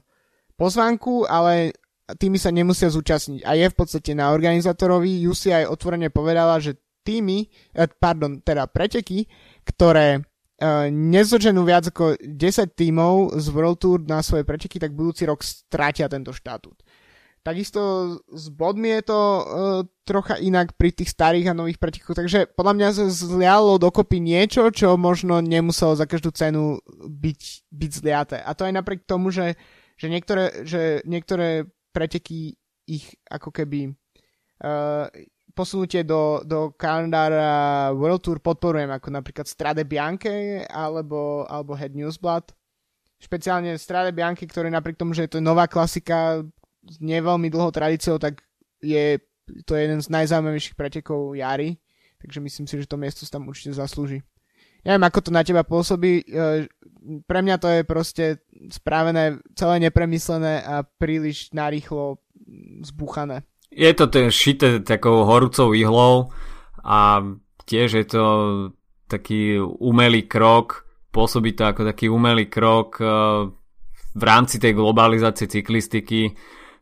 pozvánku, 0.61 1.25
ale 1.25 1.73
týmy 2.13 2.37
sa 2.37 2.53
nemusia 2.53 2.93
zúčastniť. 2.93 3.49
A 3.49 3.57
je 3.57 3.67
v 3.73 3.77
podstate 3.77 4.13
na 4.13 4.31
organizátorovi. 4.37 5.25
UCI 5.25 5.65
otvorene 5.65 6.13
povedala, 6.13 6.61
že 6.61 6.77
týmy, 7.05 7.49
uh, 7.77 7.89
pardon, 7.97 8.41
teda 8.45 8.69
preteky, 8.69 9.25
ktoré 9.65 10.21
uh, 10.21 10.89
nezoženú 10.93 11.65
viac 11.65 11.89
ako 11.89 12.21
10 12.21 12.77
tímov 12.77 13.41
z 13.41 13.47
World 13.49 13.79
Tour 13.81 13.99
na 14.05 14.21
svoje 14.21 14.45
preteky, 14.45 14.77
tak 14.77 14.93
budúci 14.93 15.25
rok 15.25 15.41
strátia 15.41 16.09
tento 16.09 16.33
štatút. 16.33 16.85
Takisto 17.45 17.81
s 18.33 18.49
bodmi 18.49 18.89
je 18.89 19.03
to 19.05 19.21
uh, 19.21 19.45
trocha 20.09 20.41
inak 20.41 20.73
pri 20.81 20.97
tých 20.97 21.13
starých 21.13 21.53
a 21.53 21.59
nových 21.59 21.77
pretekoch, 21.77 22.17
takže 22.17 22.49
podľa 22.57 22.73
mňa 22.73 22.89
sa 22.97 23.05
zlialo 23.13 23.77
dokopy 23.77 24.17
niečo, 24.17 24.73
čo 24.73 24.97
možno 24.97 25.45
nemuselo 25.45 25.93
za 25.93 26.09
každú 26.09 26.33
cenu 26.33 26.81
byť, 27.05 27.41
byť 27.69 27.91
zliaté. 27.93 28.37
A 28.41 28.57
to 28.57 28.65
aj 28.65 28.73
napriek 28.73 29.05
tomu, 29.05 29.29
že, 29.29 29.61
že, 30.01 30.09
niektoré, 30.09 30.65
že 30.65 31.05
niektoré 31.05 31.69
preteky 31.95 32.59
ich 32.91 33.15
ako 33.31 33.55
keby 33.55 33.95
uh, 34.67 35.07
posunutie 35.55 36.03
do, 36.03 36.43
do 36.43 36.75
kalendára 36.75 37.95
World 37.95 38.21
Tour 38.27 38.43
podporujem, 38.43 38.91
ako 38.91 39.09
napríklad 39.15 39.47
Strade 39.47 39.87
Bianche 39.87 40.67
alebo, 40.67 41.47
alebo 41.47 41.79
Head 41.79 41.95
Newsblad. 41.95 42.51
Špeciálne 43.23 43.79
Strade 43.79 44.11
Bianche, 44.11 44.45
ktoré 44.51 44.69
napriek 44.69 44.99
tomu, 44.99 45.15
že 45.15 45.31
je 45.31 45.39
to 45.39 45.41
nová 45.41 45.71
klasika 45.71 46.43
s 46.85 46.99
nie 47.01 47.17
veľmi 47.23 47.49
dlhou 47.49 47.73
tradíciou, 47.73 48.21
tak 48.21 48.45
je 48.83 49.17
to 49.65 49.79
jeden 49.79 50.03
z 50.03 50.11
najzaujímavejších 50.13 50.77
pretekov 50.77 51.33
jary. 51.33 51.81
Takže 52.21 52.41
myslím 52.41 52.67
si, 52.67 52.75
že 52.81 52.91
to 52.91 53.01
miesto 53.01 53.25
sa 53.25 53.39
tam 53.39 53.49
určite 53.49 53.77
zaslúži. 53.77 54.21
Neviem, 54.85 55.05
ako 55.09 55.19
to 55.25 55.31
na 55.33 55.41
teba 55.41 55.65
pôsobí. 55.65 56.29
Pre 57.05 57.41
mňa 57.45 57.57
to 57.61 57.69
je 57.69 57.81
proste 57.85 58.25
spravené 58.73 59.41
celé 59.53 59.77
nepremyslené 59.89 60.65
a 60.65 60.85
príliš 60.85 61.53
narýchlo 61.53 62.19
zbúchané. 62.85 63.45
Je 63.69 63.91
to 63.93 64.07
ten 64.07 64.31
šité 64.31 64.81
takou 64.81 65.27
horúcou 65.27 65.75
ihlou 65.75 66.31
a 66.81 67.21
tiež 67.67 67.89
je 68.01 68.07
to 68.07 68.25
taký 69.11 69.59
umelý 69.61 70.25
krok, 70.25 70.87
pôsobí 71.13 71.53
to 71.53 71.69
ako 71.69 71.83
taký 71.85 72.09
umelý 72.09 72.47
krok 72.49 72.99
e, 72.99 73.05
v 74.15 74.23
rámci 74.23 74.63
tej 74.63 74.79
globalizácie 74.79 75.51
cyklistiky, 75.51 76.33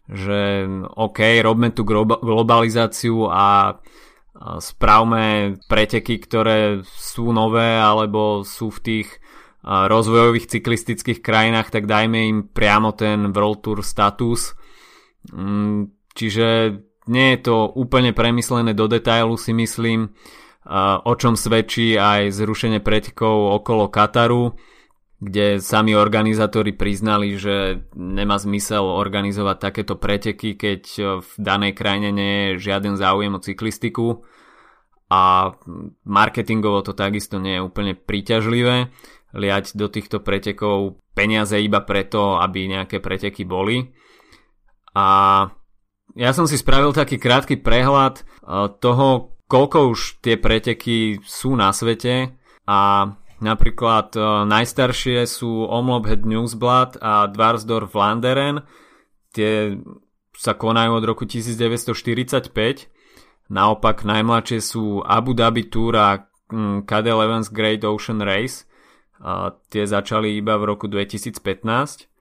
že 0.08 0.68
OK, 0.96 1.18
robme 1.40 1.72
tú 1.72 1.86
globalizáciu 1.86 3.30
a 3.30 3.78
spravme 4.58 5.56
preteky, 5.70 6.18
ktoré 6.18 6.82
sú 6.84 7.30
nové 7.30 7.78
alebo 7.78 8.42
sú 8.42 8.74
v 8.74 8.80
tých 8.82 9.08
rozvojových 9.66 10.50
cyklistických 10.50 11.22
krajinách, 11.22 11.70
tak 11.70 11.86
dajme 11.86 12.18
im 12.18 12.38
priamo 12.50 12.92
ten 12.94 13.30
World 13.30 13.62
Tour 13.62 13.80
status. 13.86 14.58
Mm, 15.30 16.02
Čiže 16.12 16.76
nie 17.08 17.26
je 17.34 17.38
to 17.40 17.72
úplne 17.72 18.12
premyslené 18.14 18.76
do 18.76 18.86
detailu 18.86 19.34
si 19.40 19.56
myslím, 19.56 20.12
o 21.02 21.12
čom 21.18 21.34
svedčí 21.34 21.98
aj 21.98 22.30
zrušenie 22.30 22.78
pretekov 22.78 23.58
okolo 23.58 23.90
Kataru, 23.90 24.54
kde 25.22 25.58
sami 25.58 25.94
organizátori 25.98 26.74
priznali, 26.74 27.34
že 27.38 27.86
nemá 27.94 28.38
zmysel 28.38 28.86
organizovať 28.86 29.56
takéto 29.58 29.94
preteky, 29.98 30.54
keď 30.54 30.82
v 31.22 31.30
danej 31.38 31.74
krajine 31.74 32.10
nie 32.14 32.32
je 32.54 32.70
žiaden 32.70 32.94
záujem 32.94 33.34
o 33.34 33.42
cyklistiku 33.42 34.22
a 35.10 35.52
marketingovo 36.06 36.82
to 36.86 36.94
takisto 36.94 37.42
nie 37.42 37.58
je 37.58 37.66
úplne 37.66 37.92
príťažlivé 37.98 38.90
liať 39.32 39.76
do 39.76 39.88
týchto 39.88 40.20
pretekov 40.20 41.00
peniaze 41.16 41.56
iba 41.60 41.84
preto, 41.84 42.40
aby 42.40 42.68
nejaké 42.68 43.00
preteky 43.00 43.44
boli. 43.44 43.92
A 44.92 45.06
ja 46.12 46.30
som 46.36 46.44
si 46.44 46.60
spravil 46.60 46.92
taký 46.92 47.16
krátky 47.16 47.64
prehľad 47.64 48.20
e, 48.20 48.22
toho, 48.80 49.36
koľko 49.48 49.96
už 49.96 50.20
tie 50.20 50.36
preteky 50.36 51.20
sú 51.24 51.56
na 51.56 51.72
svete 51.72 52.36
a 52.68 53.08
napríklad 53.40 54.12
e, 54.12 54.20
najstaršie 54.44 55.24
sú 55.24 55.64
Omlophead 55.64 56.28
Newsblad 56.28 57.00
a 57.00 57.28
Dwarsdorf 57.32 57.96
Landeren. 57.96 58.68
Tie 59.32 59.80
sa 60.36 60.52
konajú 60.52 61.00
od 61.00 61.04
roku 61.08 61.24
1945. 61.24 62.52
Naopak 63.52 64.04
najmladšie 64.04 64.60
sú 64.60 65.00
Abu 65.04 65.32
Dhabi 65.32 65.68
Tour 65.68 65.92
a 65.96 66.28
mm, 66.52 66.84
Cadel 66.84 67.20
Evans 67.20 67.48
Great 67.48 67.84
Ocean 67.84 68.20
Race. 68.20 68.68
A 69.22 69.54
tie 69.70 69.86
začali 69.86 70.34
iba 70.34 70.58
v 70.58 70.66
roku 70.66 70.90
2015 70.90 72.12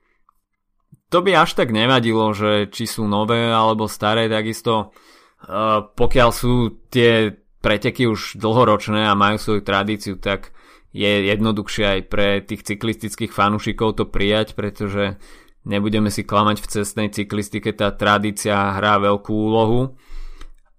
to 1.12 1.20
by 1.20 1.36
až 1.36 1.60
tak 1.60 1.76
nevadilo, 1.76 2.32
že 2.32 2.72
či 2.72 2.88
sú 2.88 3.04
nové 3.04 3.52
alebo 3.52 3.92
staré, 3.92 4.32
takisto 4.32 4.96
uh, 5.44 5.84
pokiaľ 5.92 6.30
sú 6.32 6.80
tie 6.88 7.36
preteky 7.60 8.08
už 8.08 8.40
dlhoročné 8.40 9.06
a 9.06 9.20
majú 9.20 9.36
svoju 9.36 9.62
tradíciu, 9.62 10.16
tak 10.16 10.56
je 10.96 11.28
jednoduchšie 11.28 11.86
aj 11.86 12.02
pre 12.08 12.40
tých 12.40 12.64
cyklistických 12.64 13.36
fanúšikov 13.36 14.00
to 14.00 14.08
prijať, 14.08 14.56
pretože 14.56 15.20
nebudeme 15.68 16.08
si 16.08 16.24
klamať 16.24 16.64
v 16.64 16.70
cestnej 16.80 17.10
cyklistike, 17.12 17.76
tá 17.76 17.92
tradícia 17.92 18.80
hrá 18.80 18.96
veľkú 19.00 19.32
úlohu. 19.32 20.00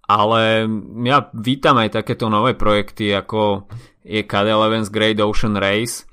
Ale 0.03 0.67
ja 1.07 1.31
vítam 1.31 1.79
aj 1.79 2.03
takéto 2.03 2.27
nové 2.27 2.53
projekty, 2.53 3.15
ako 3.15 3.71
je 4.03 4.21
KD 4.21 4.47
Evans 4.51 4.91
Great 4.91 5.17
Ocean 5.23 5.55
Race. 5.55 6.03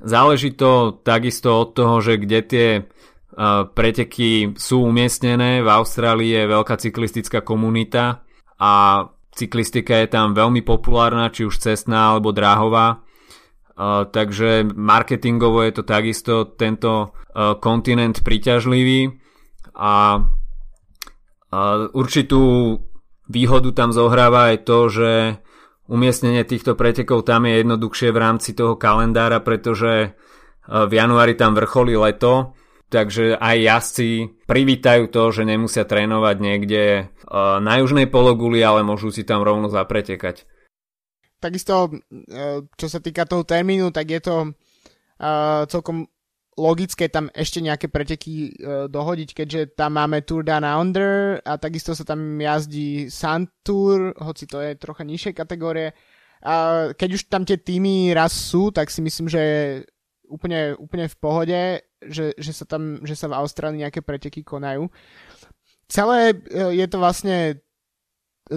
Záleží 0.00 0.56
to 0.56 1.00
takisto 1.04 1.60
od 1.60 1.76
toho, 1.76 2.00
že 2.00 2.16
kde 2.16 2.40
tie 2.42 2.68
preteky 3.72 4.56
sú 4.56 4.84
umiestnené. 4.84 5.64
V 5.64 5.68
Austrálii 5.68 6.34
je 6.34 6.50
veľká 6.50 6.76
cyklistická 6.76 7.40
komunita 7.40 8.24
a 8.60 8.72
cyklistika 9.32 9.96
je 10.04 10.08
tam 10.12 10.36
veľmi 10.36 10.60
populárna, 10.60 11.32
či 11.32 11.48
už 11.48 11.56
cestná 11.56 12.12
alebo 12.12 12.32
dráhová. 12.34 13.00
Takže 14.12 14.68
marketingovo 14.76 15.64
je 15.64 15.72
to 15.72 15.82
takisto 15.88 16.44
tento 16.52 17.16
kontinent 17.64 18.20
príťažlivý 18.20 19.16
a 19.72 20.26
určitú 21.96 22.76
výhodu 23.30 23.70
tam 23.72 23.96
zohráva 23.96 24.52
aj 24.52 24.56
to, 24.68 24.78
že 24.90 25.12
umiestnenie 25.90 26.46
týchto 26.46 26.78
pretekov 26.78 27.26
tam 27.26 27.50
je 27.50 27.66
jednoduchšie 27.66 28.14
v 28.14 28.22
rámci 28.22 28.54
toho 28.54 28.78
kalendára, 28.78 29.42
pretože 29.42 30.14
v 30.70 30.92
januári 30.94 31.34
tam 31.34 31.58
vrcholí 31.58 31.98
leto 31.98 32.54
takže 32.90 33.38
aj 33.38 33.56
jazdci 33.56 34.08
privítajú 34.44 35.08
to, 35.08 35.22
že 35.30 35.46
nemusia 35.46 35.86
trénovať 35.86 36.36
niekde 36.42 36.82
e, 36.82 37.02
na 37.62 37.78
južnej 37.78 38.10
pologuli, 38.10 38.60
ale 38.60 38.82
môžu 38.82 39.14
si 39.14 39.22
tam 39.22 39.46
rovno 39.46 39.70
zapretekať. 39.70 40.44
Takisto, 41.38 41.88
e, 41.88 42.66
čo 42.66 42.86
sa 42.90 42.98
týka 42.98 43.24
toho 43.24 43.46
termínu, 43.46 43.94
tak 43.94 44.10
je 44.10 44.20
to 44.20 44.36
celkom 45.68 46.08
logické 46.60 47.08
tam 47.08 47.32
ešte 47.32 47.64
nejaké 47.64 47.88
preteky 47.88 48.52
uh, 48.60 48.84
dohodiť, 48.92 49.32
keďže 49.32 49.60
tam 49.80 49.96
máme 49.96 50.20
Tour 50.20 50.44
Down 50.44 50.68
Under 50.68 51.40
a 51.40 51.56
takisto 51.56 51.96
sa 51.96 52.04
tam 52.04 52.36
jazdí 52.36 53.08
Sun 53.08 53.48
Tour, 53.64 54.12
hoci 54.20 54.44
to 54.44 54.60
je 54.60 54.76
trocha 54.76 55.08
nižšej 55.08 55.32
kategórie. 55.32 55.96
A 56.44 56.88
keď 56.92 57.08
už 57.16 57.22
tam 57.32 57.48
tie 57.48 57.56
týmy 57.56 58.12
raz 58.12 58.32
sú, 58.32 58.68
tak 58.68 58.92
si 58.92 59.00
myslím, 59.00 59.28
že 59.28 59.42
úplne, 60.28 60.76
úplne 60.76 61.08
v 61.08 61.16
pohode 61.16 61.60
že, 62.00 62.32
že, 62.40 62.52
sa 62.56 62.64
tam, 62.64 63.04
že 63.04 63.12
sa 63.12 63.28
v 63.28 63.36
Austrálii 63.36 63.84
nejaké 63.84 64.00
preteky 64.00 64.40
konajú. 64.40 64.88
Celé 65.84 66.32
e, 66.32 66.80
je 66.80 66.86
to 66.88 66.96
vlastne 66.96 67.60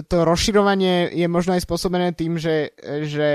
to 0.02 0.26
rozširovanie 0.26 1.14
je 1.14 1.26
možno 1.30 1.54
aj 1.54 1.62
spôsobené 1.62 2.10
tým, 2.18 2.34
že, 2.34 2.74
že 3.06 3.28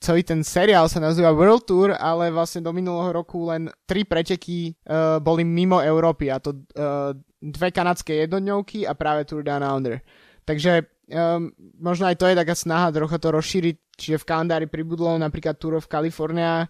celý 0.00 0.24
ten 0.24 0.40
seriál 0.40 0.88
sa 0.88 1.04
nazýva 1.04 1.36
World 1.36 1.68
Tour, 1.68 1.92
ale 1.92 2.32
vlastne 2.32 2.64
do 2.64 2.72
minulého 2.72 3.12
roku 3.12 3.44
len 3.44 3.68
tri 3.84 4.08
preteky 4.08 4.72
uh, 4.88 5.20
boli 5.20 5.44
mimo 5.44 5.84
Európy 5.84 6.32
a 6.32 6.40
to 6.40 6.56
uh, 6.56 7.12
dve 7.36 7.68
kanadské 7.68 8.24
jednodňovky 8.24 8.88
a 8.88 8.96
práve 8.96 9.28
Tour 9.28 9.44
Down 9.44 9.60
Under. 9.60 10.00
Takže 10.48 10.88
um, 11.12 11.52
možno 11.76 12.08
aj 12.08 12.16
to 12.16 12.24
je 12.24 12.40
taká 12.40 12.56
snaha 12.56 12.88
trocha 12.88 13.20
to 13.20 13.28
rozšíriť, 13.28 13.76
čiže 14.00 14.20
v 14.24 14.28
kalendári 14.32 14.64
pribudlo 14.64 15.12
napríklad 15.20 15.60
Tour 15.60 15.76
of 15.76 15.92
California, 15.92 16.64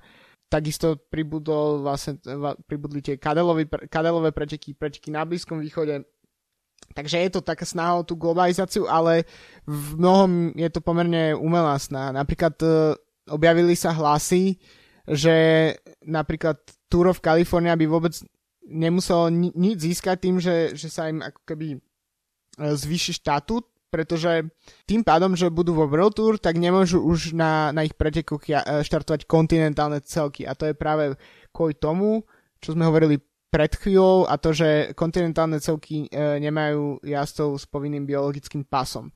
takisto 0.51 0.99
pribudol 0.99 1.87
vlastne, 1.87 2.19
pribudli 2.67 3.05
tie 3.07 3.23
kadelové, 3.23 3.71
kadelové 3.87 4.35
preteky, 4.35 4.75
preteky 4.75 5.15
na 5.15 5.23
Blízkom 5.23 5.63
východe, 5.63 6.03
Takže 6.95 7.17
je 7.19 7.31
to 7.31 7.41
taká 7.45 7.63
snaha 7.63 8.03
o 8.03 8.07
tú 8.07 8.19
globalizáciu, 8.19 8.91
ale 8.91 9.23
v 9.69 9.95
mnohom 10.01 10.51
je 10.59 10.69
to 10.73 10.83
pomerne 10.83 11.37
umelá 11.39 11.79
snaha. 11.79 12.11
Napríklad 12.11 12.59
uh, 12.65 12.99
objavili 13.31 13.79
sa 13.79 13.95
hlasy, 13.95 14.59
že 15.09 15.37
napríklad 16.05 16.59
Tour 16.89 17.13
of 17.13 17.23
California 17.23 17.77
by 17.77 17.87
vôbec 17.89 18.13
nemuselo 18.69 19.33
ni- 19.33 19.55
nič 19.57 19.85
získať 19.85 20.17
tým, 20.21 20.37
že, 20.37 20.77
že 20.77 20.93
sa 20.93 21.09
im 21.09 21.25
ako 21.25 21.41
keby 21.49 21.69
e, 21.73 21.79
zvýši 22.77 23.17
štatút, 23.17 23.65
pretože 23.89 24.45
tým 24.85 25.01
pádom, 25.01 25.33
že 25.33 25.49
budú 25.49 25.73
vo 25.73 25.89
World 25.89 26.13
Tour, 26.13 26.37
tak 26.37 26.61
nemôžu 26.61 27.01
už 27.01 27.33
na, 27.33 27.73
na 27.73 27.89
ich 27.89 27.97
pretekoch 27.97 28.45
e, 28.45 28.61
štartovať 28.85 29.25
kontinentálne 29.25 30.05
celky. 30.05 30.45
A 30.45 30.53
to 30.53 30.69
je 30.69 30.77
práve 30.77 31.17
kvôli 31.49 31.73
tomu, 31.73 32.29
čo 32.61 32.77
sme 32.77 32.85
hovorili 32.85 33.17
pred 33.49 33.73
chvíľou 33.73 34.29
a 34.29 34.37
to, 34.37 34.53
že 34.53 34.93
kontinentálne 34.93 35.57
celky 35.59 36.05
e, 36.05 36.09
nemajú 36.41 37.01
jazdcov 37.01 37.49
s 37.57 37.65
povinným 37.65 38.05
biologickým 38.05 38.69
pasom. 38.69 39.09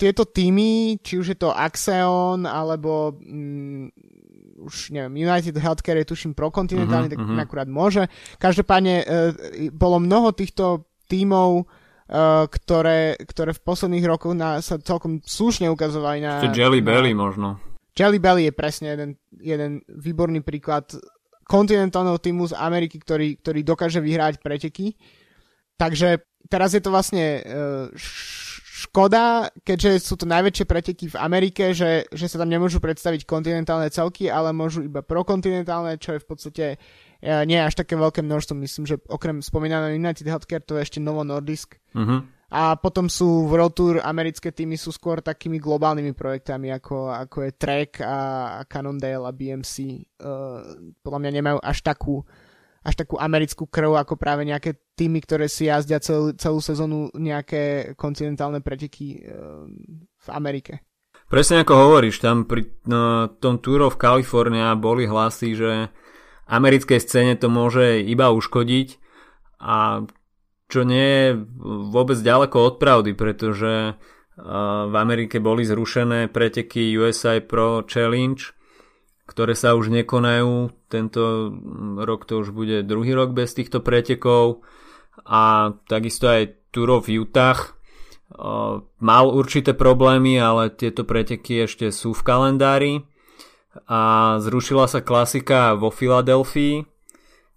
Tieto 0.00 0.24
týmy, 0.24 0.96
či 1.04 1.20
už 1.20 1.36
je 1.36 1.38
to 1.38 1.52
Axeon 1.52 2.48
alebo 2.48 3.12
mm, 3.20 3.92
už 4.64 4.96
neviem, 4.96 5.28
United 5.28 5.56
Healthcare 5.56 6.00
je 6.04 6.10
tuším 6.12 6.32
prokontinentálny, 6.32 7.12
uh-huh, 7.12 7.20
tak 7.20 7.20
uh-huh. 7.20 7.44
akurát 7.44 7.68
môže. 7.68 8.08
Každopádne 8.40 8.94
e, 9.00 9.04
bolo 9.72 10.00
mnoho 10.00 10.32
týchto 10.32 10.88
tímov, 11.08 11.50
e, 11.60 11.64
ktoré, 12.48 13.20
ktoré 13.20 13.52
v 13.52 13.64
posledných 13.64 14.08
rokoch 14.08 14.32
na, 14.32 14.64
sa 14.64 14.80
celkom 14.80 15.20
slušne 15.20 15.68
ukazovali 15.68 16.24
na... 16.24 16.44
Jelly 16.48 16.80
Belly 16.80 17.12
možno. 17.12 17.60
Jelly 17.92 18.16
Belly 18.16 18.48
je 18.48 18.54
presne 18.56 18.96
jeden, 18.96 19.10
jeden 19.36 19.84
výborný 19.88 20.40
príklad 20.40 20.88
kontinentálneho 21.50 22.22
týmu 22.22 22.46
z 22.46 22.54
Ameriky, 22.54 23.02
ktorý, 23.02 23.42
ktorý 23.42 23.66
dokáže 23.66 23.98
vyhrať 23.98 24.38
preteky. 24.38 24.94
Takže 25.74 26.22
teraz 26.46 26.78
je 26.78 26.82
to 26.84 26.94
vlastne 26.94 27.42
uh, 27.42 27.90
škoda, 28.86 29.50
keďže 29.66 30.06
sú 30.06 30.14
to 30.14 30.30
najväčšie 30.30 30.64
preteky 30.70 31.10
v 31.10 31.16
Amerike, 31.18 31.74
že, 31.74 32.06
že 32.14 32.30
sa 32.30 32.38
tam 32.38 32.46
nemôžu 32.46 32.78
predstaviť 32.78 33.26
kontinentálne 33.26 33.90
celky, 33.90 34.30
ale 34.30 34.54
môžu 34.54 34.86
iba 34.86 35.02
prokontinentálne, 35.02 35.98
čo 35.98 36.14
je 36.14 36.22
v 36.22 36.28
podstate 36.30 36.64
uh, 36.78 37.42
nie 37.42 37.58
až 37.58 37.74
také 37.74 37.98
veľké 37.98 38.22
množstvo. 38.22 38.54
Myslím, 38.54 38.86
že 38.86 39.02
okrem 39.10 39.42
spomínaného 39.42 39.98
United 39.98 40.30
Healthcare 40.30 40.62
to 40.62 40.78
je 40.78 40.86
ešte 40.86 41.02
Novo 41.02 41.26
Nordisk. 41.26 41.82
Uh-huh. 41.98 42.22
A 42.50 42.74
potom 42.74 43.06
sú 43.06 43.46
World 43.46 43.74
Tour 43.78 43.94
americké 44.02 44.50
týmy 44.50 44.74
sú 44.74 44.90
skôr 44.90 45.22
takými 45.22 45.62
globálnymi 45.62 46.10
projektami, 46.18 46.74
ako, 46.74 47.14
ako 47.14 47.46
je 47.46 47.52
Trek 47.54 48.02
a, 48.02 48.18
a 48.58 48.60
Cannondale 48.66 49.22
a 49.22 49.30
BMC. 49.30 49.74
Uh, 49.78 49.94
e, 49.94 50.34
podľa 50.98 51.20
mňa 51.22 51.30
nemajú 51.30 51.58
až 51.62 51.78
takú, 51.86 52.26
až 52.82 52.94
takú 52.98 53.22
americkú 53.22 53.70
krv 53.70 54.02
ako 54.02 54.18
práve 54.18 54.42
nejaké 54.42 54.82
týmy, 54.98 55.22
ktoré 55.22 55.46
si 55.46 55.70
jazdia 55.70 56.02
celú, 56.02 56.34
celú 56.34 56.58
sezónu 56.58 57.14
nejaké 57.14 57.94
kontinentálne 57.94 58.58
preteky 58.58 59.22
uh, 59.30 59.70
v 60.18 60.28
Amerike. 60.34 60.82
Presne 61.30 61.62
ako 61.62 61.86
hovoríš, 61.86 62.18
tam 62.18 62.50
pri 62.50 62.66
no, 62.90 63.30
tom 63.38 63.62
Tour 63.62 63.86
of 63.86 64.02
California 64.02 64.74
boli 64.74 65.06
hlasy, 65.06 65.54
že 65.54 65.86
americkej 66.50 66.98
scéne 66.98 67.38
to 67.38 67.46
môže 67.46 68.02
iba 68.02 68.34
uškodiť 68.34 68.98
a 69.62 70.02
čo 70.70 70.86
nie 70.86 71.08
je 71.10 71.28
vôbec 71.90 72.16
ďaleko 72.16 72.56
od 72.56 72.74
pravdy, 72.78 73.12
pretože 73.18 73.98
v 74.86 74.94
Amerike 74.96 75.36
boli 75.36 75.68
zrušené 75.68 76.32
preteky 76.32 76.96
USA 76.96 77.42
Pro 77.44 77.84
Challenge, 77.84 78.40
ktoré 79.28 79.52
sa 79.52 79.76
už 79.76 79.92
nekonajú. 79.92 80.72
Tento 80.88 81.52
rok 82.00 82.24
to 82.24 82.40
už 82.40 82.56
bude 82.56 82.88
druhý 82.88 83.12
rok 83.12 83.36
bez 83.36 83.52
týchto 83.52 83.84
pretekov. 83.84 84.64
A 85.28 85.74
takisto 85.84 86.32
aj 86.32 86.56
Tour 86.72 87.02
of 87.02 87.12
Utah 87.12 87.76
mal 89.02 89.26
určité 89.28 89.76
problémy, 89.76 90.40
ale 90.40 90.72
tieto 90.72 91.04
preteky 91.04 91.68
ešte 91.68 91.92
sú 91.92 92.16
v 92.16 92.24
kalendári. 92.24 92.94
A 93.86 94.34
zrušila 94.42 94.90
sa 94.90 94.98
klasika 94.98 95.78
vo 95.78 95.94
Filadelfii, 95.94 96.89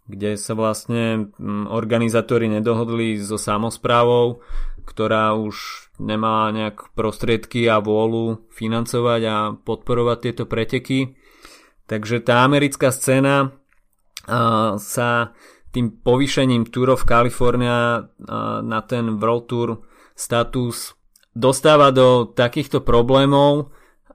kde 0.07 0.35
sa 0.35 0.53
vlastne 0.53 1.31
mm, 1.39 1.71
organizátori 1.71 2.51
nedohodli 2.51 3.15
so 3.19 3.39
samozprávou, 3.39 4.43
ktorá 4.83 5.35
už 5.35 5.87
nemá 5.99 6.51
nejak 6.51 6.91
prostriedky 6.91 7.71
a 7.71 7.79
vôľu 7.79 8.49
financovať 8.51 9.21
a 9.23 9.35
podporovať 9.55 10.17
tieto 10.19 10.43
preteky. 10.43 11.15
Takže 11.87 12.23
tá 12.23 12.43
americká 12.43 12.91
scéna 12.91 13.55
sa 14.79 15.35
tým 15.75 15.99
povýšením 15.99 16.71
Tour 16.71 16.95
of 16.95 17.03
California 17.03 18.07
na 18.63 18.79
ten 18.87 19.19
World 19.19 19.45
Tour 19.51 19.69
status 20.15 20.95
dostáva 21.33 21.89
do 21.91 22.29
takýchto 22.31 22.85
problémov 22.85 23.73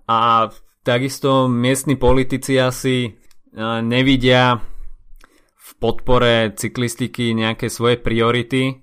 a 0.08 0.48
takisto 0.86 1.50
miestni 1.50 1.98
politici 1.98 2.56
asi 2.56 3.18
nevidia 3.82 4.62
podpore 5.78 6.54
cyklistiky 6.54 7.34
nejaké 7.34 7.70
svoje 7.70 7.98
priority, 7.98 8.82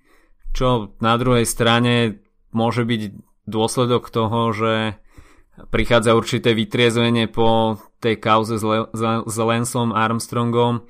čo 0.56 0.96
na 1.04 1.20
druhej 1.20 1.44
strane 1.44 2.24
môže 2.56 2.88
byť 2.88 3.02
dôsledok 3.46 4.10
toho, 4.10 4.52
že 4.56 4.74
prichádza 5.72 6.16
určité 6.16 6.52
vytriezvenie 6.56 7.28
po 7.32 7.80
tej 8.00 8.20
kauze 8.20 8.60
s, 8.60 8.66
Le- 8.66 8.92
s 9.24 9.38
Lensom 9.40 9.96
Armstrongom 9.96 10.88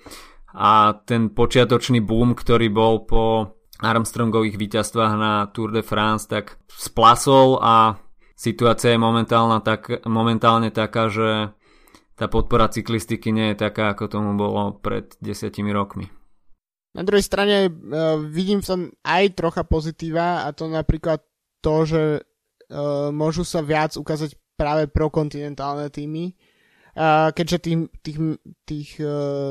a 0.55 0.95
ten 1.05 1.29
počiatočný 1.33 2.01
boom, 2.01 2.33
ktorý 2.33 2.71
bol 2.71 3.03
po 3.05 3.23
Armstrongových 3.83 4.55
víťazstvách 4.55 5.13
na 5.19 5.51
Tour 5.51 5.75
de 5.75 5.83
France, 5.83 6.31
tak 6.31 6.55
splasol 6.71 7.59
a 7.59 7.99
situácia 8.39 8.95
je 8.95 8.99
momentálne, 8.99 9.59
tak, 9.59 10.05
momentálne 10.07 10.71
taká, 10.71 11.11
že 11.11 11.51
tá 12.15 12.31
podpora 12.31 12.71
cyklistiky 12.71 13.35
nie 13.35 13.51
je 13.51 13.67
taká, 13.67 13.91
ako 13.91 14.07
tomu 14.07 14.39
bolo 14.39 14.79
pred 14.79 15.11
desiatimi 15.19 15.75
rokmi. 15.75 16.07
Na 16.95 17.03
druhej 17.03 17.27
strane 17.27 17.67
uh, 17.67 18.15
vidím 18.23 18.63
v 18.63 18.67
tom 18.67 18.81
aj 19.03 19.35
trocha 19.35 19.67
pozitíva 19.67 20.47
a 20.47 20.55
to 20.55 20.71
napríklad 20.71 21.19
to, 21.59 21.75
že 21.83 22.03
uh, 22.23 23.11
môžu 23.11 23.43
sa 23.43 23.59
viac 23.59 23.99
ukázať 23.99 24.39
práve 24.55 24.87
prokontinentálne 24.87 25.91
týmy, 25.91 26.31
uh, 26.95 27.35
keďže 27.35 27.57
tých, 27.67 27.77
tých, 27.99 28.17
tých 28.63 28.89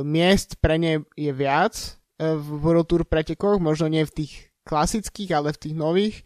miest 0.08 0.56
pre 0.64 0.80
ne 0.80 1.04
je 1.12 1.32
viac 1.36 2.00
v 2.16 2.48
World 2.64 2.88
Tour 2.88 3.04
pretekoch, 3.04 3.60
možno 3.60 3.92
nie 3.92 4.08
v 4.08 4.24
tých 4.24 4.32
klasických, 4.64 5.36
ale 5.36 5.52
v 5.52 5.60
tých 5.60 5.74
nových. 5.76 6.16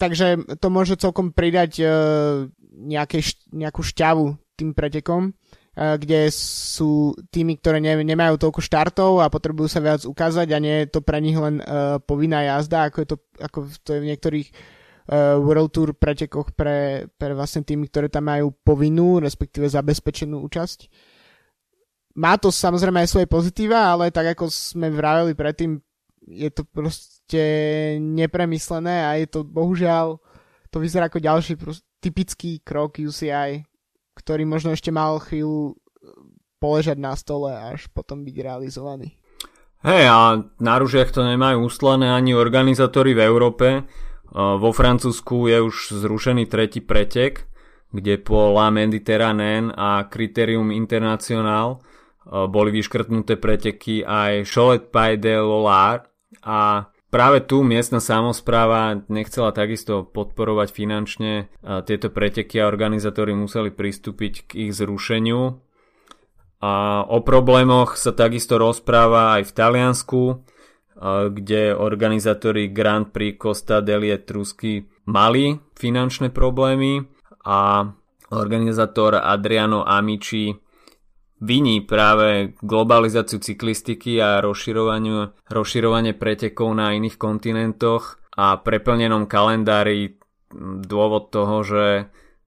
Takže 0.00 0.56
to 0.56 0.68
môže 0.72 0.96
celkom 0.96 1.34
pridať 1.34 1.84
nejaké, 2.72 3.20
nejakú 3.52 3.80
šťavu 3.84 4.38
tým 4.56 4.72
pretekom 4.72 5.36
kde 5.76 6.32
sú 6.32 7.12
týmy, 7.28 7.60
ktoré 7.60 7.84
ne, 7.84 8.00
nemajú 8.00 8.40
toľko 8.40 8.64
štartov 8.64 9.20
a 9.20 9.28
potrebujú 9.28 9.68
sa 9.68 9.84
viac 9.84 10.08
ukázať 10.08 10.48
a 10.56 10.58
nie 10.58 10.76
je 10.82 10.86
to 10.88 11.04
pre 11.04 11.20
nich 11.20 11.36
len 11.36 11.60
uh, 11.60 12.00
povinná 12.00 12.40
jazda, 12.48 12.88
ako 12.88 12.98
je 13.04 13.08
to, 13.12 13.16
ako 13.36 13.58
to 13.84 13.90
je 13.92 14.00
v 14.00 14.08
niektorých 14.08 14.48
uh, 14.48 15.36
World 15.36 15.76
Tour 15.76 15.92
pretekoch 15.92 16.56
pre, 16.56 17.12
pre 17.20 17.36
vlastne 17.36 17.60
týmy, 17.60 17.92
ktoré 17.92 18.08
tam 18.08 18.24
majú 18.24 18.56
povinnú, 18.64 19.20
respektíve 19.20 19.68
zabezpečenú 19.68 20.40
účasť. 20.48 20.88
Má 22.16 22.40
to 22.40 22.48
samozrejme 22.48 23.04
aj 23.04 23.12
svoje 23.12 23.28
pozitíva, 23.28 23.92
ale 23.92 24.08
tak 24.08 24.32
ako 24.32 24.48
sme 24.48 24.88
vraveli 24.88 25.36
predtým, 25.36 25.76
je 26.24 26.48
to 26.56 26.64
proste 26.64 27.44
nepremyslené 28.00 29.04
a 29.04 29.20
je 29.20 29.28
to 29.28 29.44
bohužiaľ, 29.44 30.16
to 30.72 30.80
vyzerá 30.80 31.12
ako 31.12 31.20
ďalší 31.20 31.60
prost, 31.60 31.84
typický 32.00 32.64
krok 32.64 32.96
UCI, 32.96 33.60
ktorý 34.16 34.48
možno 34.48 34.72
ešte 34.72 34.88
mal 34.88 35.20
chvíľu 35.20 35.76
poležať 36.56 36.96
na 36.96 37.12
stole 37.12 37.52
až 37.52 37.92
potom 37.92 38.24
byť 38.24 38.36
realizovaný. 38.40 39.20
Hej, 39.84 40.08
a 40.08 40.40
na 40.58 40.74
ružiach 40.80 41.12
to 41.12 41.20
nemajú 41.22 41.68
ustlané 41.68 42.08
ani 42.10 42.32
organizátori 42.32 43.12
v 43.12 43.22
Európe. 43.22 43.84
Vo 44.34 44.70
Francúzsku 44.72 45.46
je 45.52 45.62
už 45.62 46.00
zrušený 46.00 46.48
tretí 46.48 46.80
pretek, 46.82 47.46
kde 47.92 48.18
po 48.18 48.50
La 48.50 48.72
Mediterranée 48.72 49.68
a 49.70 50.08
Criterium 50.10 50.74
International 50.74 51.78
boli 52.26 52.74
vyškrtnuté 52.74 53.38
preteky 53.38 54.02
aj 54.02 54.50
Cholet 54.50 54.90
Pays 54.90 55.20
de 55.22 55.38
Loire 55.38 56.08
a 56.42 56.90
práve 57.16 57.40
tu 57.40 57.64
miestna 57.64 57.96
samozpráva 57.96 59.00
nechcela 59.08 59.48
takisto 59.56 60.04
podporovať 60.04 60.68
finančne 60.68 61.48
tieto 61.88 62.12
preteky 62.12 62.60
a 62.60 62.68
organizátori 62.68 63.32
museli 63.32 63.72
pristúpiť 63.72 64.52
k 64.52 64.68
ich 64.68 64.76
zrušeniu. 64.76 65.56
A 66.60 67.00
o 67.08 67.24
problémoch 67.24 67.96
sa 67.96 68.12
takisto 68.12 68.60
rozpráva 68.60 69.40
aj 69.40 69.48
v 69.48 69.54
Taliansku, 69.56 70.22
kde 71.32 71.72
organizátori 71.72 72.68
Grand 72.68 73.08
Prix 73.08 73.40
Costa 73.40 73.80
delle 73.80 74.12
Etrusky 74.12 74.84
mali 75.08 75.56
finančné 75.72 76.36
problémy 76.36 77.00
a 77.48 77.88
organizátor 78.28 79.16
Adriano 79.16 79.88
Amici 79.88 80.52
viní 81.40 81.84
práve 81.84 82.56
globalizáciu 82.64 83.40
cyklistiky 83.40 84.16
a 84.20 84.40
rozširovanie 84.40 86.12
pretekov 86.16 86.72
na 86.72 86.96
iných 86.96 87.20
kontinentoch 87.20 88.20
a 88.32 88.56
preplnenom 88.56 89.28
kalendári 89.28 90.16
dôvod 90.86 91.28
toho, 91.28 91.60
že 91.60 91.84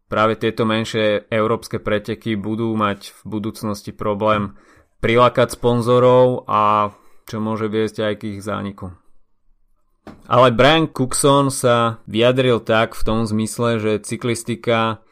práve 0.10 0.42
tieto 0.42 0.66
menšie 0.66 1.30
európske 1.30 1.78
preteky 1.78 2.34
budú 2.34 2.74
mať 2.74 3.14
v 3.14 3.22
budúcnosti 3.30 3.94
problém 3.94 4.58
prilákať 5.00 5.54
sponzorov 5.54 6.50
a 6.50 6.94
čo 7.30 7.38
môže 7.38 7.70
viesť 7.70 8.10
aj 8.10 8.14
k 8.18 8.24
ich 8.38 8.42
zániku. 8.42 8.90
Ale 10.26 10.50
Brian 10.50 10.90
Cookson 10.90 11.54
sa 11.54 12.02
vyjadril 12.10 12.66
tak 12.66 12.98
v 12.98 13.06
tom 13.06 13.20
zmysle, 13.30 13.78
že 13.78 14.02
cyklistika 14.02 15.06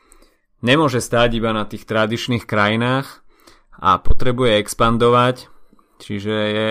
nemôže 0.65 0.97
stáť 0.97 1.37
iba 1.37 1.53
na 1.53 1.69
tých 1.69 1.85
tradičných 1.85 2.49
krajinách 2.49 3.26
a 3.77 4.01
potrebuje 4.01 4.61
expandovať, 4.61 5.49
čiže 6.01 6.35
je 6.35 6.69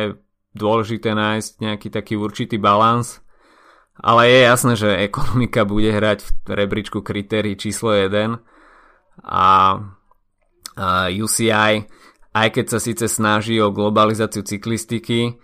dôležité 0.57 1.13
nájsť 1.15 1.51
nejaký 1.63 1.89
taký 1.93 2.15
určitý 2.19 2.57
balans 2.57 3.27
ale 3.97 4.29
je 4.29 4.41
jasné, 4.45 4.73
že 4.77 5.01
ekonomika 5.09 5.65
bude 5.65 5.89
hrať 5.89 6.21
v 6.21 6.31
rebríčku 6.53 7.01
kritérií 7.01 7.57
číslo 7.57 7.97
1 7.97 8.37
a, 9.25 9.49
UCI, 11.09 11.89
aj 12.37 12.49
keď 12.53 12.67
sa 12.69 12.77
síce 12.77 13.09
snaží 13.09 13.57
o 13.65 13.73
globalizáciu 13.73 14.45
cyklistiky, 14.45 15.41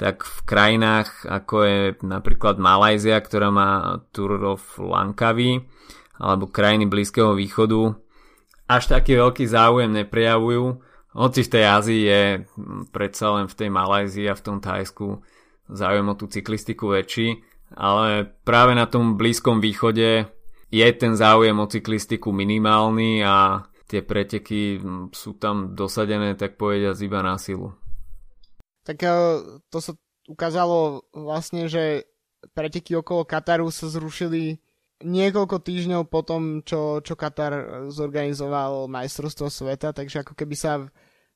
tak 0.00 0.24
v 0.24 0.38
krajinách 0.48 1.28
ako 1.28 1.56
je 1.68 1.80
napríklad 2.00 2.56
Malajzia, 2.56 3.20
ktorá 3.20 3.52
má 3.52 4.00
Tour 4.16 4.40
of 4.56 4.64
Langkawi, 4.80 5.68
alebo 6.16 6.48
krajiny 6.48 6.88
Blízkeho 6.88 7.36
východu, 7.36 7.92
až 8.72 8.88
taký 8.88 9.20
veľký 9.20 9.44
záujem 9.44 9.92
neprejavujú. 9.92 10.80
Hoci 11.10 11.42
v 11.42 11.52
tej 11.52 11.64
Ázii 11.66 12.02
je 12.06 12.22
predsa 12.94 13.34
len 13.34 13.46
v 13.50 13.54
tej 13.58 13.68
Malajzii 13.72 14.30
a 14.30 14.38
v 14.38 14.44
tom 14.46 14.58
Thajsku 14.62 15.22
záujem 15.66 16.06
o 16.06 16.14
tú 16.14 16.30
cyklistiku 16.30 16.94
väčší 16.94 17.50
ale 17.76 18.26
práve 18.42 18.74
na 18.74 18.86
tom 18.90 19.14
Blízkom 19.14 19.62
východe 19.62 20.26
je 20.70 20.86
ten 20.94 21.14
záujem 21.14 21.54
o 21.54 21.70
cyklistiku 21.70 22.34
minimálny 22.34 23.22
a 23.22 23.66
tie 23.86 24.02
preteky 24.02 24.78
sú 25.14 25.34
tam 25.38 25.74
dosadené, 25.74 26.38
tak 26.38 26.54
povediať, 26.54 26.94
iba 27.02 27.22
na 27.26 27.38
silu. 27.38 27.74
Tak 28.86 28.98
e, 29.02 29.10
to 29.66 29.78
sa 29.82 29.92
ukázalo 30.30 31.06
vlastne, 31.10 31.66
že 31.66 32.06
preteky 32.54 32.94
okolo 32.94 33.26
Kataru 33.26 33.66
sa 33.74 33.90
zrušili 33.90 34.62
niekoľko 35.00 35.56
týždňov 35.64 36.02
po 36.12 36.20
tom, 36.20 36.60
čo, 36.64 37.00
čo 37.00 37.16
Katar 37.16 37.86
zorganizoval 37.88 38.88
majstrovstvo 38.88 39.48
sveta, 39.48 39.96
takže 39.96 40.22
ako 40.24 40.36
keby 40.36 40.54
sa 40.56 40.84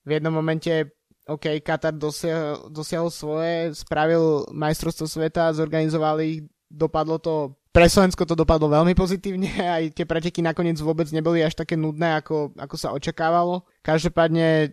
v 0.05 0.09
jednom 0.09 0.37
momente 0.37 0.93
OK, 1.25 1.65
Katar 1.65 1.97
dosiahol, 1.97 2.69
dosiahol 2.69 3.09
svoje, 3.09 3.73
spravil 3.73 4.45
majstrovstvo 4.53 5.09
sveta, 5.09 5.57
zorganizovali 5.57 6.23
ich, 6.29 6.41
dopadlo 6.69 7.17
to, 7.17 7.57
pre 7.73 7.89
Slovensko 7.89 8.29
to 8.29 8.37
dopadlo 8.37 8.69
veľmi 8.69 8.93
pozitívne, 8.93 9.49
aj 9.81 9.97
tie 9.97 10.05
preteky 10.05 10.45
nakoniec 10.45 10.77
vôbec 10.85 11.09
neboli 11.09 11.41
až 11.41 11.57
také 11.57 11.81
nudné, 11.81 12.21
ako, 12.21 12.53
ako 12.61 12.77
sa 12.77 12.93
očakávalo. 12.93 13.65
Každopádne 13.81 14.49
e, 14.61 14.69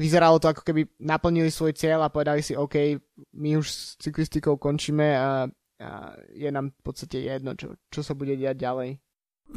vyzeralo 0.00 0.40
to, 0.40 0.48
ako 0.48 0.64
keby 0.64 0.88
naplnili 0.96 1.52
svoj 1.52 1.76
cieľ 1.76 2.08
a 2.08 2.12
povedali 2.12 2.40
si, 2.40 2.56
OK, 2.56 2.96
my 3.36 3.60
už 3.60 3.66
s 3.68 4.00
cyklistikou 4.00 4.56
končíme 4.56 5.12
a, 5.12 5.44
a 5.80 6.12
je 6.36 6.50
nám 6.52 6.76
v 6.76 6.82
podstate 6.84 7.24
jedno, 7.24 7.56
čo, 7.56 7.80
čo 7.88 8.04
sa 8.04 8.12
bude 8.12 8.36
diať 8.36 8.60
ďalej. 8.60 8.90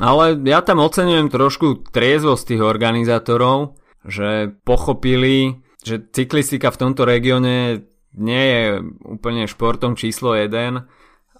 Ale 0.01 0.41
ja 0.49 0.65
tam 0.65 0.81
oceňujem 0.81 1.29
trošku 1.29 1.93
triezvosť 1.93 2.55
tých 2.55 2.61
organizátorov, 2.65 3.77
že 4.07 4.55
pochopili, 4.65 5.61
že 5.85 6.01
cyklistika 6.01 6.73
v 6.73 6.81
tomto 6.81 7.05
regióne 7.05 7.85
nie 8.17 8.45
je 8.49 8.63
úplne 9.05 9.45
športom 9.45 9.93
číslo 9.93 10.33
1 10.33 10.49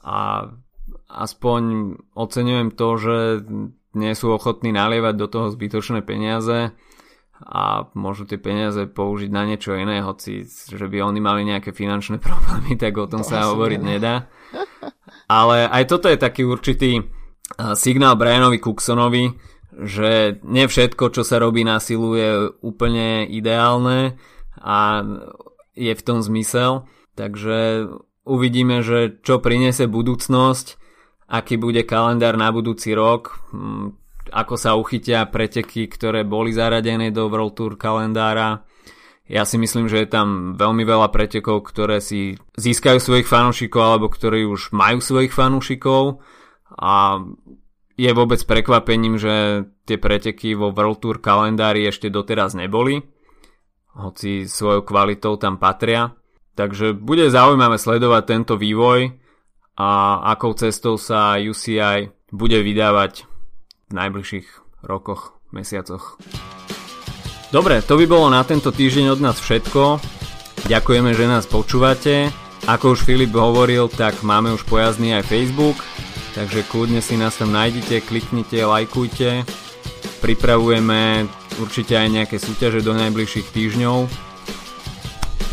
a 0.04 0.18
aspoň 1.10 1.62
oceňujem 2.14 2.70
to, 2.74 2.88
že 2.98 3.18
nie 3.94 4.14
sú 4.18 4.34
ochotní 4.34 4.74
nalievať 4.74 5.16
do 5.18 5.28
toho 5.30 5.48
zbytočné 5.54 6.02
peniaze 6.02 6.74
a 7.44 7.90
môžu 7.94 8.26
tie 8.26 8.42
peniaze 8.42 8.90
použiť 8.90 9.30
na 9.30 9.44
niečo 9.46 9.76
iné, 9.78 10.02
hoci 10.02 10.46
že 10.48 10.86
by 10.88 11.04
oni 11.04 11.20
mali 11.22 11.42
nejaké 11.46 11.74
finančné 11.74 12.18
problémy, 12.26 12.78
tak 12.78 12.98
o 12.98 13.10
tom 13.10 13.22
to 13.22 13.30
sa 13.30 13.50
hovoriť 13.54 13.82
ne. 13.82 13.90
nedá. 13.98 14.16
Ale 15.28 15.70
aj 15.70 15.84
toto 15.88 16.08
je 16.12 16.20
taký 16.20 16.44
určitý 16.44 17.04
signál 17.78 18.18
Brianovi 18.18 18.60
Cooksonovi, 18.60 19.34
že 19.74 20.38
nie 20.46 20.66
všetko, 20.70 21.10
čo 21.10 21.26
sa 21.26 21.42
robí 21.42 21.66
na 21.66 21.82
silu 21.82 22.14
je 22.14 22.54
úplne 22.62 23.26
ideálne 23.26 24.18
a 24.62 25.02
je 25.74 25.94
v 25.94 26.06
tom 26.06 26.22
zmysel. 26.22 26.86
Takže 27.18 27.90
uvidíme, 28.26 28.86
že 28.86 29.18
čo 29.26 29.42
priniesie 29.42 29.90
budúcnosť, 29.90 30.78
aký 31.30 31.58
bude 31.58 31.82
kalendár 31.86 32.38
na 32.38 32.54
budúci 32.54 32.94
rok, 32.94 33.42
ako 34.34 34.56
sa 34.58 34.78
uchytia 34.78 35.26
preteky, 35.30 35.90
ktoré 35.90 36.26
boli 36.26 36.54
zaradené 36.54 37.14
do 37.14 37.30
World 37.30 37.54
Tour 37.58 37.74
kalendára. 37.78 38.66
Ja 39.24 39.48
si 39.48 39.56
myslím, 39.56 39.88
že 39.88 40.04
je 40.04 40.10
tam 40.12 40.60
veľmi 40.60 40.84
veľa 40.84 41.08
pretekov, 41.08 41.64
ktoré 41.64 42.04
si 42.04 42.36
získajú 42.60 43.00
svojich 43.00 43.28
fanúšikov 43.28 43.80
alebo 43.80 44.08
ktorí 44.12 44.44
už 44.44 44.76
majú 44.76 45.00
svojich 45.00 45.32
fanúšikov 45.32 46.20
a 46.76 47.24
je 47.96 48.12
vôbec 48.12 48.42
prekvapením, 48.44 49.16
že 49.16 49.68
tie 49.88 49.96
preteky 49.96 50.58
vo 50.58 50.76
World 50.76 51.00
Tour 51.00 51.18
kalendári 51.24 51.88
ešte 51.88 52.12
doteraz 52.12 52.58
neboli 52.58 53.06
hoci 53.94 54.50
svojou 54.50 54.82
kvalitou 54.82 55.38
tam 55.38 55.62
patria. 55.62 56.18
Takže 56.54 56.94
bude 56.94 57.30
zaujímavé 57.34 57.82
sledovať 57.82 58.24
tento 58.26 58.54
vývoj 58.58 59.14
a 59.78 60.22
akou 60.34 60.54
cestou 60.54 61.02
sa 61.02 61.38
UCI 61.38 62.14
bude 62.30 62.62
vydávať 62.62 63.26
v 63.90 63.92
najbližších 63.94 64.48
rokoch, 64.86 65.38
mesiacoch. 65.50 66.22
Dobre, 67.54 67.86
to 67.86 68.02
by 68.02 68.10
bolo 68.10 68.34
na 68.34 68.42
tento 68.42 68.74
týždeň 68.74 69.14
od 69.14 69.22
nás 69.22 69.38
všetko. 69.38 70.02
Ďakujeme, 70.66 71.14
že 71.14 71.30
nás 71.30 71.46
počúvate. 71.46 72.34
Ako 72.66 72.98
už 72.98 73.06
Filip 73.06 73.30
hovoril, 73.30 73.94
tak 73.94 74.26
máme 74.26 74.50
už 74.58 74.66
pojazný 74.66 75.14
aj 75.14 75.30
Facebook, 75.30 75.78
takže 76.34 76.66
kľudne 76.66 76.98
si 76.98 77.14
nás 77.14 77.38
tam 77.38 77.54
nájdete, 77.54 78.10
kliknite, 78.10 78.58
lajkujte. 78.58 79.46
Pripravujeme 80.26 81.30
určite 81.62 81.94
aj 81.94 82.10
nejaké 82.10 82.42
súťaže 82.42 82.82
do 82.82 82.98
najbližších 82.98 83.46
týždňov. 83.54 84.10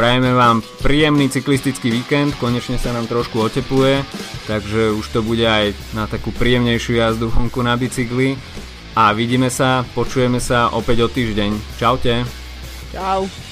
Prajeme 0.01 0.33
vám 0.33 0.65
príjemný 0.81 1.29
cyklistický 1.29 1.93
víkend, 1.93 2.33
konečne 2.41 2.81
sa 2.81 2.97
nám 2.97 3.13
trošku 3.13 3.45
otepluje, 3.45 4.01
takže 4.49 4.97
už 4.97 5.05
to 5.13 5.21
bude 5.21 5.45
aj 5.45 5.77
na 5.93 6.09
takú 6.09 6.33
príjemnejšiu 6.33 6.97
jazdu 6.97 7.29
vonku 7.29 7.61
na 7.61 7.77
bicykli. 7.77 8.41
A 8.95 9.14
vidíme 9.14 9.51
sa, 9.51 9.86
počujeme 9.95 10.43
sa 10.43 10.74
opäť 10.74 11.07
o 11.07 11.09
týždeň. 11.09 11.78
Čaute. 11.78 12.26
Čau. 12.91 13.50